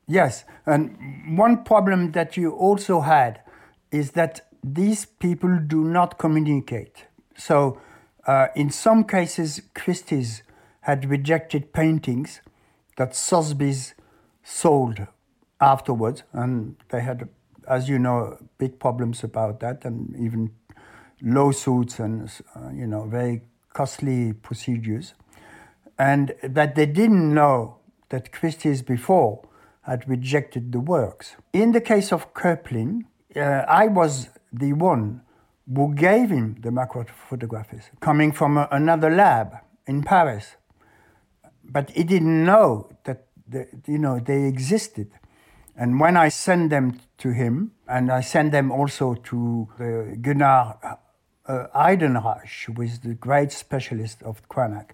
Yes, 0.08 0.44
and 0.66 1.38
one 1.38 1.64
problem 1.64 2.12
that 2.12 2.36
you 2.36 2.52
also 2.52 3.02
had 3.02 3.42
is 3.92 4.12
that 4.12 4.48
these 4.64 5.06
people 5.06 5.60
do 5.60 5.84
not 5.84 6.18
communicate. 6.18 7.06
So, 7.38 7.80
uh, 8.28 8.48
in 8.56 8.70
some 8.70 9.04
cases, 9.04 9.62
Christie's 9.74 10.44
had 10.82 11.10
rejected 11.10 11.74
paintings 11.74 12.42
that 12.98 13.16
Sotheby's 13.16 13.94
sold 14.44 15.08
afterwards, 15.60 16.24
and 16.34 16.76
they 16.90 17.02
had, 17.02 17.30
as 17.72 17.88
you 17.90 17.98
know, 17.98 18.38
big 18.58 18.80
problems 18.80 19.24
about 19.24 19.60
that, 19.62 19.86
and 19.86 20.16
even 20.20 20.52
lawsuits 21.22 22.00
and 22.00 22.30
uh, 22.56 22.70
you 22.74 22.88
know 22.88 23.06
very 23.06 23.42
costly 23.74 24.34
procedures. 24.34 25.14
and 26.02 26.34
that 26.42 26.74
they 26.76 26.88
didn't 26.88 27.32
know 27.34 27.76
that 28.10 28.32
Christie's 28.32 28.82
before 28.82 29.48
had 29.84 30.08
rejected 30.10 30.72
the 30.72 30.80
works. 30.80 31.36
In 31.54 31.72
the 31.74 31.82
case 31.82 32.12
of 32.12 32.34
Koepplin, 32.34 33.04
uh, 33.36 33.40
I 33.84 33.88
was 33.88 34.30
the 34.52 34.74
one 34.74 35.22
who 35.76 35.94
gave 35.94 36.30
him 36.32 36.58
the 36.62 36.72
macro 36.72 37.06
photographies, 37.30 37.86
coming 38.00 38.32
from 38.32 38.58
a, 38.58 38.68
another 38.72 39.12
lab 39.12 39.54
in 39.86 40.02
Paris. 40.04 40.56
But 41.64 41.92
he 41.92 42.04
didn't 42.04 42.44
know 42.44 42.90
that 43.06 43.28
the, 43.48 43.68
you 43.88 44.00
know 44.00 44.20
they 44.20 44.46
existed. 44.46 45.10
And 45.82 46.00
when 46.00 46.16
I 46.16 46.30
send 46.30 46.72
them 46.72 47.00
to 47.18 47.32
him, 47.32 47.72
and 47.88 48.12
I 48.12 48.22
send 48.22 48.52
them 48.52 48.72
also 48.72 49.16
to 49.16 49.68
the 49.80 50.16
Gunnar 50.22 50.78
uh, 51.48 51.68
Heydenreich, 51.76 52.66
who 52.66 52.84
is 52.84 53.00
the 53.00 53.16
great 53.16 53.52
specialist 53.52 54.22
of 54.22 54.48
Cranach, 54.48 54.92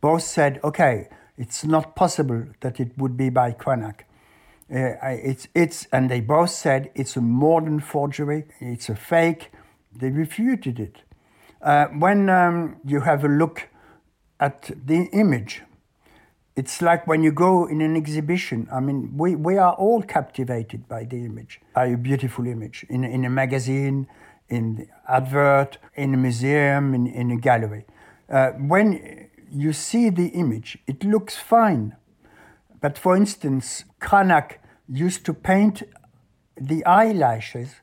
both 0.00 0.22
said, 0.22 0.58
okay, 0.64 1.10
it's 1.36 1.64
not 1.64 1.94
possible 1.94 2.46
that 2.60 2.80
it 2.80 2.96
would 2.96 3.14
be 3.14 3.28
by 3.28 3.52
Cranach. 3.52 4.06
Uh, 4.74 4.96
it's, 5.02 5.48
it's, 5.54 5.86
and 5.92 6.10
they 6.10 6.22
both 6.22 6.48
said 6.48 6.90
it's 6.94 7.14
a 7.14 7.20
modern 7.20 7.78
forgery, 7.78 8.46
it's 8.58 8.88
a 8.88 8.96
fake. 8.96 9.52
They 9.94 10.08
refuted 10.08 10.80
it. 10.80 11.02
Uh, 11.60 11.88
when 11.88 12.30
um, 12.30 12.76
you 12.86 13.00
have 13.00 13.22
a 13.22 13.28
look 13.28 13.68
at 14.40 14.70
the 14.86 15.10
image, 15.12 15.60
it's 16.54 16.82
like 16.82 17.06
when 17.06 17.22
you 17.22 17.32
go 17.32 17.66
in 17.66 17.80
an 17.80 17.96
exhibition. 17.96 18.68
I 18.72 18.80
mean, 18.80 19.16
we, 19.16 19.34
we 19.36 19.56
are 19.56 19.72
all 19.74 20.02
captivated 20.02 20.88
by 20.88 21.04
the 21.04 21.24
image, 21.24 21.60
by 21.74 21.86
a 21.86 21.96
beautiful 21.96 22.46
image 22.46 22.84
in, 22.88 23.04
in 23.04 23.24
a 23.24 23.30
magazine, 23.30 24.06
in 24.48 24.76
the 24.76 24.86
advert, 25.08 25.78
in 25.94 26.12
a 26.12 26.16
museum, 26.16 26.94
in, 26.94 27.06
in 27.06 27.30
a 27.30 27.36
gallery. 27.36 27.86
Uh, 28.28 28.50
when 28.50 29.28
you 29.50 29.72
see 29.72 30.10
the 30.10 30.28
image, 30.28 30.78
it 30.86 31.04
looks 31.04 31.36
fine. 31.36 31.96
But 32.80 32.98
for 32.98 33.16
instance, 33.16 33.84
Cranach 34.00 34.58
used 34.88 35.24
to 35.26 35.32
paint 35.32 35.82
the 36.60 36.84
eyelashes 36.84 37.76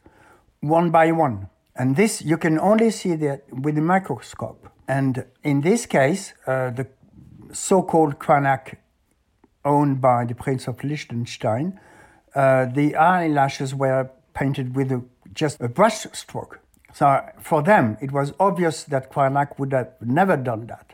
one 0.60 0.92
by 0.92 1.12
one. 1.12 1.50
And 1.76 1.96
this 1.96 2.22
you 2.22 2.38
can 2.38 2.60
only 2.60 2.92
see 2.92 3.16
that 3.16 3.52
with 3.52 3.78
a 3.78 3.82
microscope. 3.82 4.70
And 4.88 5.26
in 5.44 5.62
this 5.62 5.86
case, 5.86 6.34
uh, 6.46 6.72
the 6.72 6.88
so-called 7.52 8.20
Cranach 8.20 8.76
owned 9.66 10.02
by 10.02 10.26
the 10.26 10.36
Prince 10.36 10.68
of 10.68 10.84
Liechtenstein, 10.84 11.80
uh, 12.36 12.66
the 12.66 12.96
eyelashes 12.96 13.74
were 13.76 14.10
painted 14.34 14.76
with 14.76 14.92
a, 14.92 15.04
just 15.34 15.60
a 15.62 15.68
brush 15.68 16.06
stroke. 16.14 16.60
So 16.94 17.22
for 17.42 17.62
them, 17.62 17.98
it 18.02 18.12
was 18.12 18.34
obvious 18.40 18.84
that 18.86 19.12
Cranach 19.12 19.60
would 19.60 19.74
have 19.74 19.94
never 20.02 20.38
done 20.38 20.68
that. 20.68 20.94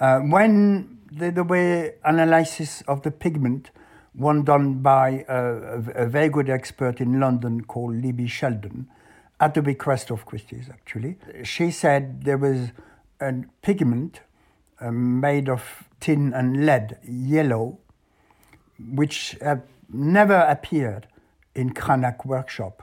Uh, 0.00 0.20
when 0.20 0.98
the, 1.12 1.30
the 1.30 1.44
way 1.44 1.94
analysis 2.04 2.82
of 2.88 3.02
the 3.02 3.10
pigment, 3.10 3.70
one 4.14 4.42
done 4.44 4.74
by 4.74 5.24
a, 5.28 5.34
a, 5.34 6.04
a, 6.04 6.06
very 6.06 6.28
good 6.28 6.48
expert 6.48 7.00
in 7.00 7.20
London 7.20 7.64
called 7.64 7.94
Libby 7.96 8.26
Sheldon, 8.26 8.88
at 9.40 9.54
the 9.54 9.62
request 9.62 10.10
of 10.10 10.24
Christie's 10.26 10.68
actually, 10.68 11.16
she 11.42 11.70
said 11.70 12.24
there 12.24 12.38
was 12.38 12.70
a 13.20 13.32
pigment 13.62 14.20
uh, 14.84 14.90
made 14.92 15.48
of 15.48 15.88
tin 16.00 16.34
and 16.34 16.66
lead, 16.66 16.98
yellow, 17.08 17.78
which 18.92 19.36
have 19.40 19.62
never 19.92 20.40
appeared 20.48 21.06
in 21.54 21.72
Cranach 21.72 22.24
workshop, 22.24 22.82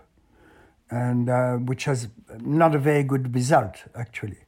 and 0.90 1.30
uh, 1.30 1.58
which 1.58 1.86
has 1.86 2.08
not 2.40 2.74
a 2.74 2.80
very 2.80 3.04
good 3.04 3.36
result 3.36 3.84
actually, 3.96 4.40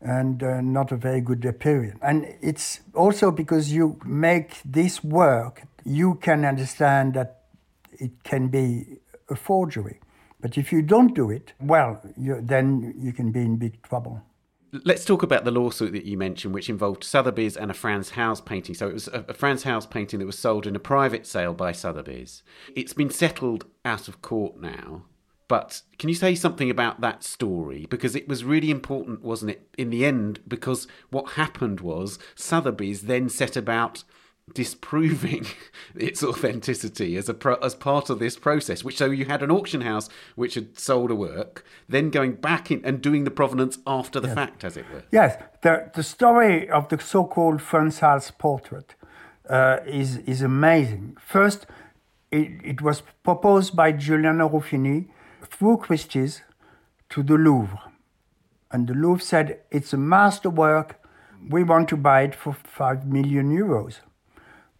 and 0.00 0.42
uh, 0.42 0.60
not 0.60 0.92
a 0.92 0.96
very 0.96 1.20
good 1.20 1.44
appearance. 1.44 1.98
And 2.02 2.26
it's 2.40 2.80
also 2.94 3.30
because 3.30 3.72
you 3.72 3.98
make 4.04 4.60
this 4.64 5.02
work, 5.02 5.62
you 5.84 6.16
can 6.16 6.44
understand 6.44 7.14
that 7.14 7.42
it 7.92 8.22
can 8.24 8.48
be 8.48 8.98
a 9.30 9.36
forgery. 9.36 10.00
But 10.40 10.56
if 10.56 10.72
you 10.72 10.82
don't 10.82 11.14
do 11.14 11.30
it, 11.30 11.52
well, 11.60 12.00
you, 12.16 12.40
then 12.42 12.94
you 12.96 13.12
can 13.12 13.32
be 13.32 13.40
in 13.40 13.56
big 13.56 13.82
trouble. 13.82 14.22
Let's 14.84 15.04
talk 15.04 15.22
about 15.22 15.44
the 15.44 15.50
lawsuit 15.50 15.92
that 15.92 16.04
you 16.04 16.18
mentioned, 16.18 16.52
which 16.52 16.68
involved 16.68 17.02
Sotheby's 17.02 17.56
and 17.56 17.70
a 17.70 17.74
Frans 17.74 18.10
Hals 18.10 18.40
painting. 18.40 18.74
So 18.74 18.88
it 18.88 18.92
was 18.92 19.08
a, 19.08 19.32
Frans 19.32 19.62
Hals 19.62 19.86
painting 19.86 20.18
that 20.20 20.26
was 20.26 20.38
sold 20.38 20.66
in 20.66 20.76
a 20.76 20.80
private 20.80 21.26
sale 21.26 21.54
by 21.54 21.72
Sotheby's. 21.72 22.42
It's 22.76 22.92
been 22.92 23.10
settled 23.10 23.64
out 23.84 24.08
of 24.08 24.20
court 24.20 24.60
now. 24.60 25.04
But 25.48 25.80
can 25.98 26.10
you 26.10 26.14
say 26.14 26.34
something 26.34 26.68
about 26.68 27.00
that 27.00 27.24
story? 27.24 27.86
Because 27.88 28.14
it 28.14 28.28
was 28.28 28.44
really 28.44 28.70
important, 28.70 29.22
wasn't 29.22 29.52
it, 29.52 29.66
in 29.78 29.88
the 29.88 30.04
end? 30.04 30.40
Because 30.46 30.86
what 31.08 31.32
happened 31.32 31.80
was 31.80 32.18
Sotheby's 32.34 33.02
then 33.02 33.30
set 33.30 33.56
about 33.56 34.04
disproving 34.54 35.46
its 35.94 36.22
authenticity 36.22 37.16
as 37.16 37.28
a 37.28 37.34
pro- 37.34 37.56
as 37.56 37.74
part 37.74 38.10
of 38.10 38.18
this 38.18 38.36
process. 38.36 38.84
Which 38.84 38.98
so 38.98 39.06
you 39.06 39.24
had 39.26 39.42
an 39.42 39.50
auction 39.50 39.82
house 39.82 40.08
which 40.36 40.54
had 40.54 40.78
sold 40.78 41.10
a 41.10 41.14
work, 41.14 41.64
then 41.88 42.10
going 42.10 42.34
back 42.34 42.70
in 42.70 42.84
and 42.84 43.00
doing 43.00 43.24
the 43.24 43.30
provenance 43.30 43.78
after 43.86 44.20
the 44.20 44.28
yes. 44.28 44.34
fact, 44.34 44.64
as 44.64 44.76
it 44.76 44.84
were. 44.92 45.04
Yes, 45.10 45.36
the 45.62 45.90
the 45.94 46.02
story 46.02 46.68
of 46.68 46.88
the 46.88 47.00
so-called 47.00 47.62
Hals 47.62 48.30
portrait 48.32 48.94
uh, 49.48 49.78
is 49.86 50.18
is 50.18 50.42
amazing. 50.42 51.16
First, 51.20 51.66
it, 52.30 52.48
it 52.64 52.82
was 52.82 53.02
proposed 53.22 53.74
by 53.74 53.92
Giuliano 53.92 54.48
Ruffini 54.48 55.08
through 55.50 55.78
Christie's 55.78 56.42
to 57.10 57.22
the 57.22 57.34
Louvre, 57.34 57.80
and 58.70 58.86
the 58.86 58.94
Louvre 58.94 59.22
said 59.22 59.60
it's 59.70 59.92
a 59.92 59.98
masterwork. 59.98 60.96
We 61.48 61.62
want 61.62 61.88
to 61.90 61.96
buy 61.96 62.22
it 62.22 62.34
for 62.34 62.52
five 62.52 63.06
million 63.06 63.56
euros 63.56 64.00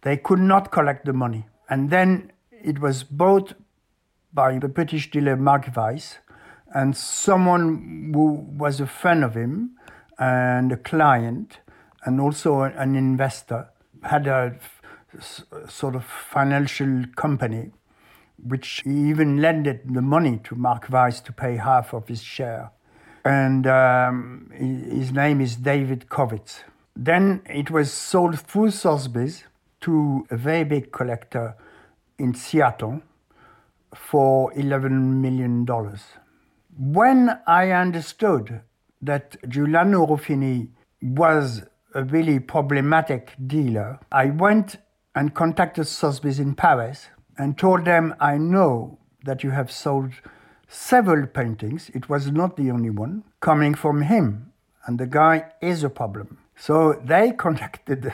they 0.01 0.17
could 0.17 0.39
not 0.39 0.71
collect 0.71 1.05
the 1.05 1.13
money. 1.13 1.45
And 1.69 1.89
then 1.89 2.31
it 2.51 2.79
was 2.79 3.03
bought 3.03 3.53
by 4.33 4.57
the 4.59 4.67
British 4.67 5.11
dealer 5.11 5.35
Mark 5.35 5.75
Weiss 5.75 6.17
and 6.73 6.95
someone 6.95 8.11
who 8.13 8.45
was 8.57 8.79
a 8.79 8.87
friend 8.87 9.23
of 9.23 9.35
him 9.35 9.71
and 10.17 10.71
a 10.71 10.77
client 10.77 11.59
and 12.05 12.21
also 12.21 12.61
an 12.61 12.95
investor 12.95 13.69
had 14.03 14.27
a 14.27 14.55
sort 15.67 15.95
of 15.95 16.05
financial 16.05 17.05
company 17.15 17.71
which 18.41 18.85
even 18.85 19.41
lended 19.41 19.81
the 19.93 20.01
money 20.01 20.39
to 20.43 20.55
Mark 20.55 20.89
Weiss 20.89 21.19
to 21.21 21.33
pay 21.33 21.57
half 21.57 21.93
of 21.93 22.07
his 22.07 22.21
share. 22.21 22.71
And 23.25 23.67
um, 23.67 24.49
his 24.53 25.11
name 25.11 25.41
is 25.41 25.57
David 25.57 26.07
Kowitz. 26.09 26.61
Then 26.95 27.41
it 27.45 27.69
was 27.69 27.91
sold 27.91 28.39
through 28.39 28.71
Sotheby's 28.71 29.43
to 29.81 30.25
a 30.29 30.37
very 30.37 30.63
big 30.63 30.91
collector 30.91 31.55
in 32.17 32.33
Seattle 32.33 33.01
for 33.95 34.51
$11 34.53 34.91
million. 34.91 35.65
When 36.77 37.39
I 37.47 37.71
understood 37.71 38.61
that 39.01 39.37
Giuliano 39.47 40.05
Ruffini 40.05 40.69
was 41.01 41.63
a 41.95 42.03
really 42.03 42.39
problematic 42.39 43.33
dealer, 43.47 43.99
I 44.11 44.27
went 44.27 44.77
and 45.15 45.33
contacted 45.33 45.87
Sotheby's 45.87 46.39
in 46.39 46.55
Paris 46.55 47.07
and 47.37 47.57
told 47.57 47.85
them, 47.85 48.13
I 48.19 48.37
know 48.37 48.99
that 49.23 49.43
you 49.43 49.51
have 49.51 49.71
sold 49.71 50.11
several 50.67 51.25
paintings, 51.25 51.89
it 51.93 52.09
was 52.09 52.31
not 52.31 52.55
the 52.55 52.69
only 52.69 52.89
one, 52.89 53.23
coming 53.39 53.73
from 53.73 54.03
him, 54.03 54.51
and 54.85 54.99
the 54.99 55.07
guy 55.07 55.51
is 55.61 55.83
a 55.83 55.89
problem. 55.89 56.37
So 56.55 57.01
they 57.03 57.31
contacted 57.37 58.13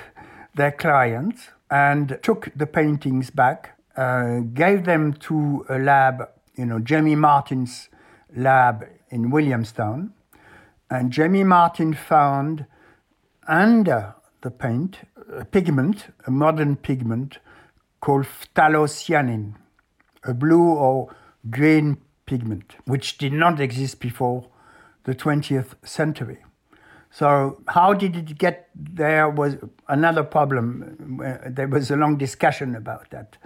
their 0.55 0.71
clients 0.71 1.49
and 1.69 2.17
took 2.23 2.49
the 2.55 2.65
paintings 2.65 3.29
back, 3.29 3.77
uh, 3.95 4.39
gave 4.53 4.85
them 4.85 5.13
to 5.13 5.65
a 5.69 5.77
lab, 5.77 6.29
you 6.55 6.65
know, 6.65 6.79
Jamie 6.79 7.15
Martin's 7.15 7.89
lab 8.35 8.85
in 9.09 9.29
Williamstown. 9.29 10.13
And 10.89 11.11
Jamie 11.11 11.43
Martin 11.43 11.93
found 11.93 12.65
under 13.47 14.15
the 14.41 14.51
paint 14.51 14.99
a 15.31 15.45
pigment, 15.45 16.13
a 16.25 16.31
modern 16.31 16.75
pigment 16.75 17.39
called 17.99 18.25
phthalocyanin, 18.25 19.55
a 20.23 20.33
blue 20.33 20.69
or 20.69 21.15
green 21.49 21.97
pigment, 22.25 22.75
which 22.85 23.17
did 23.17 23.33
not 23.33 23.59
exist 23.59 23.99
before 23.99 24.47
the 25.03 25.15
20th 25.15 25.75
century. 25.83 26.39
So 27.17 27.61
how 27.69 27.93
did 27.93 28.17
it 28.17 28.37
get 28.37 28.67
there 28.75 29.29
was 29.29 29.55
another 29.87 30.21
problem. 30.21 31.21
There 31.47 31.69
was 31.69 31.89
a 31.89 31.95
long 31.95 32.17
discussion 32.17 32.75
about 32.75 33.09
that. 33.11 33.37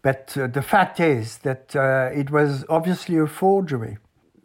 But 0.00 0.36
uh, 0.38 0.46
the 0.46 0.62
fact 0.62 1.00
is 1.00 1.38
that 1.38 1.74
uh, 1.74 2.10
it 2.12 2.30
was 2.30 2.64
obviously 2.68 3.18
a 3.18 3.26
forgery. 3.26 3.98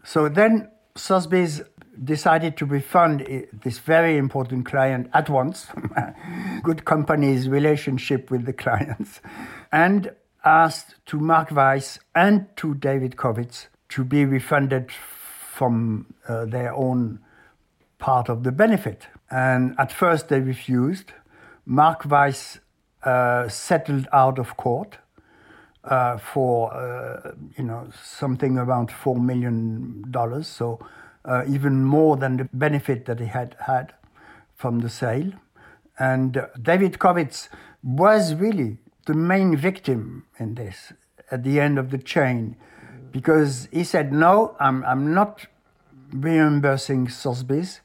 So 0.03 0.29
then 0.29 0.71
Sotheby's 0.95 1.61
decided 2.03 2.57
to 2.57 2.65
refund 2.65 3.27
this 3.53 3.77
very 3.77 4.17
important 4.17 4.65
client 4.65 5.11
at 5.13 5.29
once, 5.29 5.67
good 6.63 6.85
company's 6.85 7.47
relationship 7.47 8.31
with 8.31 8.47
the 8.47 8.53
clients, 8.53 9.21
and 9.71 10.09
asked 10.43 10.95
to 11.05 11.19
Mark 11.19 11.51
Weiss 11.51 11.99
and 12.15 12.47
to 12.57 12.73
David 12.73 13.15
Kowitz 13.15 13.67
to 13.89 14.03
be 14.03 14.25
refunded 14.25 14.91
from 14.91 16.07
uh, 16.27 16.45
their 16.45 16.73
own 16.73 17.19
part 17.97 18.29
of 18.29 18.43
the 18.43 18.51
benefit. 18.51 19.07
And 19.29 19.75
at 19.77 19.91
first 19.91 20.29
they 20.29 20.39
refused, 20.39 21.11
Mark 21.65 22.05
Weiss 22.05 22.59
uh, 23.03 23.47
settled 23.49 24.07
out 24.13 24.39
of 24.39 24.57
court 24.57 24.97
uh, 25.83 26.17
for 26.17 26.73
uh, 26.73 27.31
you 27.57 27.63
know 27.63 27.87
something 28.03 28.57
around 28.57 28.91
four 28.91 29.17
million 29.17 30.03
dollars, 30.09 30.47
so 30.47 30.79
uh, 31.25 31.43
even 31.47 31.83
more 31.83 32.17
than 32.17 32.37
the 32.37 32.49
benefit 32.53 33.05
that 33.05 33.19
he 33.19 33.27
had 33.27 33.55
had 33.67 33.93
from 34.55 34.79
the 34.79 34.89
sale. 34.89 35.31
And 35.99 36.37
uh, 36.37 36.47
David 36.61 36.99
Kowitz 36.99 37.49
was 37.83 38.33
really 38.33 38.77
the 39.05 39.13
main 39.13 39.55
victim 39.55 40.25
in 40.39 40.55
this 40.55 40.93
at 41.31 41.43
the 41.43 41.59
end 41.59 41.77
of 41.77 41.91
the 41.91 41.97
chain 41.97 42.55
because 43.11 43.67
he 43.71 43.83
said, 43.83 44.11
No, 44.11 44.55
I'm, 44.59 44.83
I'm 44.83 45.13
not 45.13 45.45
reimbursing 46.11 47.09
Sotheby's. 47.09 47.81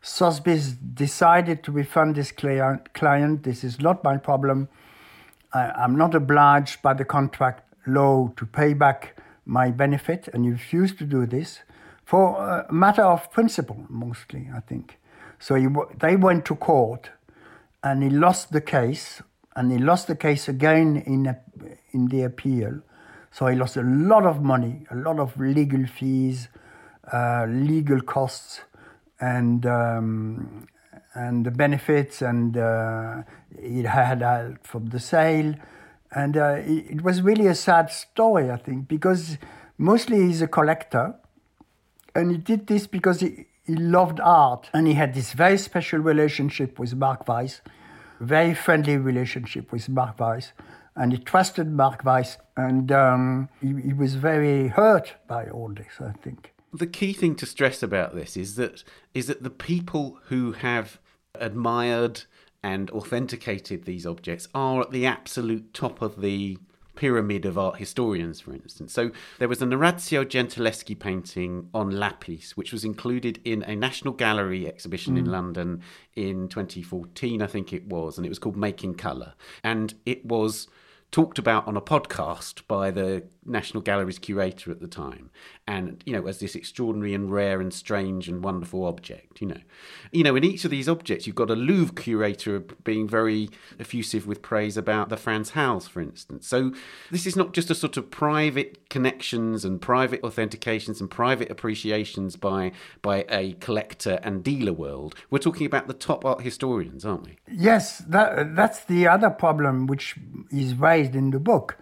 Sotheby's 0.00 0.72
decided 0.72 1.62
to 1.64 1.72
refund 1.72 2.14
this 2.14 2.32
client. 2.32 3.42
This 3.42 3.64
is 3.64 3.80
not 3.80 4.04
my 4.04 4.16
problem. 4.16 4.68
I, 5.52 5.70
I'm 5.70 5.96
not 5.96 6.14
obliged 6.14 6.82
by 6.82 6.94
the 6.94 7.04
contract 7.04 7.64
law 7.86 8.32
to 8.36 8.46
pay 8.46 8.74
back 8.74 9.16
my 9.44 9.70
benefit, 9.70 10.28
and 10.32 10.44
he 10.44 10.50
refused 10.50 10.98
to 10.98 11.04
do 11.04 11.26
this 11.26 11.60
for 12.04 12.36
a 12.68 12.72
matter 12.72 13.02
of 13.02 13.30
principle, 13.32 13.84
mostly, 13.88 14.48
I 14.54 14.60
think. 14.60 14.98
So 15.38 15.54
he, 15.54 15.68
they 15.98 16.16
went 16.16 16.44
to 16.46 16.54
court, 16.56 17.10
and 17.82 18.02
he 18.02 18.10
lost 18.10 18.52
the 18.52 18.60
case, 18.60 19.22
and 19.56 19.72
he 19.72 19.78
lost 19.78 20.06
the 20.06 20.16
case 20.16 20.48
again 20.48 20.96
in, 21.06 21.36
in 21.92 22.08
the 22.08 22.22
appeal. 22.22 22.80
So 23.30 23.46
he 23.46 23.56
lost 23.56 23.76
a 23.76 23.82
lot 23.82 24.24
of 24.24 24.42
money, 24.42 24.86
a 24.90 24.96
lot 24.96 25.18
of 25.18 25.38
legal 25.38 25.86
fees, 25.86 26.48
uh, 27.12 27.46
legal 27.48 28.00
costs, 28.00 28.60
and 29.20 29.66
um, 29.66 30.66
and 31.14 31.44
the 31.44 31.50
benefits, 31.50 32.22
and 32.22 32.56
uh, 32.56 33.22
it 33.56 33.86
had 33.86 34.22
uh, 34.22 34.50
from 34.62 34.86
the 34.86 35.00
sale, 35.00 35.54
and 36.12 36.36
uh, 36.36 36.56
it, 36.58 36.90
it, 36.90 37.02
was 37.02 37.22
really 37.22 37.46
a 37.46 37.54
sad 37.54 37.90
story, 37.90 38.50
I 38.50 38.56
think, 38.56 38.88
because 38.88 39.38
mostly 39.76 40.20
he's 40.26 40.42
a 40.42 40.46
collector, 40.46 41.14
and 42.14 42.30
he 42.30 42.36
did 42.36 42.66
this 42.66 42.86
because 42.86 43.20
he, 43.20 43.46
he 43.64 43.74
loved 43.74 44.20
art, 44.20 44.70
and 44.72 44.86
he 44.86 44.94
had 44.94 45.14
this 45.14 45.32
very 45.32 45.58
special 45.58 45.98
relationship 45.98 46.78
with 46.78 46.94
Mark 46.94 47.26
Weiss, 47.26 47.62
very 48.20 48.54
friendly 48.54 48.96
relationship 48.96 49.72
with 49.72 49.88
Mark 49.88 50.20
Weiss, 50.20 50.52
and 50.94 51.12
he 51.12 51.18
trusted 51.18 51.70
Mark 51.70 52.04
Weiss, 52.04 52.38
and 52.56 52.92
um, 52.92 53.48
he, 53.60 53.68
he 53.82 53.92
was 53.92 54.14
very 54.14 54.68
hurt 54.68 55.14
by 55.26 55.48
all 55.48 55.68
this, 55.68 56.00
I 56.00 56.12
think. 56.12 56.52
The 56.72 56.86
key 56.86 57.12
thing 57.12 57.34
to 57.36 57.46
stress 57.46 57.82
about 57.82 58.14
this 58.14 58.36
is 58.36 58.56
that 58.56 58.84
is 59.14 59.26
that 59.26 59.42
the 59.42 59.50
people 59.50 60.18
who 60.26 60.52
have 60.52 60.98
admired 61.34 62.22
and 62.62 62.90
authenticated 62.90 63.84
these 63.84 64.06
objects 64.06 64.48
are 64.54 64.82
at 64.82 64.90
the 64.90 65.06
absolute 65.06 65.72
top 65.72 66.02
of 66.02 66.20
the 66.20 66.58
pyramid 66.98 67.46
of 67.46 67.56
art 67.56 67.76
historians, 67.76 68.40
for 68.40 68.52
instance. 68.52 68.92
So 68.92 69.12
there 69.38 69.48
was 69.48 69.62
an 69.62 69.72
Orazio 69.72 70.24
Gentileschi 70.24 70.98
painting 70.98 71.68
on 71.72 71.92
lapis, 71.92 72.56
which 72.56 72.72
was 72.72 72.84
included 72.84 73.40
in 73.44 73.62
a 73.62 73.76
National 73.76 74.12
Gallery 74.12 74.66
exhibition 74.66 75.14
mm. 75.14 75.18
in 75.20 75.26
London 75.26 75.80
in 76.16 76.48
2014, 76.48 77.40
I 77.40 77.46
think 77.46 77.72
it 77.72 77.86
was, 77.86 78.18
and 78.18 78.26
it 78.26 78.28
was 78.28 78.40
called 78.40 78.56
Making 78.56 78.96
Colour. 78.96 79.34
And 79.62 79.94
it 80.04 80.26
was 80.26 80.66
talked 81.12 81.38
about 81.38 81.68
on 81.68 81.76
a 81.76 81.80
podcast 81.80 82.66
by 82.66 82.90
the 82.90 83.22
National 83.48 83.82
Gallery's 83.82 84.18
curator 84.18 84.70
at 84.70 84.80
the 84.80 84.86
time, 84.86 85.30
and 85.66 86.02
you 86.06 86.12
know, 86.12 86.26
as 86.26 86.40
this 86.40 86.54
extraordinary 86.54 87.14
and 87.14 87.30
rare 87.30 87.60
and 87.60 87.72
strange 87.72 88.28
and 88.28 88.42
wonderful 88.42 88.84
object. 88.84 89.40
You 89.40 89.48
know, 89.48 89.60
you 90.12 90.24
know, 90.24 90.36
in 90.36 90.44
each 90.44 90.64
of 90.64 90.70
these 90.70 90.88
objects, 90.88 91.26
you've 91.26 91.36
got 91.36 91.50
a 91.50 91.56
Louvre 91.56 91.94
curator 91.94 92.60
being 92.60 93.08
very 93.08 93.48
effusive 93.78 94.26
with 94.26 94.42
praise 94.42 94.76
about 94.76 95.08
the 95.08 95.16
Frans 95.16 95.50
Hals, 95.50 95.88
for 95.88 96.00
instance. 96.00 96.46
So 96.46 96.72
this 97.10 97.26
is 97.26 97.36
not 97.36 97.52
just 97.52 97.70
a 97.70 97.74
sort 97.74 97.96
of 97.96 98.10
private 98.10 98.88
connections 98.88 99.64
and 99.64 99.80
private 99.80 100.22
authentications 100.22 101.00
and 101.00 101.10
private 101.10 101.50
appreciations 101.50 102.36
by 102.36 102.72
by 103.02 103.24
a 103.28 103.52
collector 103.54 104.18
and 104.22 104.44
dealer 104.44 104.72
world. 104.72 105.14
We're 105.30 105.38
talking 105.38 105.66
about 105.66 105.88
the 105.88 105.94
top 105.94 106.24
art 106.24 106.42
historians, 106.42 107.04
aren't 107.04 107.24
we? 107.24 107.38
Yes, 107.50 107.98
that, 107.98 108.54
that's 108.54 108.84
the 108.84 109.06
other 109.06 109.30
problem 109.30 109.86
which 109.86 110.16
is 110.50 110.74
raised 110.74 111.14
in 111.14 111.30
the 111.30 111.40
book 111.40 111.76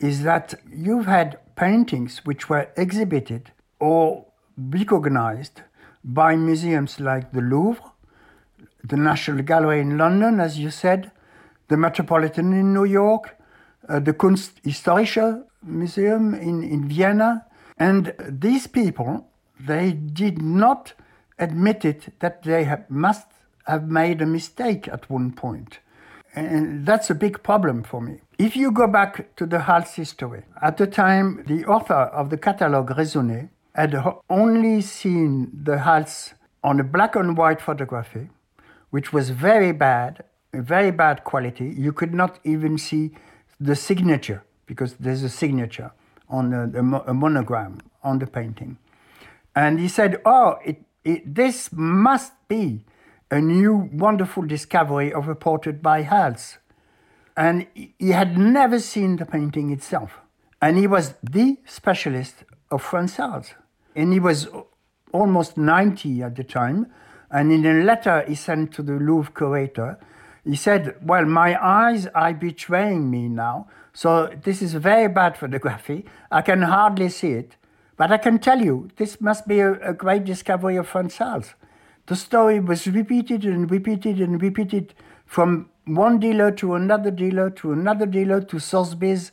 is 0.00 0.22
that 0.22 0.54
you've 0.72 1.06
had 1.06 1.38
paintings 1.56 2.24
which 2.24 2.48
were 2.48 2.68
exhibited 2.76 3.52
or 3.78 4.26
recognized 4.56 5.62
by 6.02 6.34
museums 6.34 6.98
like 6.98 7.32
the 7.32 7.40
Louvre, 7.40 7.84
the 8.82 8.96
National 8.96 9.42
Gallery 9.42 9.80
in 9.80 9.98
London, 9.98 10.40
as 10.40 10.58
you 10.58 10.70
said, 10.70 11.10
the 11.68 11.76
Metropolitan 11.76 12.52
in 12.52 12.72
New 12.72 12.84
York, 12.84 13.36
uh, 13.88 14.00
the 14.00 14.12
Kunsthistorische 14.12 15.44
Museum 15.62 16.34
in, 16.34 16.62
in 16.62 16.88
Vienna. 16.88 17.46
And 17.78 18.14
these 18.26 18.66
people, 18.66 19.28
they 19.58 19.92
did 19.92 20.40
not 20.40 20.94
admit 21.38 21.84
it 21.84 22.18
that 22.20 22.42
they 22.42 22.64
have, 22.64 22.90
must 22.90 23.26
have 23.66 23.88
made 23.88 24.22
a 24.22 24.26
mistake 24.26 24.88
at 24.88 25.08
one 25.10 25.32
point. 25.32 25.78
And 26.34 26.86
that's 26.86 27.10
a 27.10 27.14
big 27.14 27.42
problem 27.42 27.82
for 27.82 28.00
me. 28.00 28.20
If 28.40 28.56
you 28.56 28.70
go 28.72 28.86
back 28.86 29.36
to 29.36 29.44
the 29.44 29.58
Hals 29.58 29.92
history, 29.96 30.44
at 30.62 30.78
the 30.78 30.86
time, 30.86 31.44
the 31.46 31.66
author 31.66 32.08
of 32.20 32.30
the 32.30 32.38
catalogue 32.38 32.88
Raisonné 32.96 33.50
had 33.74 33.94
only 34.30 34.80
seen 34.80 35.50
the 35.52 35.80
Hals 35.80 36.32
on 36.64 36.80
a 36.80 36.82
black 36.82 37.16
and 37.16 37.36
white 37.36 37.60
photography, 37.60 38.30
which 38.88 39.12
was 39.12 39.28
very 39.28 39.72
bad, 39.72 40.24
very 40.54 40.90
bad 40.90 41.22
quality. 41.22 41.74
You 41.76 41.92
could 41.92 42.14
not 42.14 42.38
even 42.42 42.78
see 42.78 43.10
the 43.60 43.76
signature 43.76 44.42
because 44.64 44.94
there's 44.94 45.22
a 45.22 45.28
signature 45.28 45.92
on 46.30 46.54
a, 46.54 47.10
a 47.10 47.12
monogram 47.12 47.82
on 48.02 48.20
the 48.20 48.26
painting. 48.26 48.78
And 49.54 49.78
he 49.78 49.86
said, 49.86 50.18
Oh, 50.24 50.56
it, 50.64 50.80
it, 51.04 51.34
this 51.34 51.68
must 51.74 52.32
be 52.48 52.86
a 53.30 53.38
new 53.38 53.90
wonderful 53.92 54.44
discovery 54.44 55.12
of 55.12 55.28
a 55.28 55.34
portrait 55.34 55.82
by 55.82 56.00
Hals. 56.00 56.56
And 57.40 57.66
he 57.74 58.10
had 58.10 58.36
never 58.36 58.78
seen 58.78 59.16
the 59.16 59.24
painting 59.24 59.70
itself. 59.70 60.20
And 60.60 60.76
he 60.76 60.86
was 60.86 61.14
the 61.22 61.56
specialist 61.64 62.44
of 62.70 62.82
Frans 62.82 63.16
Hals. 63.16 63.54
And 63.96 64.12
he 64.12 64.20
was 64.20 64.46
almost 65.10 65.56
90 65.56 66.22
at 66.22 66.36
the 66.36 66.44
time. 66.44 66.88
And 67.30 67.50
in 67.50 67.64
a 67.64 67.82
letter 67.82 68.22
he 68.28 68.34
sent 68.34 68.74
to 68.74 68.82
the 68.82 68.92
Louvre 68.92 69.32
curator, 69.32 69.98
he 70.44 70.54
said, 70.54 70.96
Well, 71.00 71.24
my 71.24 71.56
eyes 71.64 72.06
are 72.08 72.34
betraying 72.34 73.10
me 73.10 73.26
now. 73.30 73.68
So 73.94 74.26
this 74.44 74.60
is 74.60 74.74
very 74.74 75.08
bad 75.08 75.38
photography. 75.38 76.04
I 76.30 76.42
can 76.42 76.60
hardly 76.60 77.08
see 77.08 77.32
it. 77.32 77.56
But 77.96 78.12
I 78.12 78.18
can 78.18 78.38
tell 78.38 78.60
you, 78.60 78.90
this 78.96 79.18
must 79.18 79.48
be 79.48 79.60
a, 79.60 79.80
a 79.80 79.94
great 79.94 80.24
discovery 80.24 80.76
of 80.76 80.88
Frans 80.88 81.16
Hals. 81.16 81.54
The 82.04 82.16
story 82.16 82.60
was 82.60 82.86
repeated 82.86 83.46
and 83.46 83.70
repeated 83.70 84.20
and 84.20 84.42
repeated 84.42 84.92
from 85.24 85.69
one 85.86 86.18
dealer 86.18 86.50
to 86.52 86.74
another 86.74 87.10
dealer 87.10 87.50
to 87.50 87.72
another 87.72 88.06
dealer 88.06 88.40
to 88.40 88.58
Sotheby's 88.58 89.32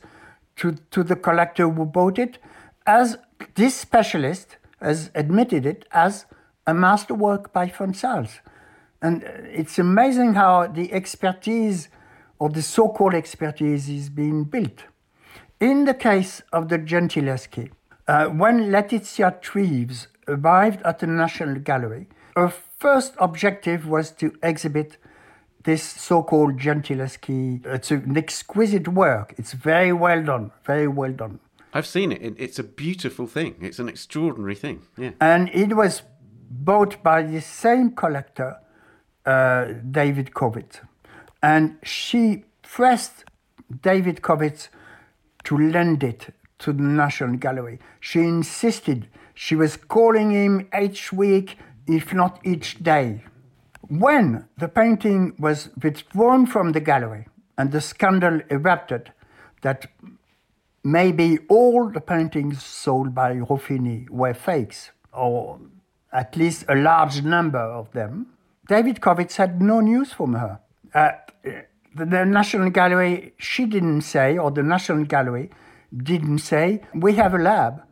to, 0.56 0.72
to 0.90 1.02
the 1.02 1.16
collector 1.16 1.68
who 1.68 1.84
bought 1.84 2.18
it, 2.18 2.38
as 2.86 3.16
this 3.54 3.76
specialist 3.76 4.56
has 4.80 5.10
admitted 5.14 5.64
it 5.64 5.86
as 5.92 6.26
a 6.66 6.74
masterwork 6.74 7.52
by 7.52 7.68
Frans 7.68 8.02
Hals. 8.02 8.40
And 9.00 9.22
it's 9.22 9.78
amazing 9.78 10.34
how 10.34 10.66
the 10.66 10.92
expertise 10.92 11.88
or 12.38 12.48
the 12.48 12.62
so 12.62 12.88
called 12.88 13.14
expertise 13.14 13.88
is 13.88 14.08
being 14.08 14.44
built. 14.44 14.84
In 15.60 15.84
the 15.84 15.94
case 15.94 16.42
of 16.52 16.68
the 16.68 16.78
Gentileschi, 16.78 17.70
uh, 18.06 18.26
when 18.26 18.70
Letizia 18.70 19.40
Treves 19.40 20.08
arrived 20.26 20.82
at 20.82 20.98
the 20.98 21.06
National 21.06 21.56
Gallery, 21.56 22.08
her 22.36 22.48
first 22.48 23.14
objective 23.18 23.88
was 23.88 24.10
to 24.12 24.32
exhibit 24.42 24.98
this 25.68 25.82
so-called 25.82 26.58
Gentileschi. 26.58 27.64
It's 27.66 27.90
an 27.90 28.16
exquisite 28.16 28.88
work. 28.88 29.34
It's 29.36 29.52
very 29.52 29.92
well 29.92 30.22
done, 30.22 30.50
very 30.64 30.88
well 30.88 31.12
done. 31.12 31.40
I've 31.74 31.86
seen 31.86 32.10
it. 32.10 32.34
It's 32.38 32.58
a 32.58 32.62
beautiful 32.64 33.26
thing. 33.26 33.56
It's 33.60 33.78
an 33.78 33.88
extraordinary 33.88 34.54
thing. 34.54 34.80
Yeah. 34.96 35.10
And 35.20 35.50
it 35.50 35.74
was 35.76 36.02
bought 36.50 37.02
by 37.02 37.22
the 37.22 37.42
same 37.42 37.90
collector, 37.90 38.56
uh, 39.26 39.66
David 39.90 40.32
Kowitz. 40.32 40.80
And 41.42 41.76
she 41.82 42.44
pressed 42.62 43.24
David 43.82 44.22
Kowitz 44.22 44.68
to 45.44 45.58
lend 45.58 46.02
it 46.02 46.34
to 46.60 46.72
the 46.72 46.82
National 46.82 47.36
Gallery. 47.36 47.78
She 48.00 48.20
insisted. 48.20 49.06
She 49.34 49.54
was 49.54 49.76
calling 49.76 50.30
him 50.30 50.66
each 50.80 51.12
week 51.12 51.58
if 51.86 52.14
not 52.14 52.40
each 52.44 52.82
day. 52.82 53.24
When 53.88 54.46
the 54.58 54.68
painting 54.68 55.34
was 55.38 55.70
withdrawn 55.82 56.46
from 56.46 56.72
the 56.72 56.80
gallery 56.80 57.26
and 57.56 57.72
the 57.72 57.80
scandal 57.80 58.40
erupted 58.50 59.12
that 59.62 59.90
maybe 60.84 61.38
all 61.48 61.88
the 61.88 62.00
paintings 62.00 62.62
sold 62.62 63.14
by 63.14 63.34
Ruffini 63.34 64.08
were 64.10 64.34
fakes, 64.34 64.90
or 65.12 65.58
at 66.12 66.36
least 66.36 66.64
a 66.68 66.74
large 66.74 67.22
number 67.22 67.58
of 67.58 67.90
them, 67.92 68.26
David 68.68 69.00
Kowitz 69.00 69.36
had 69.36 69.62
no 69.62 69.80
news 69.80 70.12
from 70.12 70.34
her. 70.34 70.60
Uh, 70.94 71.12
the, 71.42 72.04
the 72.04 72.24
National 72.24 72.68
Gallery, 72.68 73.32
she 73.38 73.64
didn't 73.64 74.02
say, 74.02 74.36
or 74.36 74.50
the 74.50 74.62
National 74.62 75.04
Gallery 75.04 75.50
didn't 75.96 76.40
say, 76.40 76.82
we 76.94 77.14
have 77.14 77.32
a 77.32 77.38
lab. 77.38 77.82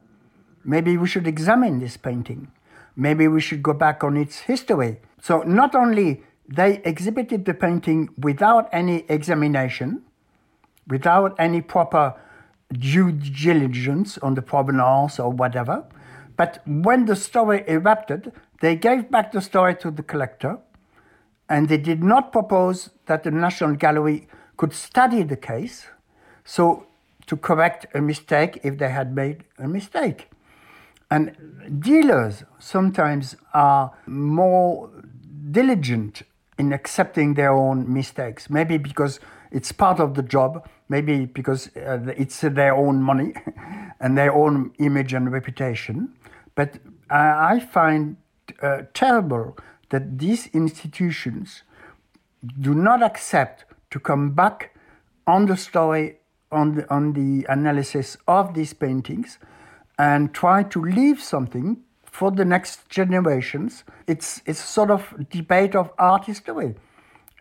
Maybe 0.62 0.96
we 0.98 1.08
should 1.08 1.26
examine 1.26 1.78
this 1.78 1.96
painting. 1.96 2.52
Maybe 2.96 3.28
we 3.28 3.40
should 3.40 3.62
go 3.62 3.74
back 3.74 4.02
on 4.02 4.16
its 4.16 4.40
history. 4.40 4.98
So 5.20 5.42
not 5.42 5.74
only 5.74 6.22
they 6.48 6.80
exhibited 6.84 7.44
the 7.44 7.54
painting 7.54 8.08
without 8.18 8.68
any 8.72 9.04
examination, 9.08 10.02
without 10.88 11.34
any 11.38 11.60
proper 11.60 12.14
due 12.72 13.12
diligence 13.12 14.18
on 14.18 14.34
the 14.34 14.42
provenance 14.42 15.20
or 15.20 15.30
whatever, 15.30 15.84
but 16.36 16.62
when 16.66 17.06
the 17.06 17.16
story 17.16 17.64
erupted, 17.66 18.32
they 18.60 18.76
gave 18.76 19.10
back 19.10 19.32
the 19.32 19.40
story 19.40 19.74
to 19.76 19.90
the 19.90 20.02
collector, 20.02 20.58
and 21.48 21.68
they 21.68 21.78
did 21.78 22.02
not 22.02 22.32
propose 22.32 22.90
that 23.06 23.22
the 23.22 23.30
National 23.30 23.74
Gallery 23.74 24.28
could 24.56 24.72
study 24.72 25.22
the 25.22 25.36
case, 25.36 25.86
so 26.44 26.86
to 27.26 27.36
correct 27.36 27.86
a 27.94 28.00
mistake 28.00 28.60
if 28.62 28.78
they 28.78 28.88
had 28.88 29.14
made 29.14 29.44
a 29.58 29.68
mistake. 29.68 30.28
And 31.10 31.80
dealers 31.80 32.44
sometimes 32.58 33.36
are 33.54 33.92
more 34.06 34.90
diligent 35.50 36.22
in 36.58 36.72
accepting 36.72 37.34
their 37.34 37.52
own 37.52 37.92
mistakes, 37.92 38.50
maybe 38.50 38.78
because 38.78 39.20
it's 39.50 39.72
part 39.72 40.00
of 40.00 40.14
the 40.14 40.22
job, 40.22 40.68
maybe 40.88 41.26
because 41.26 41.68
uh, 41.76 42.12
it's 42.16 42.40
their 42.40 42.74
own 42.74 43.02
money 43.02 43.34
and 44.00 44.18
their 44.18 44.32
own 44.32 44.72
image 44.78 45.12
and 45.12 45.30
reputation. 45.32 46.14
But 46.54 46.78
I 47.10 47.60
find 47.60 48.16
uh, 48.62 48.82
terrible 48.94 49.56
that 49.90 50.18
these 50.18 50.48
institutions 50.48 51.62
do 52.60 52.74
not 52.74 53.02
accept 53.02 53.64
to 53.90 54.00
come 54.00 54.30
back 54.30 54.74
on 55.26 55.46
the 55.46 55.56
story, 55.56 56.18
on 56.50 56.76
the, 56.76 56.90
on 56.92 57.12
the 57.12 57.46
analysis 57.48 58.16
of 58.26 58.54
these 58.54 58.72
paintings, 58.72 59.38
and 59.98 60.34
try 60.34 60.62
to 60.62 60.82
leave 60.82 61.22
something 61.22 61.78
for 62.04 62.30
the 62.30 62.44
next 62.44 62.88
generations. 62.88 63.84
It's, 64.06 64.42
it's 64.46 64.58
sort 64.58 64.90
of 64.90 65.28
debate 65.30 65.74
of 65.74 65.90
art 65.98 66.24
history. 66.24 66.74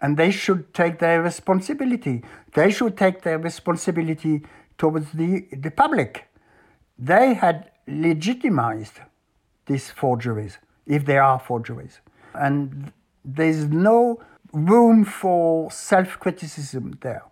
And 0.02 0.18
they 0.18 0.32
should 0.32 0.74
take 0.74 1.00
their 1.00 1.22
responsibility. 1.22 2.24
They 2.54 2.72
should 2.72 2.98
take 2.98 3.22
their 3.22 3.40
responsibility 3.40 4.44
towards 4.78 5.12
the, 5.12 5.48
the 5.52 5.72
public. 5.72 6.28
They 7.00 7.34
had 7.34 7.72
legitimized 7.88 9.00
these 9.66 9.90
forgeries, 9.90 10.60
if 10.86 11.06
they 11.06 11.18
are 11.18 11.40
forgeries. 11.40 12.02
And 12.34 12.92
there's 13.24 13.66
no 13.66 14.22
room 14.52 15.06
for 15.06 15.72
self 15.72 16.20
criticism 16.20 16.98
there. 17.02 17.24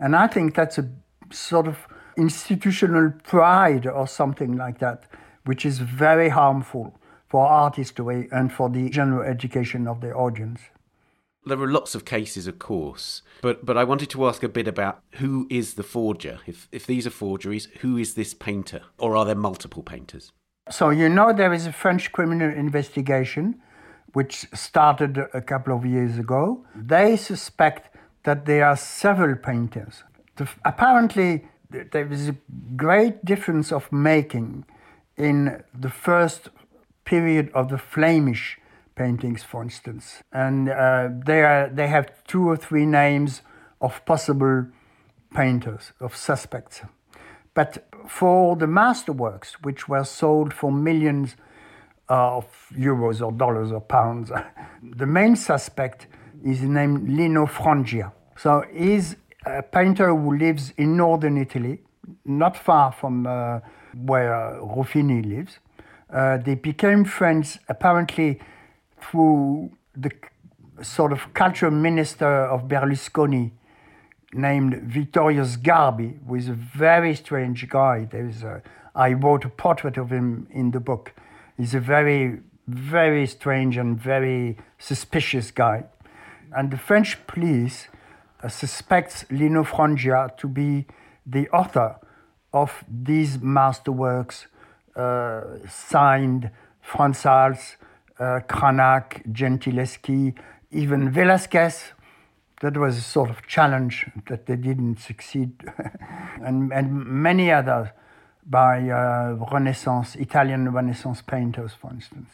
And 0.00 0.16
I 0.16 0.26
think 0.26 0.54
that's 0.54 0.78
a 0.78 0.88
sort 1.30 1.66
of 1.66 1.86
institutional 2.18 3.12
pride 3.22 3.86
or 3.86 4.06
something 4.06 4.56
like 4.56 4.78
that, 4.80 5.04
which 5.44 5.64
is 5.64 5.78
very 5.78 6.28
harmful 6.28 6.98
for 7.28 7.46
art 7.46 7.76
history 7.76 8.28
and 8.32 8.52
for 8.52 8.68
the 8.68 8.90
general 8.90 9.22
education 9.22 9.86
of 9.86 10.00
the 10.00 10.12
audience. 10.12 10.60
There 11.46 11.60
are 11.60 11.70
lots 11.70 11.94
of 11.94 12.04
cases, 12.04 12.46
of 12.46 12.58
course, 12.58 13.22
but 13.40 13.64
but 13.64 13.76
I 13.78 13.84
wanted 13.84 14.10
to 14.10 14.26
ask 14.26 14.42
a 14.42 14.48
bit 14.48 14.68
about 14.68 15.00
who 15.12 15.46
is 15.48 15.74
the 15.74 15.82
forger. 15.82 16.40
If 16.46 16.68
if 16.72 16.86
these 16.86 17.06
are 17.06 17.10
forgeries, 17.10 17.68
who 17.80 17.96
is 17.96 18.14
this 18.14 18.34
painter, 18.34 18.82
or 18.98 19.16
are 19.16 19.24
there 19.24 19.34
multiple 19.34 19.82
painters? 19.82 20.32
So 20.70 20.90
you 20.90 21.08
know 21.08 21.32
there 21.32 21.54
is 21.54 21.66
a 21.66 21.72
French 21.72 22.12
criminal 22.12 22.50
investigation, 22.50 23.62
which 24.12 24.46
started 24.52 25.18
a 25.32 25.40
couple 25.40 25.74
of 25.74 25.86
years 25.86 26.18
ago. 26.18 26.66
They 26.74 27.16
suspect 27.16 27.96
that 28.24 28.44
there 28.44 28.66
are 28.66 28.76
several 28.76 29.36
painters. 29.36 30.04
The, 30.36 30.48
apparently, 30.64 31.48
there 31.70 32.10
is 32.10 32.28
a 32.28 32.36
great 32.76 33.24
difference 33.24 33.72
of 33.72 33.92
making 33.92 34.64
in 35.16 35.62
the 35.78 35.90
first 35.90 36.48
period 37.04 37.50
of 37.54 37.68
the 37.68 37.78
Flemish 37.78 38.58
paintings, 38.94 39.42
for 39.42 39.62
instance. 39.62 40.22
And 40.32 40.68
uh, 40.68 41.08
they, 41.24 41.42
are, 41.42 41.68
they 41.68 41.88
have 41.88 42.10
two 42.24 42.48
or 42.48 42.56
three 42.56 42.86
names 42.86 43.42
of 43.80 44.04
possible 44.04 44.66
painters, 45.34 45.92
of 46.00 46.16
suspects. 46.16 46.82
But 47.54 47.88
for 48.06 48.56
the 48.56 48.66
masterworks, 48.66 49.52
which 49.62 49.88
were 49.88 50.04
sold 50.04 50.54
for 50.54 50.70
millions 50.72 51.36
of 52.08 52.46
euros 52.72 53.24
or 53.24 53.32
dollars 53.32 53.72
or 53.72 53.80
pounds, 53.80 54.30
the 54.82 55.06
main 55.06 55.36
suspect 55.36 56.06
is 56.44 56.62
named 56.62 57.08
Lino 57.08 57.46
Frangia. 57.46 58.12
So 58.36 58.64
he's 58.72 59.16
a 59.56 59.62
painter 59.62 60.14
who 60.14 60.36
lives 60.36 60.72
in 60.76 60.96
northern 60.96 61.36
Italy, 61.38 61.80
not 62.24 62.56
far 62.56 62.92
from 62.92 63.26
uh, 63.26 63.60
where 63.94 64.58
Ruffini 64.60 65.24
lives. 65.24 65.58
Uh, 66.10 66.38
they 66.38 66.54
became 66.54 67.04
friends 67.04 67.58
apparently 67.68 68.40
through 69.00 69.70
the 69.96 70.10
sort 70.82 71.12
of 71.12 71.32
culture 71.34 71.70
minister 71.70 72.26
of 72.26 72.68
Berlusconi 72.68 73.50
named 74.32 74.82
Vittorio 74.82 75.44
Sgarbi, 75.44 76.18
who 76.26 76.34
is 76.34 76.48
a 76.48 76.52
very 76.52 77.14
strange 77.14 77.68
guy. 77.68 78.06
There's 78.10 78.42
a, 78.42 78.62
I 78.94 79.12
wrote 79.12 79.44
a 79.44 79.48
portrait 79.48 79.96
of 79.96 80.10
him 80.10 80.46
in 80.50 80.70
the 80.70 80.80
book. 80.80 81.14
He's 81.56 81.74
a 81.74 81.80
very, 81.80 82.40
very 82.66 83.26
strange 83.26 83.76
and 83.76 83.98
very 83.98 84.58
suspicious 84.78 85.50
guy. 85.50 85.84
And 86.56 86.70
the 86.70 86.78
French 86.78 87.26
police 87.26 87.88
uh, 87.92 87.97
suspects 88.46 89.24
Lino 89.30 89.64
Frangia 89.64 90.36
to 90.36 90.46
be 90.46 90.86
the 91.26 91.48
author 91.50 91.96
of 92.52 92.84
these 92.88 93.38
masterworks 93.38 94.46
uh, 94.96 95.42
signed 95.68 96.50
Frans 96.80 97.22
Hals, 97.22 97.76
uh, 98.18 98.40
Cranach, 98.48 99.22
Gentileschi, 99.32 100.34
even 100.70 101.10
Velasquez. 101.10 101.92
That 102.60 102.76
was 102.76 102.96
a 102.98 103.02
sort 103.02 103.30
of 103.30 103.46
challenge 103.46 104.06
that 104.28 104.46
they 104.46 104.56
didn't 104.56 104.98
succeed, 104.98 105.52
and, 106.44 106.72
and 106.72 107.06
many 107.06 107.52
others 107.52 107.88
by 108.44 108.88
uh, 108.88 109.36
Renaissance, 109.52 110.16
Italian 110.16 110.72
Renaissance 110.72 111.22
painters, 111.22 111.72
for 111.80 111.90
instance. 111.92 112.30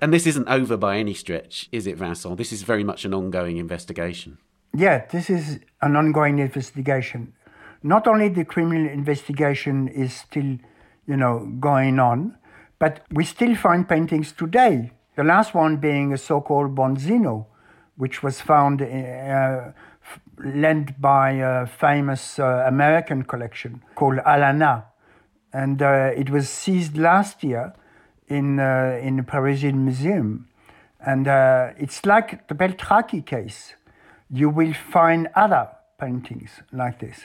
And 0.00 0.12
this 0.12 0.26
isn't 0.26 0.46
over 0.48 0.76
by 0.76 0.98
any 0.98 1.14
stretch, 1.14 1.68
is 1.72 1.86
it, 1.86 1.96
Vincent? 1.96 2.36
This 2.36 2.52
is 2.52 2.62
very 2.62 2.84
much 2.84 3.04
an 3.04 3.14
ongoing 3.14 3.56
investigation. 3.56 4.38
Yeah, 4.74 5.06
this 5.10 5.30
is 5.30 5.60
an 5.80 5.96
ongoing 5.96 6.38
investigation. 6.38 7.32
Not 7.82 8.06
only 8.06 8.28
the 8.28 8.44
criminal 8.44 8.88
investigation 8.88 9.88
is 9.88 10.12
still, 10.12 10.58
you 11.06 11.16
know, 11.16 11.46
going 11.58 11.98
on, 11.98 12.36
but 12.78 13.04
we 13.10 13.24
still 13.24 13.56
find 13.56 13.88
paintings 13.88 14.32
today. 14.32 14.92
The 15.16 15.24
last 15.24 15.54
one 15.54 15.78
being 15.78 16.12
a 16.12 16.18
so-called 16.18 16.76
Bronzino, 16.76 17.46
which 17.96 18.22
was 18.22 18.40
found 18.40 18.82
uh, 18.82 19.72
lent 20.38 21.00
by 21.00 21.30
a 21.32 21.66
famous 21.66 22.38
uh, 22.38 22.64
American 22.66 23.24
collection 23.24 23.82
called 23.94 24.18
Alana, 24.18 24.84
and 25.52 25.82
uh, 25.82 26.12
it 26.14 26.30
was 26.30 26.48
seized 26.48 26.96
last 26.96 27.42
year 27.42 27.72
in 28.28 28.60
in 28.60 29.16
the 29.16 29.24
Parisian 29.24 29.84
Museum, 29.84 30.46
and 31.00 31.26
it's 31.78 32.04
like 32.06 32.46
the 32.48 32.54
Beltracchi 32.54 33.24
case 33.24 33.74
you 34.30 34.48
will 34.50 34.72
find 34.72 35.28
other 35.34 35.68
paintings 35.98 36.50
like 36.72 37.00
this. 37.00 37.20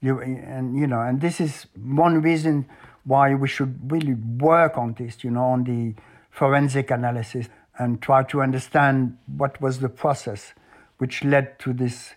You, 0.00 0.20
and 0.20 0.78
you 0.78 0.86
know, 0.86 1.00
and 1.00 1.20
this 1.20 1.40
is 1.40 1.66
one 1.82 2.20
reason 2.20 2.66
why 3.04 3.34
we 3.34 3.48
should 3.48 3.90
really 3.90 4.14
work 4.14 4.76
on 4.76 4.94
this, 4.94 5.24
you 5.24 5.30
know, 5.30 5.44
on 5.44 5.64
the 5.64 5.94
forensic 6.30 6.90
analysis 6.90 7.48
and 7.78 8.00
try 8.00 8.22
to 8.24 8.42
understand 8.42 9.16
what 9.36 9.60
was 9.60 9.80
the 9.80 9.88
process 9.88 10.52
which 10.98 11.24
led 11.24 11.58
to 11.58 11.72
this 11.72 12.14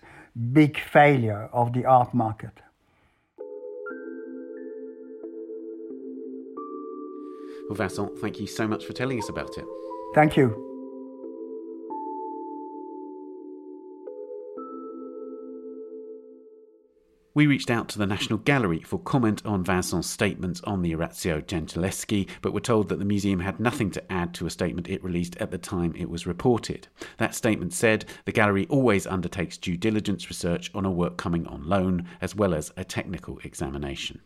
big 0.52 0.78
failure 0.78 1.48
of 1.52 1.72
the 1.72 1.84
art 1.84 2.14
market. 2.14 2.52
Well, 7.68 7.76
Vincent, 7.76 8.18
thank 8.18 8.40
you 8.40 8.46
so 8.46 8.66
much 8.66 8.86
for 8.86 8.92
telling 8.94 9.18
us 9.18 9.28
about 9.28 9.58
it. 9.58 9.64
Thank 10.14 10.36
you. 10.36 10.77
We 17.38 17.46
reached 17.46 17.70
out 17.70 17.88
to 17.90 18.00
the 18.00 18.06
National 18.08 18.40
Gallery 18.40 18.80
for 18.80 18.98
comment 18.98 19.46
on 19.46 19.62
Vincent's 19.62 20.10
statements 20.10 20.60
on 20.64 20.82
the 20.82 20.92
Orazio 20.96 21.40
Gentileschi, 21.40 22.28
but 22.42 22.52
were 22.52 22.58
told 22.58 22.88
that 22.88 22.98
the 22.98 23.04
museum 23.04 23.38
had 23.38 23.60
nothing 23.60 23.92
to 23.92 24.12
add 24.12 24.34
to 24.34 24.46
a 24.46 24.50
statement 24.50 24.88
it 24.88 25.04
released 25.04 25.36
at 25.36 25.52
the 25.52 25.56
time 25.56 25.94
it 25.94 26.10
was 26.10 26.26
reported. 26.26 26.88
That 27.18 27.36
statement 27.36 27.72
said 27.72 28.06
the 28.24 28.32
gallery 28.32 28.66
always 28.68 29.06
undertakes 29.06 29.56
due 29.56 29.76
diligence 29.76 30.28
research 30.28 30.72
on 30.74 30.84
a 30.84 30.90
work 30.90 31.16
coming 31.16 31.46
on 31.46 31.62
loan, 31.62 32.08
as 32.20 32.34
well 32.34 32.54
as 32.54 32.72
a 32.76 32.82
technical 32.82 33.38
examination. 33.44 34.20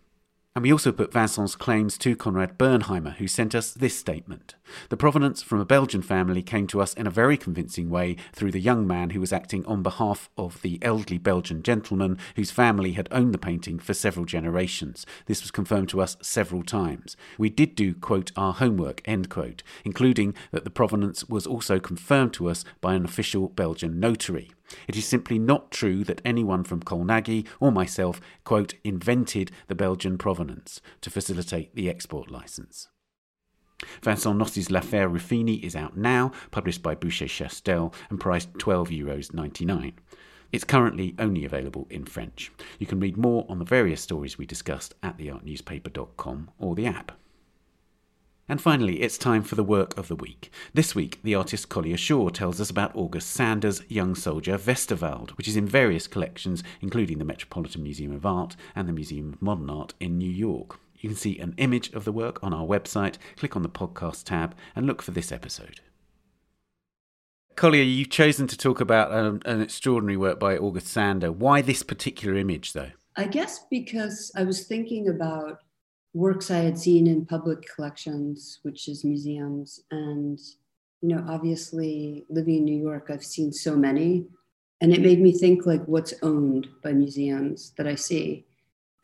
And 0.54 0.62
we 0.62 0.72
also 0.72 0.92
put 0.92 1.14
Vincent's 1.14 1.56
claims 1.56 1.96
to 1.96 2.14
Konrad 2.14 2.58
Bernheimer, 2.58 3.16
who 3.16 3.26
sent 3.26 3.54
us 3.54 3.72
this 3.72 3.98
statement. 3.98 4.54
The 4.90 4.98
provenance 4.98 5.42
from 5.42 5.60
a 5.60 5.64
Belgian 5.64 6.02
family 6.02 6.42
came 6.42 6.66
to 6.66 6.82
us 6.82 6.92
in 6.92 7.06
a 7.06 7.10
very 7.10 7.38
convincing 7.38 7.88
way 7.88 8.16
through 8.34 8.50
the 8.50 8.60
young 8.60 8.86
man 8.86 9.10
who 9.10 9.20
was 9.20 9.32
acting 9.32 9.64
on 9.64 9.82
behalf 9.82 10.28
of 10.36 10.60
the 10.60 10.78
elderly 10.82 11.16
Belgian 11.16 11.62
gentleman 11.62 12.18
whose 12.36 12.50
family 12.50 12.92
had 12.92 13.08
owned 13.10 13.32
the 13.32 13.38
painting 13.38 13.78
for 13.78 13.94
several 13.94 14.26
generations. 14.26 15.06
This 15.24 15.40
was 15.40 15.50
confirmed 15.50 15.88
to 15.88 16.02
us 16.02 16.18
several 16.20 16.62
times. 16.62 17.16
We 17.38 17.48
did 17.48 17.74
do, 17.74 17.94
quote, 17.94 18.30
our 18.36 18.52
homework, 18.52 19.00
end 19.06 19.30
quote, 19.30 19.62
including 19.86 20.34
that 20.50 20.64
the 20.64 20.70
provenance 20.70 21.26
was 21.30 21.46
also 21.46 21.80
confirmed 21.80 22.34
to 22.34 22.50
us 22.50 22.62
by 22.82 22.92
an 22.92 23.06
official 23.06 23.48
Belgian 23.48 23.98
notary. 23.98 24.50
It 24.88 24.96
is 24.96 25.06
simply 25.06 25.38
not 25.38 25.70
true 25.70 26.04
that 26.04 26.22
anyone 26.24 26.64
from 26.64 26.82
Colnaghi 26.82 27.46
or 27.60 27.72
myself, 27.72 28.20
quote, 28.44 28.74
invented 28.84 29.50
the 29.68 29.74
Belgian 29.74 30.18
provenance 30.18 30.80
to 31.00 31.10
facilitate 31.10 31.74
the 31.74 31.88
export 31.88 32.30
license. 32.30 32.88
Vincent 34.02 34.38
Noce's 34.38 34.70
L'Affaire 34.70 35.10
Ruffini 35.10 35.62
is 35.62 35.74
out 35.74 35.96
now, 35.96 36.30
published 36.50 36.82
by 36.82 36.94
Buchet 36.94 37.28
Chastel, 37.28 37.92
and 38.10 38.20
priced 38.20 38.52
€12.99. 38.54 39.94
It's 40.52 40.64
currently 40.64 41.14
only 41.18 41.44
available 41.44 41.86
in 41.90 42.04
French. 42.04 42.52
You 42.78 42.86
can 42.86 43.00
read 43.00 43.16
more 43.16 43.46
on 43.48 43.58
the 43.58 43.64
various 43.64 44.02
stories 44.02 44.36
we 44.36 44.46
discussed 44.46 44.94
at 45.02 45.16
theartnewspaper.com 45.16 46.50
or 46.58 46.74
the 46.74 46.86
app. 46.86 47.12
And 48.52 48.60
finally, 48.60 49.00
it's 49.00 49.16
time 49.16 49.44
for 49.44 49.54
the 49.54 49.64
work 49.64 49.96
of 49.96 50.08
the 50.08 50.14
week. 50.14 50.52
This 50.74 50.94
week, 50.94 51.18
the 51.22 51.34
artist 51.34 51.70
Collier 51.70 51.96
Schorr 51.96 52.30
tells 52.30 52.60
us 52.60 52.68
about 52.68 52.94
August 52.94 53.30
Sander's 53.30 53.82
Young 53.88 54.14
Soldier 54.14 54.58
Westerwald, 54.58 55.30
which 55.38 55.48
is 55.48 55.56
in 55.56 55.66
various 55.66 56.06
collections, 56.06 56.62
including 56.82 57.16
the 57.16 57.24
Metropolitan 57.24 57.82
Museum 57.82 58.12
of 58.12 58.26
Art 58.26 58.54
and 58.74 58.86
the 58.86 58.92
Museum 58.92 59.32
of 59.32 59.40
Modern 59.40 59.70
Art 59.70 59.94
in 60.00 60.18
New 60.18 60.28
York. 60.28 60.78
You 60.98 61.08
can 61.08 61.16
see 61.16 61.38
an 61.38 61.54
image 61.56 61.94
of 61.94 62.04
the 62.04 62.12
work 62.12 62.38
on 62.42 62.52
our 62.52 62.66
website, 62.66 63.14
click 63.38 63.56
on 63.56 63.62
the 63.62 63.70
podcast 63.70 64.24
tab, 64.24 64.54
and 64.76 64.86
look 64.86 65.00
for 65.00 65.12
this 65.12 65.32
episode. 65.32 65.80
Collier, 67.56 67.82
you've 67.82 68.10
chosen 68.10 68.46
to 68.48 68.58
talk 68.58 68.82
about 68.82 69.14
um, 69.14 69.40
an 69.46 69.62
extraordinary 69.62 70.18
work 70.18 70.38
by 70.38 70.58
August 70.58 70.88
Sander. 70.88 71.32
Why 71.32 71.62
this 71.62 71.82
particular 71.82 72.36
image, 72.36 72.74
though? 72.74 72.90
I 73.16 73.28
guess 73.28 73.64
because 73.70 74.30
I 74.36 74.44
was 74.44 74.66
thinking 74.66 75.08
about 75.08 75.60
works 76.14 76.50
I 76.50 76.58
had 76.58 76.78
seen 76.78 77.06
in 77.06 77.26
public 77.26 77.64
collections, 77.74 78.58
which 78.62 78.88
is 78.88 79.04
museums. 79.04 79.80
And, 79.90 80.38
you 81.00 81.08
know, 81.08 81.24
obviously 81.28 82.26
living 82.28 82.56
in 82.56 82.64
New 82.64 82.80
York, 82.80 83.08
I've 83.10 83.24
seen 83.24 83.52
so 83.52 83.76
many. 83.76 84.26
And 84.80 84.92
it 84.92 85.00
made 85.00 85.20
me 85.20 85.32
think 85.32 85.64
like 85.64 85.84
what's 85.86 86.14
owned 86.22 86.66
by 86.82 86.92
museums 86.92 87.72
that 87.76 87.86
I 87.86 87.94
see 87.94 88.44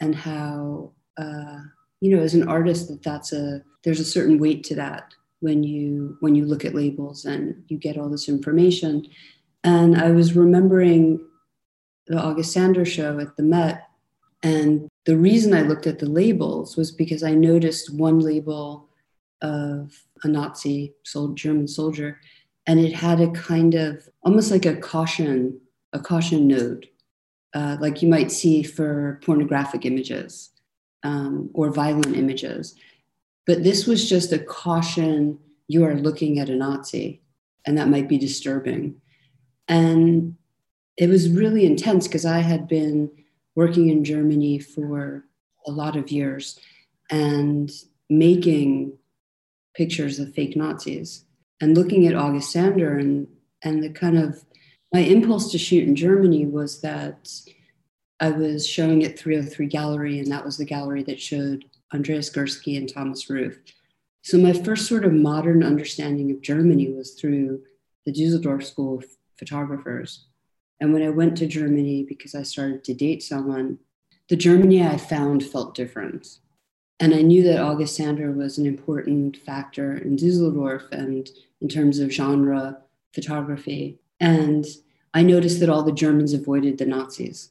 and 0.01 0.15
how, 0.15 0.93
uh, 1.17 1.59
you 2.01 2.15
know, 2.15 2.23
as 2.23 2.35
an 2.35 2.49
artist, 2.49 2.89
that 2.89 3.03
that's 3.03 3.33
a, 3.33 3.63
there's 3.85 4.01
a 4.01 4.05
certain 4.05 4.39
weight 4.39 4.65
to 4.65 4.75
that 4.75 5.15
when 5.41 5.63
you, 5.63 6.17
when 6.21 6.35
you 6.35 6.47
look 6.47 6.65
at 6.65 6.75
labels 6.75 7.25
and 7.25 7.65
you 7.69 7.79
get 7.79 7.97
all 7.97 8.09
this 8.09 8.29
information. 8.29 9.07
And 9.65 9.97
I 9.97 10.11
was 10.11 10.37
remembering 10.37 11.25
the 12.07 12.19
August 12.19 12.53
Sander 12.53 12.85
show 12.85 13.19
at 13.19 13.37
the 13.37 13.43
Met 13.43 13.89
and 14.43 14.88
the 15.09 15.17
reason 15.17 15.55
I 15.55 15.63
looked 15.63 15.87
at 15.87 15.99
the 15.99 16.07
labels 16.07 16.77
was 16.77 16.93
because 16.93 17.23
I 17.23 17.33
noticed 17.33 17.95
one 17.95 18.19
label 18.19 18.91
of 19.41 19.99
a 20.23 20.29
Nazi 20.29 20.93
sold 21.03 21.35
German 21.35 21.67
soldier, 21.67 22.21
and 22.67 22.79
it 22.79 22.93
had 22.93 23.19
a 23.19 23.31
kind 23.31 23.75
of 23.75 24.07
almost 24.23 24.51
like 24.51 24.67
a 24.67 24.77
caution, 24.77 25.63
a 25.95 25.99
caution 25.99 26.47
note, 26.47 26.85
uh, 27.55 27.79
like 27.81 28.03
you 28.03 28.09
might 28.11 28.31
see 28.31 28.63
for 28.63 29.19
pornographic 29.25 29.87
images 29.87 30.51
um, 31.05 31.49
or 31.55 31.71
violent 31.71 32.15
images. 32.15 32.75
But 33.47 33.63
this 33.63 33.87
was 33.87 34.11
just 34.11 34.31
a 34.33 34.39
caution 34.39 35.39
you 35.69 35.87
are 35.87 35.95
looking 35.95 36.39
at 36.39 36.51
a 36.51 36.55
Nazi, 36.55 37.23
and 37.65 37.79
that 37.79 37.89
might 37.89 38.11
be 38.11 38.19
disturbing. 38.19 39.01
And 39.69 40.37
it 40.99 41.09
was 41.09 41.31
really 41.31 41.65
intense 41.65 42.07
because 42.07 42.27
I 42.27 42.41
had 42.41 42.69
been 42.69 43.11
working 43.59 43.89
in 43.89 44.05
Germany 44.05 44.61
for 44.61 45.25
a 45.67 45.73
lot 45.73 45.97
of 45.97 46.13
years 46.13 46.61
and 47.11 47.69
making 48.09 48.93
pictures 49.75 50.21
of 50.21 50.33
fake 50.33 50.57
Nazis 50.57 51.25
and 51.61 51.77
looking 51.77 52.07
at 52.07 52.15
August 52.15 52.53
Sander 52.53 52.97
and 52.97 53.27
and 53.65 53.83
the 53.83 53.91
kind 53.91 54.17
of 54.17 54.45
my 54.95 55.01
impulse 55.01 55.51
to 55.51 55.59
shoot 55.59 55.89
in 55.89 55.97
Germany 55.97 56.47
was 56.47 56.81
that 56.83 57.29
I 58.21 58.31
was 58.31 58.65
showing 58.65 59.03
at 59.03 59.19
303 59.19 59.67
Gallery, 59.67 60.21
and 60.21 60.31
that 60.31 60.45
was 60.45 60.57
the 60.57 60.65
gallery 60.65 61.03
that 61.05 61.21
showed 61.21 61.65
Andreas 61.93 62.31
Gursky 62.31 62.77
and 62.77 62.89
Thomas 62.89 63.29
Ruff. 63.29 63.55
So 64.23 64.39
my 64.39 64.53
first 64.53 64.87
sort 64.87 65.05
of 65.05 65.13
modern 65.13 65.65
understanding 65.65 66.31
of 66.31 66.43
Germany 66.43 66.91
was 66.93 67.15
through 67.15 67.63
the 68.07 68.13
Dusseldorf 68.13 68.65
School 68.65 68.99
of 68.99 69.05
Photographers. 69.37 70.28
And 70.81 70.93
when 70.93 71.03
I 71.03 71.11
went 71.11 71.37
to 71.39 71.47
Germany 71.47 72.05
because 72.05 72.35
I 72.35 72.43
started 72.43 72.85
to 72.85 72.95
date 72.95 73.23
someone, 73.23 73.79
the 74.29 74.37
Germany 74.37 74.83
I 74.83 74.97
found 74.97 75.45
felt 75.45 75.75
different. 75.75 76.39
And 77.01 77.15
I 77.15 77.23
knew 77.23 77.43
that 77.45 77.61
August 77.61 77.97
Sander 77.97 78.33
was 78.33 78.59
an 78.59 78.67
important 78.67 79.37
factor 79.37 79.97
in 79.97 80.17
Dusseldorf 80.17 80.85
and 80.93 81.29
in 81.61 81.69
terms 81.69 81.99
of 81.99 82.13
genre 82.13 82.79
photography. 83.13 83.99
And 84.21 84.67
I 85.15 85.23
noticed 85.23 85.61
that 85.61 85.69
all 85.69 85.83
the 85.83 85.93
Germans 85.93 86.33
avoided 86.33 86.79
the 86.79 86.87
Nazis. 86.87 87.51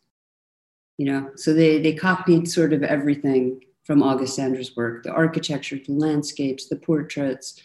You 0.97 1.05
know, 1.05 1.31
so 1.35 1.53
they, 1.53 1.81
they 1.81 1.93
copied 1.93 2.49
sort 2.49 2.73
of 2.73 2.83
everything 2.83 3.63
from 3.83 4.03
August 4.03 4.35
Sander's 4.35 4.75
work 4.75 5.03
the 5.03 5.11
architecture, 5.11 5.77
the 5.77 5.93
landscapes, 5.93 6.67
the 6.67 6.75
portraits, 6.75 7.61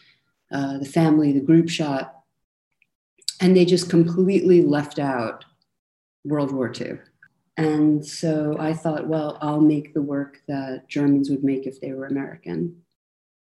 uh, 0.52 0.78
the 0.78 0.84
family, 0.84 1.32
the 1.32 1.40
group 1.40 1.68
shot. 1.68 2.20
And 3.40 3.56
they 3.56 3.64
just 3.64 3.90
completely 3.90 4.62
left 4.62 4.98
out 4.98 5.44
World 6.24 6.52
War 6.52 6.72
II. 6.78 6.98
And 7.56 8.04
so 8.04 8.56
I 8.58 8.72
thought, 8.72 9.08
well, 9.08 9.38
I'll 9.40 9.60
make 9.60 9.92
the 9.92 10.02
work 10.02 10.40
that 10.48 10.88
Germans 10.88 11.28
would 11.30 11.44
make 11.44 11.66
if 11.66 11.80
they 11.80 11.92
were 11.92 12.06
American. 12.06 12.82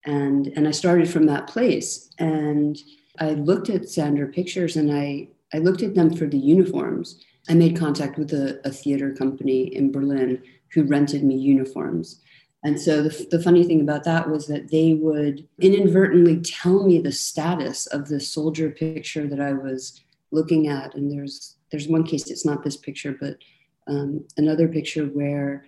And, 0.04 0.48
and 0.48 0.68
I 0.68 0.72
started 0.72 1.08
from 1.08 1.26
that 1.26 1.46
place. 1.46 2.10
And 2.18 2.76
I 3.18 3.30
looked 3.30 3.70
at 3.70 3.88
Sander 3.88 4.26
pictures 4.26 4.76
and 4.76 4.92
I, 4.92 5.28
I 5.54 5.58
looked 5.58 5.82
at 5.82 5.94
them 5.94 6.14
for 6.14 6.26
the 6.26 6.38
uniforms. 6.38 7.22
I 7.48 7.54
made 7.54 7.78
contact 7.78 8.18
with 8.18 8.32
a, 8.32 8.60
a 8.64 8.70
theater 8.70 9.12
company 9.12 9.74
in 9.74 9.92
Berlin 9.92 10.42
who 10.72 10.84
rented 10.84 11.24
me 11.24 11.36
uniforms. 11.36 12.20
And 12.64 12.80
so 12.80 13.02
the, 13.02 13.26
the 13.30 13.42
funny 13.42 13.64
thing 13.64 13.80
about 13.80 14.04
that 14.04 14.30
was 14.30 14.46
that 14.46 14.70
they 14.70 14.94
would 14.94 15.48
inadvertently 15.60 16.40
tell 16.40 16.86
me 16.86 16.98
the 16.98 17.12
status 17.12 17.86
of 17.86 18.08
the 18.08 18.20
soldier 18.20 18.70
picture 18.70 19.26
that 19.26 19.40
I 19.40 19.52
was 19.52 20.00
looking 20.30 20.68
at. 20.68 20.94
And 20.94 21.10
there's 21.10 21.56
there's 21.72 21.88
one 21.88 22.04
case, 22.04 22.30
it's 22.30 22.44
not 22.44 22.62
this 22.62 22.76
picture, 22.76 23.16
but 23.18 23.38
um, 23.88 24.24
another 24.36 24.68
picture 24.68 25.06
where 25.06 25.66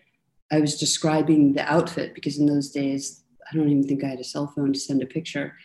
I 0.53 0.61
was 0.61 0.79
describing 0.79 1.55
the 1.55 1.65
outfit 1.71 2.15
because 2.15 2.39
in 2.39 2.47
those 2.47 2.71
days, 2.71 3.25
I 3.51 3.57
don't 3.57 3.69
even 3.69 3.83
think 3.83 4.05
I 4.05 4.09
had 4.09 4.21
a 4.21 4.25
cell 4.25 4.53
phone 4.55 4.73
to 4.73 4.79
send 4.79 5.03
a 5.03 5.07
picture. 5.07 5.57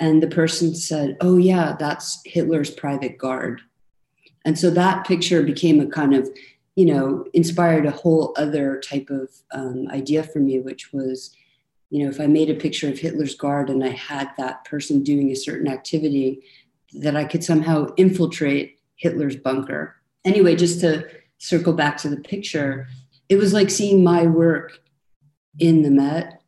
And 0.00 0.22
the 0.22 0.28
person 0.28 0.74
said, 0.74 1.16
Oh, 1.20 1.36
yeah, 1.36 1.76
that's 1.78 2.20
Hitler's 2.24 2.70
private 2.70 3.16
guard. 3.16 3.62
And 4.44 4.58
so 4.58 4.68
that 4.70 5.06
picture 5.06 5.42
became 5.42 5.80
a 5.80 5.86
kind 5.86 6.14
of, 6.14 6.28
you 6.74 6.86
know, 6.86 7.24
inspired 7.32 7.86
a 7.86 7.92
whole 7.92 8.34
other 8.36 8.80
type 8.80 9.08
of 9.08 9.30
um, 9.52 9.86
idea 9.90 10.24
for 10.24 10.40
me, 10.40 10.58
which 10.58 10.92
was, 10.92 11.34
you 11.90 12.02
know, 12.02 12.10
if 12.10 12.20
I 12.20 12.26
made 12.26 12.50
a 12.50 12.54
picture 12.54 12.88
of 12.88 12.98
Hitler's 12.98 13.36
guard 13.36 13.70
and 13.70 13.82
I 13.82 13.90
had 13.90 14.30
that 14.36 14.64
person 14.64 15.02
doing 15.02 15.30
a 15.30 15.36
certain 15.36 15.68
activity, 15.68 16.42
that 16.94 17.16
I 17.16 17.24
could 17.24 17.42
somehow 17.42 17.94
infiltrate 17.96 18.73
Hitler's 18.96 19.36
bunker. 19.36 19.96
Anyway, 20.24 20.56
just 20.56 20.80
to 20.80 21.06
circle 21.38 21.72
back 21.72 21.96
to 21.98 22.08
the 22.08 22.16
picture, 22.16 22.86
it 23.28 23.36
was 23.36 23.52
like 23.52 23.70
seeing 23.70 24.02
my 24.02 24.26
work 24.26 24.80
in 25.58 25.82
the 25.82 25.90
Met 25.90 26.42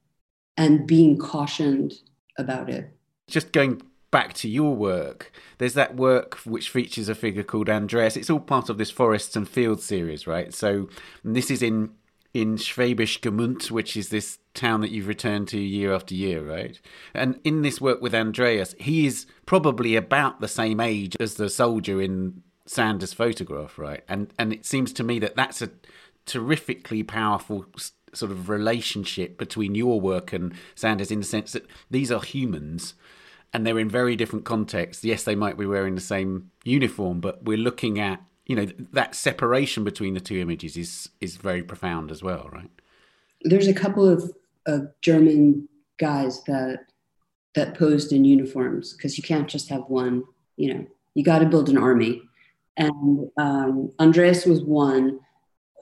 and 0.57 0.87
being 0.87 1.19
cautioned 1.19 1.95
about 2.39 2.71
it. 2.71 2.97
Just 3.29 3.53
going 3.53 3.83
back 4.11 4.33
to 4.35 4.49
your 4.49 4.75
work, 4.75 5.33
there's 5.59 5.75
that 5.75 5.97
work 5.97 6.37
which 6.45 6.71
features 6.71 7.09
a 7.09 7.15
figure 7.15 7.43
called 7.43 7.69
Andreas. 7.69 8.17
It's 8.17 8.31
all 8.31 8.41
part 8.41 8.69
of 8.69 8.79
this 8.79 8.91
Forests 8.91 9.37
and 9.37 9.49
Fields 9.49 9.85
series, 9.85 10.27
right? 10.27 10.55
So 10.55 10.89
this 11.25 11.51
is 11.51 11.63
in 11.63 11.91
in 12.33 12.57
Schwäbisch 12.57 13.21
Gmünd, 13.21 13.71
which 13.71 13.97
is 13.97 14.11
this 14.11 14.39
town 14.57 14.81
that 14.81 14.91
you've 14.91 15.09
returned 15.09 15.49
to 15.49 15.59
year 15.59 15.95
after 15.95 16.15
year, 16.15 16.43
right? 16.43 16.81
And 17.15 17.39
in 17.45 17.63
this 17.63 17.81
work 17.81 18.01
with 18.01 18.15
Andreas, 18.15 18.75
he 18.79 19.07
is 19.07 19.27
probably 19.45 19.97
about 19.97 20.41
the 20.41 20.49
same 20.49 20.81
age 20.81 21.17
as 21.21 21.35
the 21.35 21.49
soldier 21.49 22.01
in 22.01 22.43
Sander's 22.67 23.13
photograph, 23.13 23.79
right? 23.79 24.03
And 24.09 24.33
and 24.39 24.53
it 24.53 24.67
seems 24.67 24.93
to 24.95 25.05
me 25.05 25.19
that 25.21 25.37
that's 25.37 25.63
a 25.63 25.71
terrifically 26.25 27.03
powerful 27.03 27.67
sort 28.13 28.33
of 28.33 28.49
relationship 28.49 29.39
between 29.39 29.75
your 29.75 30.01
work 30.01 30.33
and 30.33 30.55
Sanders 30.75 31.11
in 31.11 31.21
the 31.21 31.27
sense 31.27 31.53
that 31.53 31.67
these 31.91 32.11
are 32.11 32.23
humans 32.23 32.95
and 33.53 33.65
they're 33.65 33.79
in 33.79 33.89
very 33.89 34.17
different 34.17 34.45
contexts. 34.45 35.05
Yes, 35.05 35.23
they 35.23 35.37
might 35.37 35.57
be 35.57 35.67
wearing 35.67 35.95
the 35.95 36.01
same 36.01 36.51
uniform, 36.65 37.21
but 37.21 37.45
we're 37.45 37.57
looking 37.57 38.01
at 38.01 38.21
you 38.47 38.55
know 38.55 38.67
that 38.93 39.15
separation 39.15 39.85
between 39.85 40.15
the 40.15 40.21
two 40.21 40.39
images 40.39 40.77
is 40.77 41.11
is 41.21 41.37
very 41.37 41.63
profound 41.63 42.11
as 42.11 42.23
well 42.23 42.49
right 42.53 42.71
there's 43.43 43.69
a 43.69 43.75
couple 43.75 44.09
of 44.09 44.33
of 44.67 44.89
German 45.01 45.69
guys 45.99 46.43
that 46.45 46.87
that 47.55 47.79
posed 47.79 48.13
in 48.13 48.25
uniforms 48.25 48.93
because 48.93 49.17
you 49.17 49.25
can't 49.25 49.49
just 49.49 49.69
have 49.71 49.85
one. 49.89 50.25
You 50.57 50.75
know, 50.75 50.87
you 51.15 51.25
got 51.25 51.39
to 51.41 51.47
build 51.47 51.69
an 51.69 51.79
army. 51.79 52.23
And 52.77 53.31
um, 53.39 53.93
Andreas 53.99 54.45
was 54.45 54.63
one, 54.63 55.21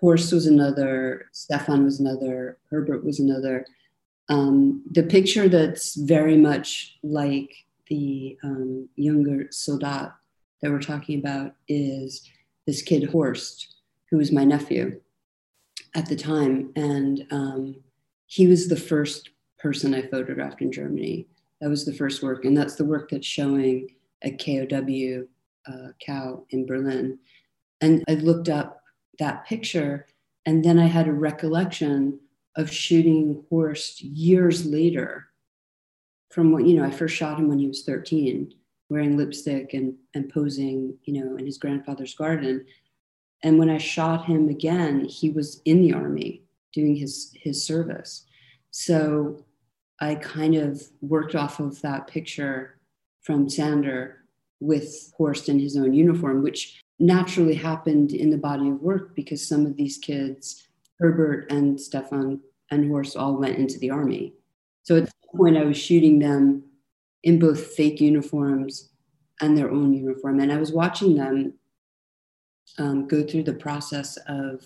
Horst 0.00 0.32
was 0.32 0.46
another, 0.46 1.26
Stefan 1.32 1.84
was 1.84 1.98
another, 1.98 2.58
Herbert 2.70 3.04
was 3.04 3.18
another. 3.18 3.66
Um, 4.28 4.82
the 4.90 5.02
picture 5.02 5.48
that's 5.48 5.96
very 5.96 6.36
much 6.36 6.96
like 7.02 7.52
the 7.88 8.38
um, 8.44 8.88
Junger 8.98 9.52
Soldat 9.52 10.12
that 10.62 10.70
we're 10.70 10.80
talking 10.80 11.18
about 11.18 11.54
is 11.68 12.22
this 12.66 12.80
kid 12.80 13.10
Horst, 13.10 13.76
who 14.10 14.18
was 14.18 14.32
my 14.32 14.44
nephew 14.44 15.00
at 15.94 16.06
the 16.06 16.16
time. 16.16 16.72
And 16.76 17.26
um, 17.30 17.76
he 18.34 18.48
was 18.48 18.66
the 18.66 18.76
first 18.76 19.30
person 19.60 19.94
I 19.94 20.02
photographed 20.02 20.60
in 20.60 20.72
Germany. 20.72 21.28
That 21.60 21.70
was 21.70 21.84
the 21.84 21.94
first 21.94 22.20
work. 22.20 22.44
And 22.44 22.56
that's 22.56 22.74
the 22.74 22.84
work 22.84 23.10
that's 23.10 23.24
showing 23.24 23.90
at 24.22 24.44
KOW 24.44 25.22
uh, 25.72 25.88
KAU 26.04 26.44
in 26.50 26.66
Berlin. 26.66 27.20
And 27.80 28.02
I 28.08 28.14
looked 28.14 28.48
up 28.48 28.80
that 29.20 29.46
picture, 29.46 30.08
and 30.46 30.64
then 30.64 30.80
I 30.80 30.86
had 30.86 31.06
a 31.06 31.12
recollection 31.12 32.18
of 32.56 32.72
shooting 32.72 33.44
Horst 33.48 34.02
years 34.02 34.66
later 34.66 35.28
from 36.32 36.50
what, 36.50 36.66
you 36.66 36.74
know, 36.74 36.84
I 36.84 36.90
first 36.90 37.14
shot 37.14 37.38
him 37.38 37.46
when 37.46 37.60
he 37.60 37.68
was 37.68 37.84
13, 37.84 38.52
wearing 38.88 39.16
lipstick 39.16 39.74
and, 39.74 39.94
and 40.14 40.28
posing, 40.28 40.98
you 41.04 41.22
know, 41.22 41.36
in 41.36 41.46
his 41.46 41.58
grandfather's 41.58 42.16
garden. 42.16 42.66
And 43.44 43.60
when 43.60 43.70
I 43.70 43.78
shot 43.78 44.24
him 44.24 44.48
again, 44.48 45.04
he 45.04 45.30
was 45.30 45.62
in 45.64 45.82
the 45.82 45.92
army 45.92 46.44
doing 46.74 46.96
his, 46.96 47.32
his 47.34 47.64
service. 47.64 48.26
So 48.70 49.44
I 50.00 50.16
kind 50.16 50.56
of 50.56 50.82
worked 51.00 51.34
off 51.34 51.60
of 51.60 51.80
that 51.82 52.06
picture 52.06 52.78
from 53.22 53.48
Sander 53.48 54.24
with 54.60 55.12
Horst 55.16 55.48
in 55.48 55.58
his 55.58 55.76
own 55.76 55.94
uniform, 55.94 56.42
which 56.42 56.80
naturally 56.98 57.54
happened 57.54 58.12
in 58.12 58.30
the 58.30 58.36
body 58.36 58.68
of 58.68 58.80
work 58.80 59.14
because 59.14 59.46
some 59.46 59.66
of 59.66 59.76
these 59.76 59.98
kids, 59.98 60.68
Herbert 60.98 61.50
and 61.50 61.80
Stefan 61.80 62.40
and 62.70 62.88
Horst, 62.88 63.16
all 63.16 63.36
went 63.36 63.58
into 63.58 63.78
the 63.78 63.90
army. 63.90 64.34
So 64.82 64.96
at 64.96 65.06
that 65.06 65.36
point, 65.36 65.56
I 65.56 65.64
was 65.64 65.76
shooting 65.76 66.18
them 66.18 66.64
in 67.22 67.38
both 67.38 67.72
fake 67.74 68.00
uniforms 68.00 68.90
and 69.40 69.56
their 69.56 69.70
own 69.70 69.92
uniform. 69.92 70.40
And 70.40 70.52
I 70.52 70.58
was 70.58 70.72
watching 70.72 71.16
them 71.16 71.54
um, 72.78 73.06
go 73.06 73.22
through 73.22 73.44
the 73.44 73.52
process 73.52 74.16
of 74.28 74.64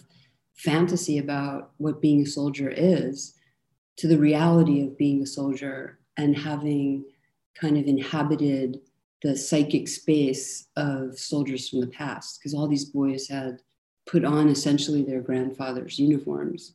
fantasy 0.58 1.18
about 1.18 1.70
what 1.78 2.02
being 2.02 2.22
a 2.22 2.26
soldier 2.26 2.68
is 2.68 3.34
to 3.96 4.06
the 4.06 4.18
reality 4.18 4.82
of 4.82 4.98
being 4.98 5.22
a 5.22 5.26
soldier 5.26 5.98
and 6.16 6.36
having 6.36 7.04
kind 7.54 7.76
of 7.76 7.86
inhabited 7.86 8.80
the 9.22 9.36
psychic 9.36 9.88
space 9.88 10.66
of 10.76 11.18
soldiers 11.18 11.68
from 11.68 11.80
the 11.80 11.86
past 11.88 12.38
because 12.38 12.54
all 12.54 12.68
these 12.68 12.84
boys 12.84 13.28
had 13.28 13.60
put 14.06 14.24
on 14.24 14.48
essentially 14.48 15.02
their 15.02 15.20
grandfather's 15.20 15.98
uniforms. 15.98 16.74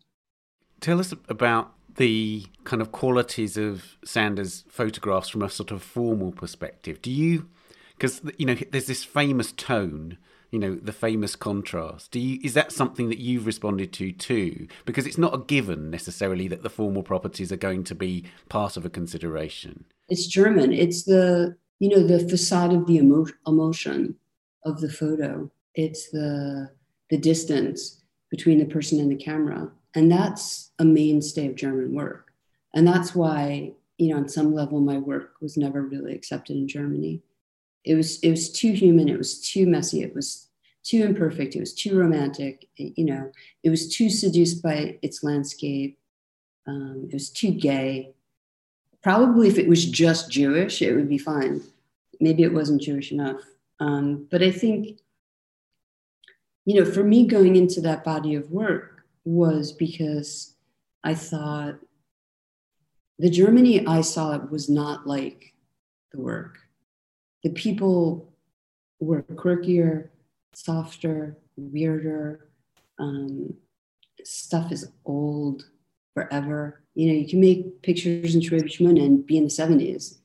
Tell 0.82 1.00
us 1.00 1.14
about 1.30 1.74
the 1.96 2.46
kind 2.64 2.82
of 2.82 2.92
qualities 2.92 3.56
of 3.58 3.98
Sander's 4.04 4.66
photographs 4.68 5.30
from 5.30 5.42
a 5.42 5.50
sort 5.50 5.72
of 5.72 5.82
formal 5.82 6.32
perspective. 6.32 7.02
Do 7.02 7.12
you, 7.12 7.50
because 7.96 8.22
you 8.38 8.46
know, 8.46 8.56
there's 8.72 8.88
this 8.88 9.04
famous 9.04 9.52
tone, 9.54 10.18
you 10.54 10.60
know, 10.60 10.76
the 10.76 10.94
famous 10.94 11.36
contrast. 11.36 12.12
Do 12.12 12.20
you 12.20 12.40
is 12.44 12.54
that 12.54 12.72
something 12.72 13.10
that 13.10 13.18
you've 13.18 13.48
responded 13.48 13.92
to 13.94 14.12
too? 14.12 14.68
Because 14.86 15.08
it's 15.08 15.18
not 15.18 15.34
a 15.34 15.40
given 15.40 15.90
necessarily 15.90 16.48
that 16.48 16.62
the 16.62 16.70
formal 16.70 17.02
properties 17.02 17.52
are 17.52 17.58
going 17.58 17.84
to 17.86 17.96
be 17.96 18.26
part 18.50 18.78
of 18.78 18.86
a 18.86 18.90
consideration. 18.90 19.86
It's 20.10 20.28
German. 20.28 20.72
It's 20.72 21.06
the 21.06 21.58
you 21.80 21.90
know 21.90 22.06
the 22.06 22.30
facade 22.30 22.72
of 22.72 22.86
the 22.86 22.98
emo- 22.98 23.26
emotion 23.48 24.16
of 24.64 24.80
the 24.80 24.90
photo 24.90 25.52
it's 25.76 26.12
the 26.12 26.70
the 27.10 27.18
distance 27.18 28.02
between 28.32 28.60
the 28.60 28.74
person 28.74 29.00
and 29.00 29.12
the 29.12 29.16
camera 29.16 29.70
and 29.96 30.10
that's 30.10 30.72
a 30.80 30.86
mainstay 30.86 31.48
of 31.48 31.56
german 31.56 31.94
work 31.94 32.32
and 32.74 32.88
that's 32.88 33.14
why 33.14 33.74
you 33.98 34.10
know 34.10 34.18
on 34.18 34.30
some 34.30 34.54
level 34.54 34.80
my 34.80 34.98
work 34.98 35.34
was 35.42 35.58
never 35.58 35.82
really 35.82 36.14
accepted 36.14 36.56
in 36.56 36.68
germany 36.68 37.22
it 37.84 37.96
was 37.96 38.20
it 38.20 38.30
was 38.30 38.52
too 38.52 38.72
human 38.72 39.10
it 39.10 39.18
was 39.18 39.42
too 39.42 39.66
messy 39.66 40.02
it 40.02 40.16
was 40.16 40.48
too 40.84 41.04
imperfect 41.04 41.56
it 41.56 41.60
was 41.60 41.74
too 41.74 41.98
romantic 41.98 42.68
it, 42.78 42.94
you 42.98 43.06
know 43.06 43.32
it 43.64 43.70
was 43.70 43.94
too 43.96 44.10
seduced 44.10 44.62
by 44.62 44.98
its 45.02 45.24
landscape 45.24 45.98
um, 46.68 47.08
it 47.10 47.14
was 47.14 47.30
too 47.30 47.52
gay 47.52 48.14
probably 49.02 49.48
if 49.48 49.58
it 49.58 49.68
was 49.68 49.86
just 49.86 50.32
jewish 50.32 50.82
it 50.82 50.96
would 50.96 51.10
be 51.10 51.18
fine 51.18 51.62
maybe 52.24 52.44
it 52.44 52.54
wasn't 52.54 52.82
Jewish 52.82 53.12
enough. 53.12 53.42
Um, 53.80 54.28
but 54.32 54.42
I 54.42 54.50
think, 54.50 55.00
you 56.66 56.80
know, 56.80 56.90
for 56.90 57.04
me 57.04 57.28
going 57.28 57.56
into 57.58 57.82
that 57.82 58.04
body 58.04 58.36
of 58.36 58.50
work 58.50 59.04
was 59.26 59.74
because 59.74 60.56
I 61.04 61.16
thought 61.16 61.76
the 63.20 63.30
Germany 63.30 63.86
I 63.86 64.02
saw 64.02 64.38
was 64.38 64.70
not 64.70 65.06
like 65.06 65.54
the 66.12 66.22
work. 66.22 66.60
The 67.44 67.52
people 67.52 68.34
were 69.00 69.24
quirkier, 69.24 70.10
softer, 70.54 71.38
weirder. 71.58 72.48
Um, 73.00 73.56
stuff 74.24 74.72
is 74.72 74.92
old 75.06 75.66
forever. 76.14 76.84
You 76.96 77.08
know, 77.08 77.14
you 77.14 77.28
can 77.28 77.42
make 77.42 77.82
pictures 77.82 78.36
in 78.36 78.42
Gmünd 78.42 79.04
and 79.04 79.26
be 79.26 79.38
in 79.38 79.44
the 79.44 79.50
70s 79.50 80.20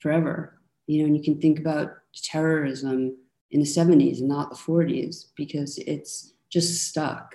forever 0.00 0.56
you 0.86 1.00
know, 1.00 1.06
and 1.06 1.16
you 1.16 1.22
can 1.22 1.40
think 1.40 1.58
about 1.58 1.94
terrorism 2.14 3.16
in 3.50 3.60
the 3.60 3.66
70s 3.66 4.18
and 4.20 4.28
not 4.28 4.50
the 4.50 4.56
40s 4.56 5.26
because 5.36 5.78
it's 5.78 6.34
just 6.50 6.88
stuck 6.88 7.34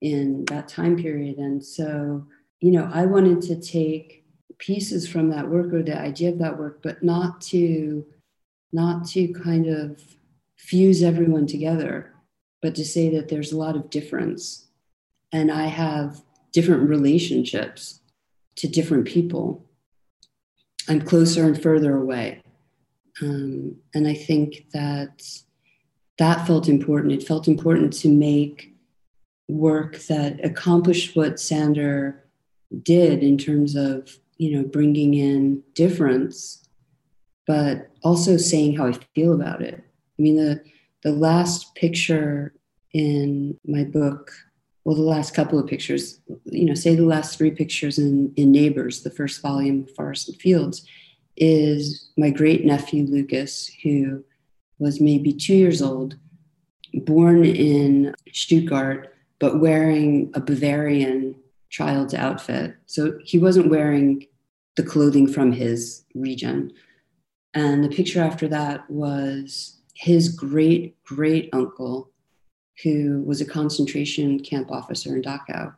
in 0.00 0.44
that 0.46 0.68
time 0.68 0.96
period. 0.96 1.38
And 1.38 1.64
so, 1.64 2.26
you 2.60 2.72
know, 2.72 2.90
I 2.92 3.06
wanted 3.06 3.42
to 3.42 3.60
take 3.60 4.24
pieces 4.58 5.08
from 5.08 5.30
that 5.30 5.48
work 5.48 5.72
or 5.72 5.82
the 5.82 5.98
idea 5.98 6.30
of 6.30 6.38
that 6.38 6.58
work, 6.58 6.82
but 6.82 7.02
not 7.02 7.40
to 7.40 8.04
not 8.74 9.06
to 9.06 9.28
kind 9.28 9.68
of 9.68 10.02
fuse 10.58 11.02
everyone 11.02 11.46
together, 11.46 12.12
but 12.60 12.74
to 12.74 12.84
say 12.84 13.08
that 13.14 13.28
there's 13.28 13.52
a 13.52 13.56
lot 13.56 13.76
of 13.76 13.88
difference. 13.88 14.66
And 15.32 15.50
I 15.50 15.66
have 15.66 16.20
different 16.52 16.88
relationships 16.88 18.00
to 18.56 18.68
different 18.68 19.06
people. 19.06 19.64
I'm 20.88 21.00
closer 21.00 21.44
and 21.44 21.60
further 21.60 21.96
away. 21.96 22.42
Um, 23.22 23.76
and 23.94 24.08
I 24.08 24.14
think 24.14 24.66
that 24.72 25.22
that 26.18 26.46
felt 26.46 26.68
important. 26.68 27.12
It 27.12 27.26
felt 27.26 27.46
important 27.46 27.92
to 27.94 28.08
make 28.08 28.74
work 29.48 29.98
that 30.08 30.44
accomplished 30.44 31.14
what 31.14 31.38
Sander 31.38 32.24
did 32.82 33.22
in 33.22 33.38
terms 33.38 33.76
of, 33.76 34.18
you 34.36 34.56
know, 34.56 34.66
bringing 34.66 35.14
in 35.14 35.62
difference, 35.74 36.63
but 37.46 37.90
also 38.02 38.36
saying 38.36 38.76
how 38.76 38.86
I 38.86 38.92
feel 39.14 39.34
about 39.34 39.62
it. 39.62 39.74
I 40.18 40.22
mean, 40.22 40.36
the, 40.36 40.62
the 41.02 41.12
last 41.12 41.74
picture 41.74 42.54
in 42.92 43.58
my 43.66 43.84
book, 43.84 44.32
well, 44.84 44.96
the 44.96 45.02
last 45.02 45.34
couple 45.34 45.58
of 45.58 45.66
pictures, 45.66 46.20
you 46.44 46.64
know, 46.64 46.74
say 46.74 46.94
the 46.94 47.04
last 47.04 47.36
three 47.36 47.50
pictures 47.50 47.98
in, 47.98 48.32
in 48.36 48.52
Neighbors, 48.52 49.02
the 49.02 49.10
first 49.10 49.42
volume 49.42 49.86
Forest 49.86 50.28
and 50.28 50.40
Fields, 50.40 50.86
is 51.36 52.10
my 52.16 52.30
great 52.30 52.64
nephew 52.64 53.04
Lucas, 53.04 53.70
who 53.82 54.24
was 54.78 55.00
maybe 55.00 55.32
two 55.32 55.54
years 55.54 55.82
old, 55.82 56.16
born 56.92 57.44
in 57.44 58.14
Stuttgart, 58.32 59.14
but 59.38 59.60
wearing 59.60 60.30
a 60.34 60.40
Bavarian 60.40 61.34
child's 61.70 62.14
outfit. 62.14 62.76
So 62.86 63.18
he 63.24 63.38
wasn't 63.38 63.70
wearing 63.70 64.26
the 64.76 64.82
clothing 64.82 65.26
from 65.26 65.52
his 65.52 66.04
region. 66.14 66.72
And 67.54 67.84
the 67.84 67.88
picture 67.88 68.20
after 68.20 68.48
that 68.48 68.88
was 68.90 69.78
his 69.94 70.28
great 70.28 71.02
great 71.04 71.48
uncle, 71.52 72.10
who 72.82 73.22
was 73.24 73.40
a 73.40 73.46
concentration 73.46 74.40
camp 74.40 74.70
officer 74.70 75.14
in 75.14 75.22
Dachau, 75.22 75.74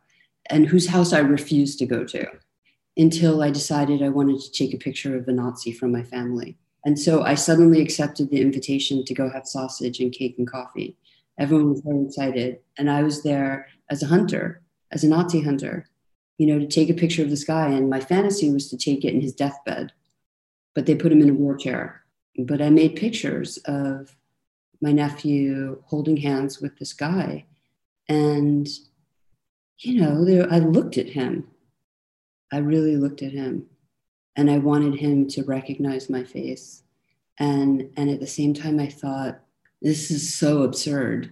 and 0.49 0.65
whose 0.65 0.87
house 0.87 1.13
I 1.13 1.19
refused 1.19 1.79
to 1.79 1.85
go 1.85 2.03
to 2.05 2.25
until 2.97 3.43
I 3.43 3.51
decided 3.51 4.01
I 4.01 4.09
wanted 4.09 4.39
to 4.41 4.51
take 4.51 4.73
a 4.73 4.77
picture 4.77 5.15
of 5.15 5.27
a 5.27 5.31
Nazi 5.31 5.71
from 5.71 5.91
my 5.91 6.03
family. 6.03 6.57
And 6.83 6.97
so 6.97 7.21
I 7.21 7.35
suddenly 7.35 7.81
accepted 7.81 8.29
the 8.29 8.41
invitation 8.41 9.03
to 9.05 9.13
go 9.13 9.29
have 9.29 9.45
sausage 9.45 9.99
and 9.99 10.11
cake 10.11 10.35
and 10.37 10.49
coffee. 10.49 10.95
Everyone 11.37 11.69
was 11.69 11.81
very 11.81 12.05
excited. 12.05 12.59
And 12.77 12.89
I 12.89 13.03
was 13.03 13.23
there 13.23 13.67
as 13.91 14.01
a 14.01 14.07
hunter, 14.07 14.61
as 14.91 15.03
a 15.03 15.09
Nazi 15.09 15.41
hunter, 15.41 15.87
you 16.37 16.47
know, 16.47 16.59
to 16.59 16.65
take 16.65 16.89
a 16.89 16.93
picture 16.93 17.21
of 17.21 17.29
this 17.29 17.43
guy. 17.43 17.67
And 17.69 17.89
my 17.89 17.99
fantasy 17.99 18.51
was 18.51 18.69
to 18.69 18.77
take 18.77 19.05
it 19.05 19.13
in 19.13 19.21
his 19.21 19.33
deathbed, 19.33 19.91
but 20.77 20.85
they 20.85 20.93
put 20.93 21.11
him 21.11 21.23
in 21.23 21.31
a 21.31 21.33
wheelchair. 21.33 22.03
But 22.37 22.61
I 22.61 22.69
made 22.69 22.95
pictures 22.95 23.57
of 23.65 24.15
my 24.79 24.91
nephew 24.91 25.81
holding 25.87 26.17
hands 26.17 26.61
with 26.61 26.77
this 26.77 26.93
guy. 26.93 27.47
And, 28.07 28.69
you 29.79 29.99
know, 29.99 30.23
there, 30.23 30.47
I 30.53 30.59
looked 30.59 30.99
at 30.99 31.09
him 31.09 31.47
I 32.51 32.59
really 32.59 32.95
looked 32.95 33.21
at 33.21 33.31
him 33.31 33.65
and 34.35 34.49
I 34.49 34.57
wanted 34.59 34.95
him 34.95 35.27
to 35.29 35.43
recognize 35.43 36.09
my 36.09 36.23
face. 36.23 36.83
And, 37.39 37.89
and 37.97 38.09
at 38.09 38.19
the 38.19 38.27
same 38.27 38.53
time, 38.53 38.79
I 38.79 38.87
thought, 38.87 39.39
this 39.81 40.09
is 40.09 40.33
so 40.33 40.63
absurd. 40.63 41.31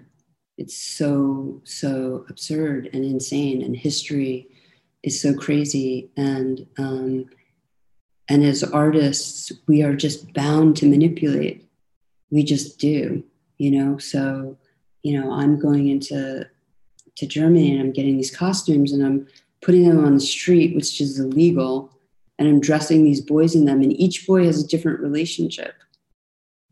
It's 0.58 0.76
so, 0.78 1.62
so 1.64 2.26
absurd 2.30 2.90
and 2.94 3.04
insane. 3.04 3.62
And 3.62 3.76
history 3.76 4.48
is 5.04 5.22
so 5.22 5.34
crazy. 5.34 6.10
And, 6.18 6.68
um, 6.78 7.28
and 8.28 8.44
as 8.44 8.64
artists, 8.64 9.52
we 9.68 9.84
are 9.84 9.96
just 9.96 10.34
bound 10.34 10.76
to 10.78 10.90
manipulate. 10.90 11.68
We 12.32 12.44
just 12.44 12.80
do, 12.80 13.24
you 13.58 13.72
know? 13.72 13.98
So, 13.98 14.58
you 15.04 15.20
know, 15.20 15.32
I'm 15.32 15.60
going 15.60 15.90
into 15.90 16.48
to 17.16 17.26
Germany 17.26 17.72
and 17.72 17.80
I'm 17.80 17.92
getting 17.92 18.18
these 18.18 18.36
costumes 18.36 18.92
and 18.92 19.06
I'm 19.06 19.28
putting 19.62 19.88
them 19.88 20.04
on 20.04 20.16
the 20.16 20.20
street, 20.20 20.76
which 20.76 21.00
is 21.00 21.20
illegal, 21.20 21.92
and 22.38 22.48
I'm 22.48 22.60
dressing 22.60 23.04
these 23.04 23.22
boys 23.22 23.56
in 23.56 23.66
them. 23.66 23.82
And 23.82 23.94
each 24.00 24.28
boy 24.28 24.46
has 24.46 24.64
a 24.64 24.68
different 24.68 25.00
relationship 25.00 25.76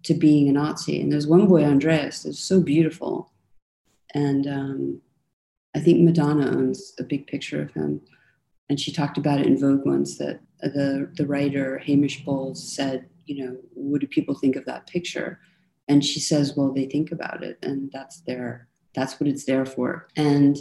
to 0.03 0.13
being 0.13 0.49
a 0.49 0.51
Nazi. 0.51 0.99
And 0.99 1.11
there's 1.11 1.27
one 1.27 1.47
boy, 1.47 1.63
Andreas, 1.63 2.23
that's 2.23 2.39
so 2.39 2.61
beautiful. 2.61 3.31
And 4.13 4.47
um, 4.47 5.01
I 5.75 5.79
think 5.79 6.01
Madonna 6.01 6.51
owns 6.51 6.93
a 6.99 7.03
big 7.03 7.25
picture 7.27 7.61
of 7.61 7.71
him. 7.71 8.01
And 8.69 8.79
she 8.79 8.91
talked 8.91 9.17
about 9.17 9.39
it 9.39 9.45
in 9.45 9.59
Vogue 9.59 9.85
once 9.85 10.17
that 10.17 10.39
the, 10.61 11.11
the 11.15 11.27
writer 11.27 11.77
Hamish 11.79 12.23
Bowles 12.23 12.75
said, 12.75 13.09
you 13.25 13.45
know, 13.45 13.57
what 13.73 14.01
do 14.01 14.07
people 14.07 14.35
think 14.35 14.55
of 14.55 14.65
that 14.65 14.87
picture? 14.87 15.39
And 15.87 16.03
she 16.03 16.19
says, 16.19 16.55
well, 16.55 16.71
they 16.71 16.85
think 16.85 17.11
about 17.11 17.43
it, 17.43 17.57
and 17.61 17.91
that's 17.91 18.21
their 18.21 18.67
that's 18.95 19.19
what 19.19 19.27
it's 19.27 19.45
there 19.45 19.65
for. 19.65 20.07
And 20.15 20.57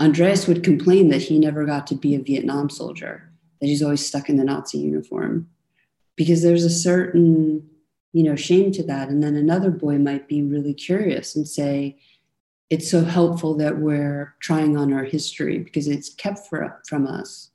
Andreas 0.00 0.46
would 0.46 0.62
complain 0.62 1.08
that 1.08 1.22
he 1.22 1.38
never 1.38 1.64
got 1.64 1.86
to 1.88 1.94
be 1.94 2.14
a 2.14 2.20
Vietnam 2.20 2.70
soldier, 2.70 3.32
that 3.60 3.66
he's 3.66 3.82
always 3.82 4.04
stuck 4.06 4.28
in 4.28 4.36
the 4.36 4.44
Nazi 4.44 4.78
uniform, 4.78 5.48
because 6.14 6.42
there's 6.42 6.64
a 6.64 6.70
certain, 6.70 7.68
you 8.12 8.22
know, 8.22 8.36
shame 8.36 8.70
to 8.72 8.82
that. 8.84 9.08
And 9.08 9.22
then 9.22 9.34
another 9.34 9.70
boy 9.70 9.98
might 9.98 10.28
be 10.28 10.42
really 10.42 10.74
curious 10.74 11.34
and 11.34 11.48
say, 11.48 11.98
it's 12.70 12.88
so 12.88 13.04
helpful 13.04 13.56
that 13.56 13.78
we're 13.78 14.34
trying 14.40 14.76
on 14.76 14.92
our 14.92 15.02
history 15.02 15.58
because 15.58 15.88
it's 15.88 16.14
kept 16.14 16.46
for, 16.46 16.80
from 16.88 17.06
us. 17.06 17.50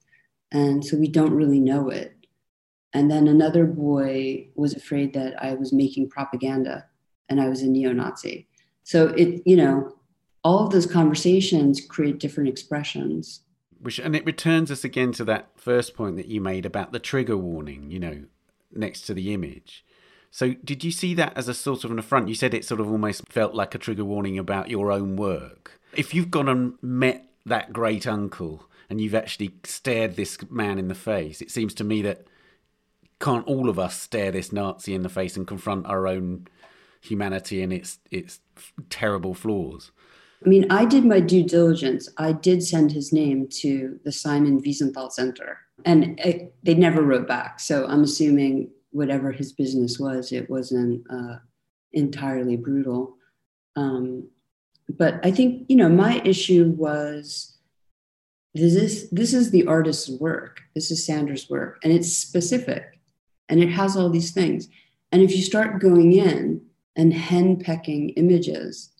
And 0.51 0.85
so 0.85 0.97
we 0.97 1.07
don't 1.07 1.33
really 1.33 1.59
know 1.59 1.89
it. 1.89 2.15
And 2.93 3.09
then 3.09 3.27
another 3.27 3.65
boy 3.65 4.47
was 4.55 4.75
afraid 4.75 5.13
that 5.13 5.41
I 5.41 5.53
was 5.53 5.73
making 5.73 6.09
propaganda 6.09 6.85
and 7.29 7.41
I 7.41 7.49
was 7.49 7.61
a 7.61 7.67
neo 7.67 7.93
Nazi. 7.93 8.47
So 8.83 9.07
it, 9.07 9.41
you 9.45 9.55
know, 9.55 9.95
all 10.43 10.59
of 10.59 10.71
those 10.71 10.85
conversations 10.85 11.81
create 11.81 12.19
different 12.19 12.49
expressions. 12.49 13.41
Which 13.79 13.99
and 13.99 14.15
it 14.15 14.25
returns 14.25 14.69
us 14.69 14.83
again 14.83 15.11
to 15.13 15.25
that 15.25 15.49
first 15.55 15.95
point 15.95 16.17
that 16.17 16.27
you 16.27 16.39
made 16.41 16.65
about 16.65 16.91
the 16.91 16.99
trigger 16.99 17.37
warning, 17.37 17.89
you 17.89 17.99
know, 17.99 18.23
next 18.71 19.01
to 19.03 19.13
the 19.13 19.33
image. 19.33 19.84
So 20.35 20.53
did 20.65 20.83
you 20.83 20.91
see 20.91 21.13
that 21.13 21.31
as 21.37 21.47
a 21.47 21.53
sort 21.53 21.85
of 21.85 21.91
an 21.91 21.97
affront? 21.97 22.27
You 22.27 22.35
said 22.35 22.53
it 22.53 22.65
sort 22.65 22.81
of 22.81 22.91
almost 22.91 23.25
felt 23.29 23.53
like 23.53 23.73
a 23.73 23.77
trigger 23.77 24.03
warning 24.03 24.37
about 24.37 24.69
your 24.69 24.91
own 24.91 25.15
work. 25.15 25.79
If 25.95 26.13
you've 26.13 26.29
gone 26.29 26.49
and 26.49 26.73
met 26.81 27.29
that 27.45 27.71
great 27.71 28.05
uncle 28.05 28.69
and 28.89 28.99
you've 28.99 29.15
actually 29.15 29.55
stared 29.63 30.17
this 30.17 30.37
man 30.51 30.77
in 30.77 30.89
the 30.89 30.93
face, 30.93 31.41
it 31.41 31.51
seems 31.51 31.73
to 31.75 31.85
me 31.85 32.01
that 32.01 32.27
can't 33.21 33.47
all 33.47 33.69
of 33.69 33.79
us 33.79 33.97
stare 33.97 34.29
this 34.29 34.51
Nazi 34.51 34.93
in 34.93 35.03
the 35.03 35.09
face 35.09 35.37
and 35.37 35.47
confront 35.47 35.85
our 35.85 36.05
own 36.05 36.49
humanity 36.99 37.63
and 37.63 37.71
its 37.71 37.99
its 38.11 38.41
terrible 38.89 39.35
flaws? 39.35 39.91
I 40.45 40.49
mean, 40.49 40.67
I 40.69 40.83
did 40.83 41.05
my 41.05 41.21
due 41.21 41.43
diligence. 41.43 42.09
I 42.17 42.33
did 42.33 42.61
send 42.61 42.91
his 42.91 43.13
name 43.13 43.47
to 43.61 43.97
the 44.03 44.11
Simon 44.11 44.61
Wiesenthal 44.61 45.13
Center, 45.13 45.59
and 45.85 46.19
they 46.61 46.75
never 46.75 47.01
wrote 47.01 47.25
back. 47.25 47.61
So 47.61 47.87
I'm 47.87 48.03
assuming 48.03 48.71
whatever 48.95 49.31
his 49.31 49.51
business 49.51 49.99
was, 49.99 50.31
it 50.31 50.49
wasn't 50.49 51.05
uh, 51.09 51.37
entirely 51.91 52.55
brutal. 52.55 53.17
Um, 53.75 54.29
but 54.87 55.19
I 55.23 55.31
think 55.31 55.65
you 55.67 55.75
know 55.75 55.89
my 55.89 56.21
issue 56.23 56.73
was 56.77 57.57
this 58.53 58.75
is 58.75 59.09
this 59.09 59.33
is 59.33 59.51
the 59.51 59.67
artist's 59.67 60.09
work. 60.09 60.61
This 60.73 60.91
is 60.91 61.05
Sanders' 61.05 61.49
work, 61.49 61.79
and 61.83 61.91
it's 61.91 62.11
specific, 62.11 62.99
and 63.49 63.61
it 63.61 63.69
has 63.69 63.97
all 63.97 64.09
these 64.09 64.31
things. 64.31 64.69
And 65.11 65.21
if 65.21 65.35
you 65.35 65.41
start 65.41 65.81
going 65.81 66.13
in 66.13 66.61
and 66.95 67.13
henpecking 67.13 68.13
images 68.15 68.91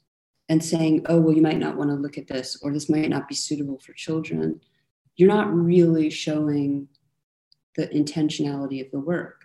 and 0.49 0.63
saying, 0.63 1.05
oh, 1.07 1.19
well, 1.19 1.35
you 1.35 1.41
might 1.41 1.57
not 1.57 1.77
want 1.77 1.89
to 1.89 1.95
look 1.95 2.17
at 2.17 2.27
this, 2.27 2.59
or 2.61 2.71
this 2.71 2.89
might 2.89 3.09
not 3.09 3.27
be 3.27 3.35
suitable 3.35 3.79
for 3.79 3.93
children, 3.93 4.61
you're 5.15 5.29
not 5.29 5.53
really 5.53 6.09
showing 6.09 6.87
the 7.75 7.87
intentionality 7.87 8.85
of 8.85 8.91
the 8.91 8.99
work, 8.99 9.44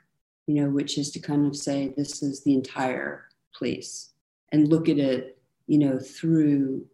you 0.51 0.61
know, 0.61 0.69
which 0.69 0.99
is 0.99 1.13
to 1.13 1.21
kind 1.21 1.47
of 1.47 1.55
say, 1.55 1.95
this 1.97 2.25
is 2.25 2.43
the 2.43 2.55
entire 2.55 3.29
place 3.55 4.11
and 4.51 4.67
look 4.67 4.89
at 4.89 4.99
it, 4.99 5.39
you 5.69 5.79
know, 5.79 5.97
through 5.97 6.85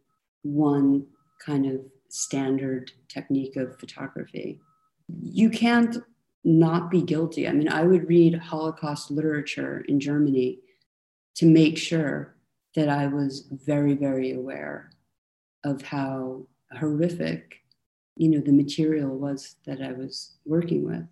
one 0.42 1.06
kind 1.42 1.64
of 1.64 1.80
standard 2.10 2.92
technique 3.08 3.56
of 3.56 3.78
photography. 3.80 4.60
You 5.08 5.48
can't 5.48 5.96
not 6.44 6.90
be 6.90 7.00
guilty. 7.00 7.48
I 7.48 7.52
mean, 7.52 7.70
I 7.70 7.84
would 7.84 8.06
read 8.06 8.34
Holocaust 8.34 9.10
literature 9.10 9.86
in 9.88 10.00
Germany 10.00 10.58
to 11.36 11.46
make 11.46 11.78
sure 11.78 12.36
that 12.74 12.90
I 12.90 13.06
was 13.06 13.48
very, 13.50 13.94
very 13.94 14.32
aware 14.32 14.90
of 15.64 15.80
how 15.80 16.46
horrific, 16.78 17.60
you 18.18 18.28
know, 18.28 18.40
the 18.40 18.52
material 18.52 19.16
was 19.16 19.56
that 19.64 19.80
I 19.80 19.92
was 19.92 20.36
working 20.44 20.84
with. 20.84 21.06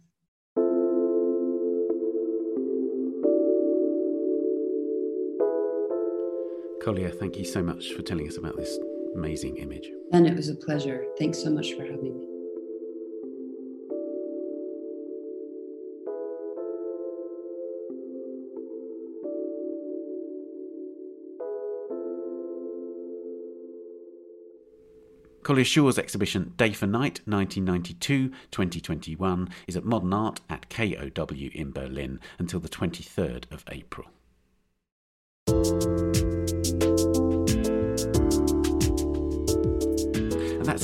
Collier, 6.85 7.09
thank 7.09 7.39
you 7.39 7.47
so 7.47 7.62
much 7.62 7.94
for 7.94 8.02
telling 8.02 8.28
us 8.28 8.36
about 8.36 8.59
this 8.59 8.78
amazing 9.15 9.56
image. 9.56 9.90
And 10.12 10.27
it 10.27 10.36
was 10.36 10.51
a 10.51 10.55
pleasure. 10.55 11.06
Thanks 11.19 11.43
so 11.43 11.48
much 11.48 11.73
for 11.73 11.82
having 11.82 12.19
me. 12.19 12.27
Collier 25.43 25.65
Schorr's 25.65 25.98
exhibition 25.98 26.52
Day 26.59 26.74
for 26.74 26.86
Night 26.86 27.20
1992 27.24 28.28
2021 28.51 29.48
is 29.66 29.77
at 29.77 29.86
Modern 29.86 30.12
Art 30.12 30.43
at 30.51 30.69
KOW 30.69 31.48
in 31.55 31.70
Berlin 31.70 32.20
until 32.39 32.61
the 32.61 32.69
23rd 32.69 33.51
of 33.51 33.65
April. 33.70 34.06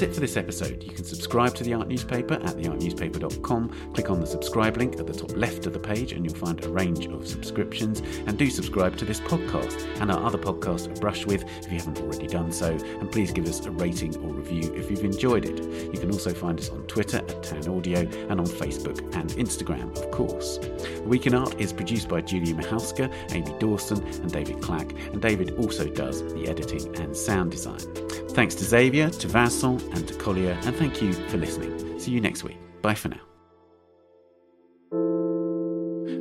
That's 0.00 0.12
it 0.12 0.14
for 0.14 0.20
this 0.20 0.38
episode. 0.38 0.82
You 0.82 0.92
can 0.92 1.04
subscribe 1.04 1.54
to 1.56 1.64
the 1.64 1.74
Art 1.74 1.86
Newspaper 1.86 2.34
at 2.34 2.56
theartnewspaper.com. 2.56 3.92
Click 3.92 4.08
on 4.08 4.18
the 4.18 4.26
subscribe 4.26 4.78
link 4.78 4.98
at 4.98 5.06
the 5.06 5.12
top 5.12 5.36
left 5.36 5.66
of 5.66 5.74
the 5.74 5.78
page, 5.78 6.12
and 6.12 6.24
you'll 6.24 6.34
find 6.34 6.64
a 6.64 6.70
range 6.70 7.06
of 7.06 7.28
subscriptions. 7.28 8.00
And 8.26 8.38
do 8.38 8.48
subscribe 8.48 8.96
to 8.96 9.04
this 9.04 9.20
podcast 9.20 9.86
and 10.00 10.10
our 10.10 10.24
other 10.24 10.38
podcast, 10.38 10.86
A 10.96 11.00
Brush 11.00 11.26
With, 11.26 11.44
if 11.58 11.70
you 11.70 11.78
haven't 11.78 12.00
already 12.00 12.26
done 12.26 12.50
so. 12.50 12.70
And 12.70 13.12
please 13.12 13.30
give 13.30 13.46
us 13.46 13.66
a 13.66 13.70
rating 13.72 14.16
or 14.24 14.32
review 14.32 14.72
if 14.74 14.90
you've 14.90 15.04
enjoyed 15.04 15.44
it. 15.44 15.62
You 15.92 16.00
can 16.00 16.10
also 16.10 16.32
find 16.32 16.58
us 16.58 16.70
on 16.70 16.82
Twitter 16.84 17.18
at 17.18 17.42
Tan 17.42 17.68
Audio 17.68 17.98
and 17.98 18.40
on 18.40 18.46
Facebook 18.46 19.00
and 19.14 19.28
Instagram, 19.32 19.94
of 19.98 20.10
course. 20.10 20.56
The 20.58 21.02
Week 21.04 21.26
in 21.26 21.34
Art 21.34 21.60
is 21.60 21.74
produced 21.74 22.08
by 22.08 22.22
Julia 22.22 22.54
Michalska, 22.54 23.12
Amy 23.32 23.54
Dawson, 23.58 24.02
and 24.22 24.32
David 24.32 24.62
Clack. 24.62 24.92
And 25.12 25.20
David 25.20 25.58
also 25.58 25.88
does 25.88 26.22
the 26.32 26.48
editing 26.48 26.96
and 26.96 27.14
sound 27.14 27.50
design. 27.50 28.09
Thanks 28.30 28.54
to 28.56 28.64
Xavier, 28.64 29.10
to 29.10 29.28
Vincent, 29.28 29.82
and 29.94 30.06
to 30.06 30.14
Collier, 30.14 30.58
and 30.64 30.76
thank 30.76 31.02
you 31.02 31.12
for 31.12 31.36
listening. 31.36 31.98
See 31.98 32.10
you 32.10 32.20
next 32.20 32.44
week. 32.44 32.58
Bye 32.82 32.94
for 32.94 33.08
now. 33.08 33.20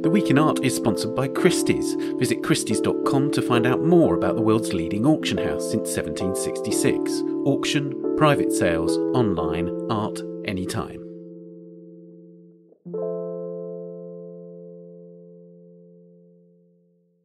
The 0.02 0.10
Week 0.10 0.30
in 0.30 0.40
Art 0.40 0.64
is 0.64 0.76
sponsored 0.76 1.14
by 1.14 1.28
Christie's. 1.28 1.96
Visit 2.18 2.42
Christie's.com 2.42 3.32
to 3.32 3.42
find 3.42 3.68
out 3.68 3.84
more 3.84 4.16
about 4.16 4.38
the 4.38 4.42
world's 4.42 4.72
leading 4.72 5.06
auction 5.06 5.38
house 5.38 5.70
since 5.70 5.96
1766. 5.96 7.22
Auction, 7.46 8.16
private 8.16 8.54
sales, 8.54 8.98
online, 9.14 9.70
art, 9.90 10.22
anytime. 10.46 10.99